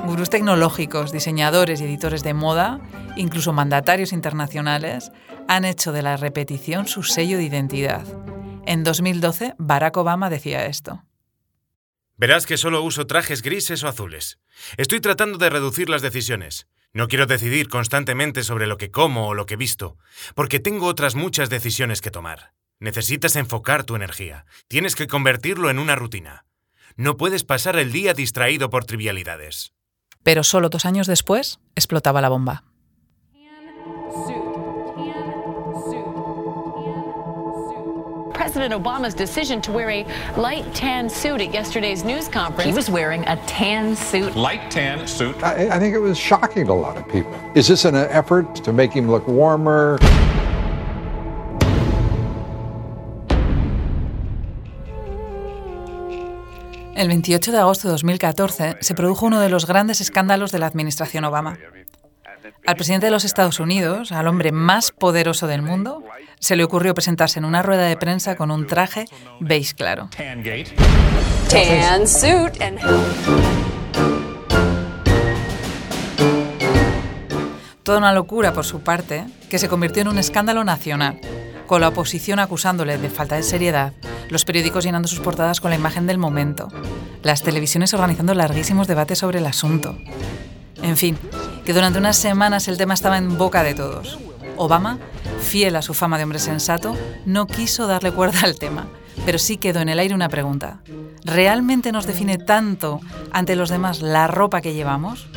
Gurús 0.07 0.31
tecnológicos, 0.31 1.13
diseñadores 1.13 1.81
y 1.81 1.85
editores 1.85 2.25
de 2.25 2.35
moda, 2.35 2.81
incluso 3.17 3.53
mandatarios 3.53 4.13
internacionales, 4.13 5.13
han 5.47 5.65
hecho 5.65 5.93
de 5.93 6.03
la 6.03 6.17
repetición 6.17 6.89
su 6.89 7.05
sello 7.05 7.37
de 7.39 7.45
identidad. 7.45 8.05
En 8.67 8.83
2012, 8.83 9.55
Barack 9.59 9.97
Obama 9.97 10.29
decía 10.29 10.67
esto. 10.67 11.05
Verás 12.17 12.47
que 12.47 12.59
solo 12.59 12.83
uso 12.83 13.07
trajes 13.07 13.43
grises 13.43 13.85
o 13.85 13.89
azules. 13.89 14.41
Estoy 14.77 15.01
tratando 15.01 15.39
de 15.39 15.51
reducir 15.51 15.89
las 15.89 16.03
decisiones. 16.03 16.67
No 16.93 17.07
quiero 17.07 17.27
decidir 17.27 17.69
constantemente 17.69 18.43
sobre 18.43 18.67
lo 18.67 18.77
que 18.77 18.91
como 18.91 19.29
o 19.29 19.35
lo 19.35 19.47
que 19.47 19.57
visto, 19.57 19.97
porque 20.35 20.59
tengo 20.59 20.87
otras 20.87 21.15
muchas 21.15 21.49
decisiones 21.49 22.01
que 22.01 22.11
tomar. 22.11 22.53
Necesitas 22.81 23.37
enfocar 23.37 23.85
tu 23.85 23.95
energía. 23.95 24.45
Tienes 24.67 24.97
que 24.97 25.07
convertirlo 25.07 25.71
en 25.71 25.79
una 25.79 25.95
rutina. 25.95 26.47
No 26.97 27.17
puedes 27.17 27.45
pasar 27.45 27.77
el 27.77 27.93
día 27.93 28.13
distraído 28.13 28.71
por 28.71 28.85
trivialidades. 28.85 29.73
Pero 30.25 30.43
solo 30.43 30.69
dos 30.69 30.85
años 30.85 31.07
después 31.07 31.61
explotaba 31.77 32.21
la 32.21 32.29
bomba. 32.29 32.65
President 38.41 38.73
Obama's 38.73 39.13
decision 39.13 39.61
to 39.61 39.71
wear 39.71 39.91
a 39.91 40.07
light 40.39 40.65
tan 40.75 41.11
suit 41.11 41.43
at 41.43 41.53
yesterday's 41.53 42.05
news 42.05 42.27
conference. 42.27 42.65
He 42.65 42.73
was 42.73 42.89
wearing 42.89 43.23
a 43.29 43.37
tan 43.47 43.95
suit. 43.95 44.35
Light 44.35 44.71
tan 44.71 45.07
suit. 45.07 45.37
I, 45.43 45.69
I 45.69 45.79
think 45.79 45.95
it 45.95 45.99
was 45.99 46.17
shocking 46.17 46.65
to 46.65 46.73
a 46.73 46.81
lot 46.87 46.97
of 46.97 47.07
people. 47.07 47.31
Is 47.55 47.69
this 47.69 47.85
an 47.85 47.95
effort 47.95 48.55
to 48.65 48.73
make 48.73 48.95
him 48.95 49.11
look 49.11 49.29
warmer? 49.29 49.99
El 56.97 57.09
28 57.09 57.53
de 57.53 57.59
agosto 57.59 57.89
de 57.89 57.93
2014 57.93 58.77
se 58.81 58.95
produjo 58.95 59.27
uno 59.27 59.41
de 59.41 59.51
los 59.51 59.67
grandes 59.67 60.01
escándalos 60.01 60.51
de 60.51 60.61
la 60.61 60.67
administración 60.67 61.27
Obama. 61.27 61.59
Al 62.67 62.77
presidente 62.77 63.07
de 63.07 63.13
los 63.13 63.25
Estados 63.25 63.61
Unidos, 63.61 64.13
al 64.13 64.27
hombre 64.29 64.53
más 64.53 64.93
poderoso 64.93 65.47
del 65.47 65.63
mundo, 65.63 66.03
se 66.39 66.57
le 66.57 66.65
ocurrió 66.65 66.95
presentarse 66.95 67.39
en 67.39 67.45
una 67.45 67.63
rueda 67.63 67.87
de 67.87 67.97
prensa 67.97 68.37
con 68.37 68.51
un 68.51 68.67
traje 68.67 69.07
beige 69.41 69.75
claro. 69.75 70.09
Tan 71.49 72.07
suit 72.07 72.55
Toda 77.83 77.99
una 77.99 78.13
locura 78.13 78.53
por 78.53 78.65
su 78.65 78.81
parte, 78.81 79.25
que 79.49 79.59
se 79.59 79.69
convirtió 79.69 80.03
en 80.03 80.09
un 80.09 80.19
escándalo 80.19 80.63
nacional, 80.65 81.21
con 81.67 81.81
la 81.81 81.89
oposición 81.89 82.39
acusándole 82.39 82.99
de 82.99 83.11
falta 83.11 83.37
de 83.37 83.43
seriedad, 83.43 83.93
los 84.29 84.45
periódicos 84.45 84.85
llenando 84.85 85.09
sus 85.09 85.21
portadas 85.21 85.61
con 85.61 85.71
la 85.71 85.77
imagen 85.77 86.07
del 86.07 86.19
momento, 86.19 86.69
las 87.23 87.43
televisiones 87.43 87.93
organizando 87.95 88.35
larguísimos 88.35 88.87
debates 88.87 89.19
sobre 89.19 89.39
el 89.39 89.47
asunto. 89.47 89.97
En 90.83 90.97
fin, 90.97 91.19
que 91.65 91.73
durante 91.73 91.99
unas 91.99 92.17
semanas 92.17 92.69
el 92.69 92.79
tema 92.79 92.95
estaba 92.95 93.19
en 93.19 93.37
boca 93.37 93.63
de 93.63 93.75
todos. 93.75 94.19
Obama, 94.57 94.99
fiel 95.41 95.77
a 95.77 95.83
su 95.83 95.95
fama 95.95 96.19
de 96.19 96.25
hombre 96.25 96.39
sensato, 96.39 96.97
no 97.25 97.47
quiso 97.47 97.87
darle 97.87 98.13
cuerda 98.13 98.41
al 98.43 98.59
tema, 98.59 98.87
pero 99.25 99.39
sí 99.39 99.57
quedó 99.57 99.81
en 99.81 99.89
el 99.89 99.99
aire 99.99 100.15
una 100.15 100.29
pregunta. 100.29 100.81
¿Realmente 101.25 101.93
nos 101.93 102.07
define 102.07 102.39
tanto 102.39 103.01
ante 103.33 103.57
los 103.57 103.69
demás 103.71 104.03
la 104.03 104.27
ropa 104.27 104.61
que 104.61 104.75
llevamos? 104.75 105.29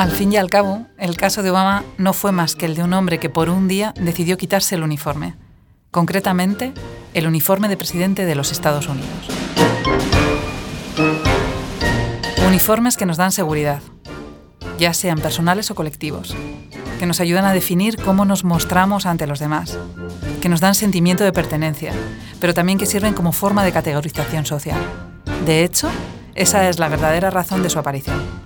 Al 0.00 0.12
fin 0.12 0.32
y 0.32 0.38
al 0.38 0.48
cabo, 0.48 0.86
el 0.96 1.18
caso 1.18 1.42
de 1.42 1.50
Obama 1.50 1.84
no 1.98 2.14
fue 2.14 2.32
más 2.32 2.56
que 2.56 2.64
el 2.64 2.74
de 2.74 2.82
un 2.82 2.94
hombre 2.94 3.18
que 3.18 3.28
por 3.28 3.50
un 3.50 3.68
día 3.68 3.92
decidió 4.00 4.38
quitarse 4.38 4.74
el 4.74 4.82
uniforme, 4.82 5.34
concretamente 5.90 6.72
el 7.12 7.26
uniforme 7.26 7.68
de 7.68 7.76
presidente 7.76 8.24
de 8.24 8.34
los 8.34 8.50
Estados 8.50 8.88
Unidos. 8.88 9.10
Uniformes 12.46 12.96
que 12.96 13.04
nos 13.04 13.18
dan 13.18 13.30
seguridad, 13.30 13.82
ya 14.78 14.94
sean 14.94 15.18
personales 15.18 15.70
o 15.70 15.74
colectivos, 15.74 16.34
que 16.98 17.04
nos 17.04 17.20
ayudan 17.20 17.44
a 17.44 17.52
definir 17.52 17.98
cómo 17.98 18.24
nos 18.24 18.42
mostramos 18.42 19.04
ante 19.04 19.26
los 19.26 19.38
demás, 19.38 19.76
que 20.40 20.48
nos 20.48 20.60
dan 20.60 20.74
sentimiento 20.74 21.24
de 21.24 21.34
pertenencia, 21.34 21.92
pero 22.40 22.54
también 22.54 22.78
que 22.78 22.86
sirven 22.86 23.12
como 23.12 23.32
forma 23.32 23.64
de 23.64 23.72
categorización 23.72 24.46
social. 24.46 24.80
De 25.44 25.62
hecho, 25.62 25.90
esa 26.34 26.70
es 26.70 26.78
la 26.78 26.88
verdadera 26.88 27.28
razón 27.28 27.62
de 27.62 27.68
su 27.68 27.78
aparición. 27.78 28.39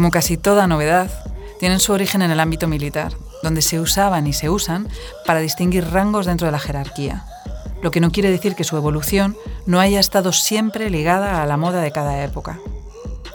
Como 0.00 0.10
casi 0.10 0.38
toda 0.38 0.66
novedad, 0.66 1.10
tienen 1.58 1.78
su 1.78 1.92
origen 1.92 2.22
en 2.22 2.30
el 2.30 2.40
ámbito 2.40 2.66
militar, 2.66 3.12
donde 3.42 3.60
se 3.60 3.78
usaban 3.78 4.26
y 4.26 4.32
se 4.32 4.48
usan 4.48 4.88
para 5.26 5.40
distinguir 5.40 5.90
rangos 5.90 6.24
dentro 6.24 6.46
de 6.46 6.52
la 6.52 6.58
jerarquía, 6.58 7.26
lo 7.82 7.90
que 7.90 8.00
no 8.00 8.10
quiere 8.10 8.30
decir 8.30 8.54
que 8.54 8.64
su 8.64 8.78
evolución 8.78 9.36
no 9.66 9.78
haya 9.78 10.00
estado 10.00 10.32
siempre 10.32 10.88
ligada 10.88 11.42
a 11.42 11.46
la 11.46 11.58
moda 11.58 11.82
de 11.82 11.92
cada 11.92 12.24
época. 12.24 12.58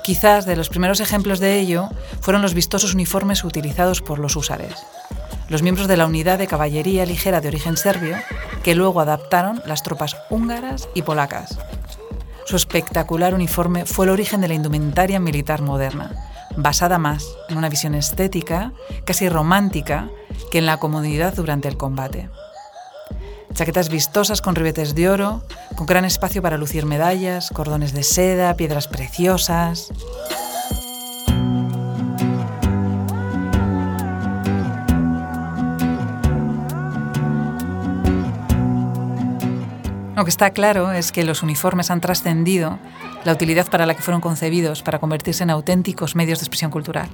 Quizás 0.04 0.48
de 0.48 0.56
los 0.56 0.70
primeros 0.70 1.02
ejemplos 1.02 1.39
de 1.39 1.60
ello 1.60 1.88
fueron 2.20 2.42
los 2.42 2.56
vistosos 2.56 2.96
uniformes 2.96 3.44
utilizados 3.44 4.02
por 4.02 4.18
los 4.18 4.36
húsares, 4.36 4.74
los 5.50 5.62
miembros 5.62 5.88
de 5.88 5.98
la 5.98 6.08
unidad 6.08 6.39
de 6.39 6.48
caballería 6.48 7.06
ligera 7.06 7.42
de 7.42 7.50
origen 7.50 7.78
serbio, 7.78 8.18
que 8.64 8.74
luego 8.74 9.02
adaptaron 9.02 9.62
las 9.68 9.84
tropas 9.84 10.18
húngaras 10.32 10.89
y 10.96 11.04
polacas. 11.04 11.60
Su 12.48 12.56
espectacular 12.56 13.36
uniforme 13.36 13.86
fue 13.86 14.08
el 14.08 14.12
origen 14.12 14.42
de 14.42 14.48
la 14.48 14.56
indumentaria 14.56 15.20
militar 15.20 15.62
moderna, 15.62 16.35
basada 16.58 16.97
más 16.97 17.28
en 17.49 17.58
una 17.58 17.70
visión 17.70 17.95
estética, 17.95 18.74
casi 19.06 19.30
romántica, 19.30 20.10
que 20.51 20.60
en 20.60 20.66
la 20.66 20.78
comodidad 20.78 21.34
durante 21.34 21.68
el 21.68 21.78
combate. 21.78 22.30
Chaquetas 23.53 23.89
vistosas 23.89 24.41
con 24.41 24.56
ribetes 24.56 24.95
de 24.95 25.10
oro, 25.10 25.41
con 25.76 25.86
gran 25.86 26.03
espacio 26.03 26.41
para 26.41 26.58
lucir 26.58 26.86
medallas, 26.86 27.49
cordones 27.51 27.93
de 27.93 28.03
seda, 28.03 28.56
piedras 28.58 28.88
preciosas. 28.89 29.93
Lo 40.16 40.24
que 40.24 40.30
está 40.30 40.51
claro 40.51 40.93
es 40.93 41.11
que 41.11 41.26
los 41.26 41.43
uniformes 41.43 41.91
han 41.91 41.99
trascendido 41.99 42.80
la 43.26 43.34
utilidad 43.34 43.70
para 43.70 43.86
la 43.86 43.95
que 43.95 44.01
fueron 44.01 44.22
concebidos 44.22 44.82
para 44.82 44.99
convertirse 44.99 45.43
en 45.43 45.49
auténticos 45.49 46.16
medios 46.16 46.39
de 46.39 46.43
expresión 46.43 46.72
cultural. 46.72 47.09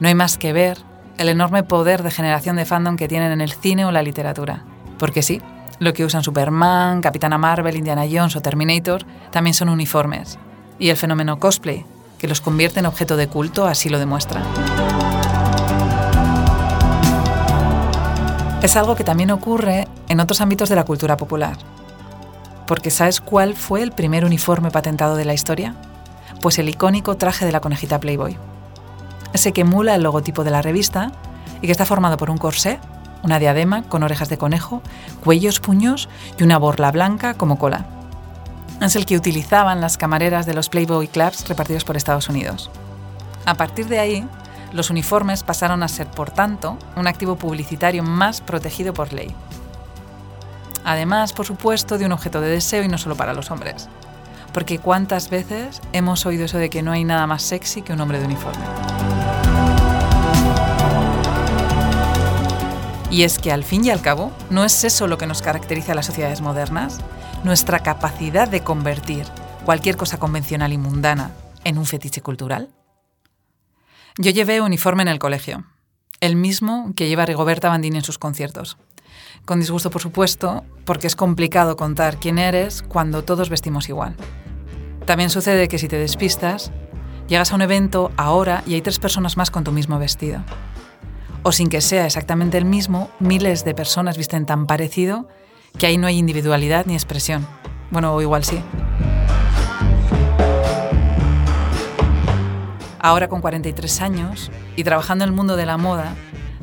No 0.00 0.08
hay 0.08 0.14
más 0.14 0.36
que 0.36 0.52
ver 0.52 0.76
el 1.16 1.30
enorme 1.30 1.62
poder 1.62 2.02
de 2.02 2.10
generación 2.10 2.56
de 2.56 2.66
fandom 2.66 2.96
que 2.96 3.08
tienen 3.08 3.32
en 3.32 3.40
el 3.40 3.52
cine 3.52 3.86
o 3.86 3.90
la 3.90 4.02
literatura. 4.02 4.64
Porque 4.98 5.22
sí, 5.22 5.40
lo 5.78 5.94
que 5.94 6.04
usan 6.04 6.22
Superman, 6.22 7.00
Capitana 7.00 7.38
Marvel, 7.38 7.76
Indiana 7.76 8.04
Jones 8.10 8.36
o 8.36 8.42
Terminator 8.42 9.06
también 9.30 9.54
son 9.54 9.70
uniformes. 9.70 10.38
Y 10.78 10.90
el 10.90 10.98
fenómeno 10.98 11.38
cosplay, 11.38 11.86
que 12.18 12.28
los 12.28 12.42
convierte 12.42 12.80
en 12.80 12.86
objeto 12.86 13.16
de 13.16 13.28
culto, 13.28 13.66
así 13.66 13.88
lo 13.88 13.98
demuestra. 13.98 14.42
Es 18.60 18.76
algo 18.76 18.94
que 18.94 19.04
también 19.04 19.30
ocurre 19.30 19.88
en 20.08 20.20
otros 20.20 20.42
ámbitos 20.42 20.68
de 20.68 20.76
la 20.76 20.84
cultura 20.84 21.16
popular 21.16 21.56
porque 22.72 22.90
¿sabes 22.90 23.20
cuál 23.20 23.54
fue 23.54 23.82
el 23.82 23.92
primer 23.92 24.24
uniforme 24.24 24.70
patentado 24.70 25.14
de 25.14 25.26
la 25.26 25.34
historia? 25.34 25.74
Pues 26.40 26.58
el 26.58 26.70
icónico 26.70 27.18
traje 27.18 27.44
de 27.44 27.52
la 27.52 27.60
conejita 27.60 28.00
Playboy. 28.00 28.38
Ese 29.34 29.52
que 29.52 29.60
emula 29.60 29.94
el 29.94 30.02
logotipo 30.02 30.42
de 30.42 30.52
la 30.52 30.62
revista 30.62 31.12
y 31.60 31.66
que 31.66 31.72
está 31.72 31.84
formado 31.84 32.16
por 32.16 32.30
un 32.30 32.38
corsé, 32.38 32.80
una 33.22 33.38
diadema 33.38 33.82
con 33.82 34.02
orejas 34.02 34.30
de 34.30 34.38
conejo, 34.38 34.80
cuellos, 35.22 35.60
puños 35.60 36.08
y 36.38 36.44
una 36.44 36.56
borla 36.56 36.90
blanca 36.90 37.34
como 37.34 37.58
cola. 37.58 37.84
Es 38.80 38.96
el 38.96 39.04
que 39.04 39.18
utilizaban 39.18 39.82
las 39.82 39.98
camareras 39.98 40.46
de 40.46 40.54
los 40.54 40.70
Playboy 40.70 41.08
Clubs 41.08 41.46
repartidos 41.48 41.84
por 41.84 41.98
Estados 41.98 42.30
Unidos. 42.30 42.70
A 43.44 43.52
partir 43.52 43.86
de 43.88 43.98
ahí, 43.98 44.26
los 44.72 44.88
uniformes 44.88 45.42
pasaron 45.42 45.82
a 45.82 45.88
ser, 45.88 46.06
por 46.06 46.30
tanto, 46.30 46.78
un 46.96 47.06
activo 47.06 47.36
publicitario 47.36 48.02
más 48.02 48.40
protegido 48.40 48.94
por 48.94 49.12
ley. 49.12 49.36
Además, 50.84 51.32
por 51.32 51.46
supuesto, 51.46 51.98
de 51.98 52.06
un 52.06 52.12
objeto 52.12 52.40
de 52.40 52.48
deseo 52.48 52.82
y 52.82 52.88
no 52.88 52.98
solo 52.98 53.16
para 53.16 53.34
los 53.34 53.50
hombres. 53.50 53.88
Porque 54.52 54.78
cuántas 54.78 55.30
veces 55.30 55.80
hemos 55.92 56.26
oído 56.26 56.44
eso 56.44 56.58
de 56.58 56.70
que 56.70 56.82
no 56.82 56.92
hay 56.92 57.04
nada 57.04 57.26
más 57.26 57.42
sexy 57.42 57.82
que 57.82 57.92
un 57.92 58.00
hombre 58.00 58.18
de 58.18 58.26
uniforme. 58.26 58.64
Y 63.10 63.24
es 63.24 63.38
que 63.38 63.52
al 63.52 63.62
fin 63.62 63.84
y 63.84 63.90
al 63.90 64.00
cabo, 64.00 64.32
¿no 64.48 64.64
es 64.64 64.84
eso 64.84 65.06
lo 65.06 65.18
que 65.18 65.26
nos 65.26 65.42
caracteriza 65.42 65.92
a 65.92 65.94
las 65.94 66.06
sociedades 66.06 66.40
modernas? 66.40 66.98
Nuestra 67.44 67.80
capacidad 67.80 68.48
de 68.48 68.62
convertir 68.62 69.26
cualquier 69.64 69.96
cosa 69.96 70.18
convencional 70.18 70.72
y 70.72 70.78
mundana 70.78 71.32
en 71.64 71.78
un 71.78 71.84
fetiche 71.84 72.22
cultural. 72.22 72.70
Yo 74.18 74.30
llevé 74.30 74.60
uniforme 74.60 75.02
en 75.02 75.08
el 75.08 75.18
colegio, 75.18 75.64
el 76.20 76.36
mismo 76.36 76.92
que 76.96 77.08
lleva 77.08 77.26
Rigoberta 77.26 77.68
Bandini 77.68 77.98
en 77.98 78.04
sus 78.04 78.18
conciertos, 78.18 78.78
con 79.44 79.60
disgusto, 79.60 79.90
por 79.90 80.02
supuesto, 80.02 80.64
porque 80.84 81.06
es 81.06 81.16
complicado 81.16 81.76
contar 81.76 82.18
quién 82.18 82.38
eres 82.38 82.82
cuando 82.82 83.24
todos 83.24 83.50
vestimos 83.50 83.88
igual. 83.88 84.16
También 85.06 85.30
sucede 85.30 85.68
que 85.68 85.78
si 85.78 85.88
te 85.88 85.96
despistas, 85.96 86.70
llegas 87.28 87.52
a 87.52 87.56
un 87.56 87.62
evento 87.62 88.12
ahora 88.16 88.62
y 88.66 88.74
hay 88.74 88.82
tres 88.82 88.98
personas 88.98 89.36
más 89.36 89.50
con 89.50 89.64
tu 89.64 89.72
mismo 89.72 89.98
vestido. 89.98 90.44
O 91.42 91.50
sin 91.50 91.68
que 91.68 91.80
sea 91.80 92.06
exactamente 92.06 92.56
el 92.56 92.64
mismo, 92.64 93.10
miles 93.18 93.64
de 93.64 93.74
personas 93.74 94.16
visten 94.16 94.46
tan 94.46 94.66
parecido 94.66 95.28
que 95.76 95.86
ahí 95.86 95.98
no 95.98 96.06
hay 96.06 96.18
individualidad 96.18 96.86
ni 96.86 96.94
expresión. 96.94 97.46
Bueno, 97.90 98.14
o 98.14 98.22
igual 98.22 98.44
sí. 98.44 98.62
Ahora 103.00 103.28
con 103.28 103.40
43 103.40 104.00
años 104.00 104.52
y 104.76 104.84
trabajando 104.84 105.24
en 105.24 105.30
el 105.30 105.36
mundo 105.36 105.56
de 105.56 105.66
la 105.66 105.76
moda, 105.76 106.14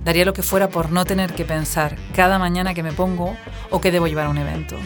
Daría 0.04 0.26
lo 0.26 0.34
que 0.34 0.44
fuera 0.44 0.70
por 0.70 0.92
no 0.92 1.06
tener 1.06 1.34
que 1.34 1.46
pensar 1.46 1.96
cada 2.16 2.40
mañana 2.40 2.74
que 2.74 2.84
me 2.84 2.94
pongo 2.94 3.36
o 3.70 3.82
que 3.82 3.92
debo 3.92 4.08
llevar 4.08 4.28
a 4.28 4.30
un 4.30 4.38
evento. 4.38 4.78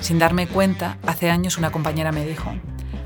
Sin 0.00 0.18
darme 0.18 0.46
cuenta, 0.46 0.98
hace 1.06 1.30
años 1.30 1.58
una 1.58 1.70
compañera 1.70 2.12
me 2.12 2.26
dijo, 2.26 2.52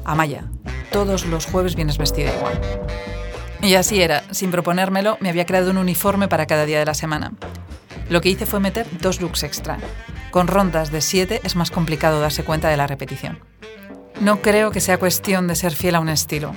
Amaya, 0.05 0.45
todos 0.91 1.27
los 1.27 1.47
jueves 1.47 1.75
vienes 1.75 1.99
vestida 1.99 2.35
igual. 2.35 2.61
Y 3.63 3.75
así 3.75 4.03
era, 4.03 4.23
sin 4.31 4.51
proponérmelo, 4.51 5.17
me 5.21 5.31
había 5.31 5.47
creado 5.47 5.71
un 5.71 5.79
uniforme 5.79 6.29
para 6.29 6.47
cada 6.47 6.67
día 6.67 6.79
de 6.79 6.85
la 6.85 6.95
semana. 6.95 7.33
Lo 8.11 8.21
que 8.21 8.29
hice 8.29 8.47
fue 8.47 8.61
meter 8.61 8.87
dos 9.01 9.21
looks 9.21 9.43
extra. 9.43 9.79
Con 10.31 10.47
rondas 10.47 10.91
de 10.91 11.01
siete 11.01 11.41
es 11.45 11.57
más 11.57 11.71
complicado 11.71 12.21
darse 12.21 12.45
cuenta 12.45 12.69
de 12.69 12.77
la 12.77 12.87
repetición. 12.87 13.41
No 14.21 14.43
creo 14.43 14.71
que 14.71 14.81
sea 14.81 14.99
cuestión 14.99 15.49
de 15.49 15.57
ser 15.57 15.75
fiel 15.75 15.95
a 15.95 16.01
un 16.01 16.09
estilo. 16.09 16.55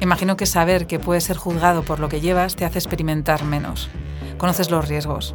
Imagino 0.00 0.36
que 0.36 0.46
saber 0.46 0.86
que 0.86 1.00
puedes 1.00 1.24
ser 1.24 1.36
juzgado 1.36 1.82
por 1.82 1.98
lo 1.98 2.08
que 2.08 2.20
llevas 2.20 2.54
te 2.54 2.64
hace 2.64 2.78
experimentar 2.78 3.44
menos. 3.44 3.90
Conoces 4.36 4.70
los 4.70 4.86
riesgos. 4.86 5.34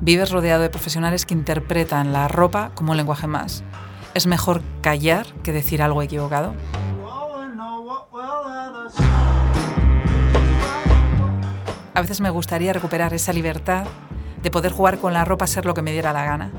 Vives 0.00 0.30
rodeado 0.30 0.62
de 0.62 0.70
profesionales 0.70 1.26
que 1.26 1.34
interpretan 1.34 2.12
la 2.12 2.28
ropa 2.28 2.70
como 2.74 2.92
un 2.92 2.98
lenguaje 2.98 3.26
más. 3.26 3.64
Es 4.14 4.28
mejor 4.28 4.62
callar 4.80 5.26
que 5.42 5.52
decir 5.52 5.82
algo 5.82 6.02
equivocado. 6.02 6.54
A 11.94 12.00
veces 12.00 12.20
me 12.20 12.30
gustaría 12.30 12.72
recuperar 12.72 13.12
esa 13.12 13.32
libertad 13.32 13.86
de 14.42 14.50
poder 14.50 14.70
jugar 14.70 14.98
con 14.98 15.14
la 15.14 15.24
ropa 15.24 15.48
ser 15.48 15.64
lo 15.64 15.74
que 15.74 15.82
me 15.82 15.92
diera 15.92 16.12
la 16.12 16.24
gana. 16.24 16.52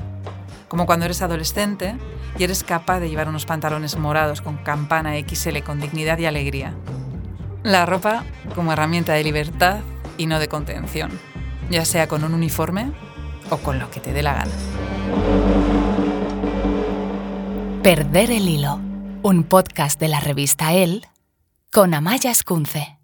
Como 0.68 0.84
cuando 0.84 1.06
eres 1.06 1.22
adolescente 1.22 1.96
y 2.36 2.44
eres 2.44 2.62
capaz 2.62 3.00
de 3.00 3.08
llevar 3.08 3.28
unos 3.28 3.46
pantalones 3.46 3.96
morados 3.96 4.42
con 4.42 4.58
campana 4.58 5.14
XL 5.18 5.60
con 5.64 5.80
dignidad 5.80 6.18
y 6.18 6.26
alegría. 6.26 6.74
La 7.68 7.84
ropa 7.84 8.24
como 8.54 8.72
herramienta 8.72 9.12
de 9.12 9.22
libertad 9.22 9.80
y 10.16 10.24
no 10.24 10.38
de 10.38 10.48
contención, 10.48 11.10
ya 11.68 11.84
sea 11.84 12.08
con 12.08 12.24
un 12.24 12.32
uniforme 12.32 12.92
o 13.50 13.58
con 13.58 13.78
lo 13.78 13.90
que 13.90 14.00
te 14.00 14.14
dé 14.14 14.22
la 14.22 14.32
gana. 14.32 14.52
Perder 17.82 18.30
el 18.30 18.48
hilo, 18.48 18.80
un 19.22 19.44
podcast 19.44 20.00
de 20.00 20.08
la 20.08 20.18
revista 20.18 20.72
El 20.72 21.08
con 21.70 21.92
Amaya 21.92 22.30
Escunce. 22.30 22.97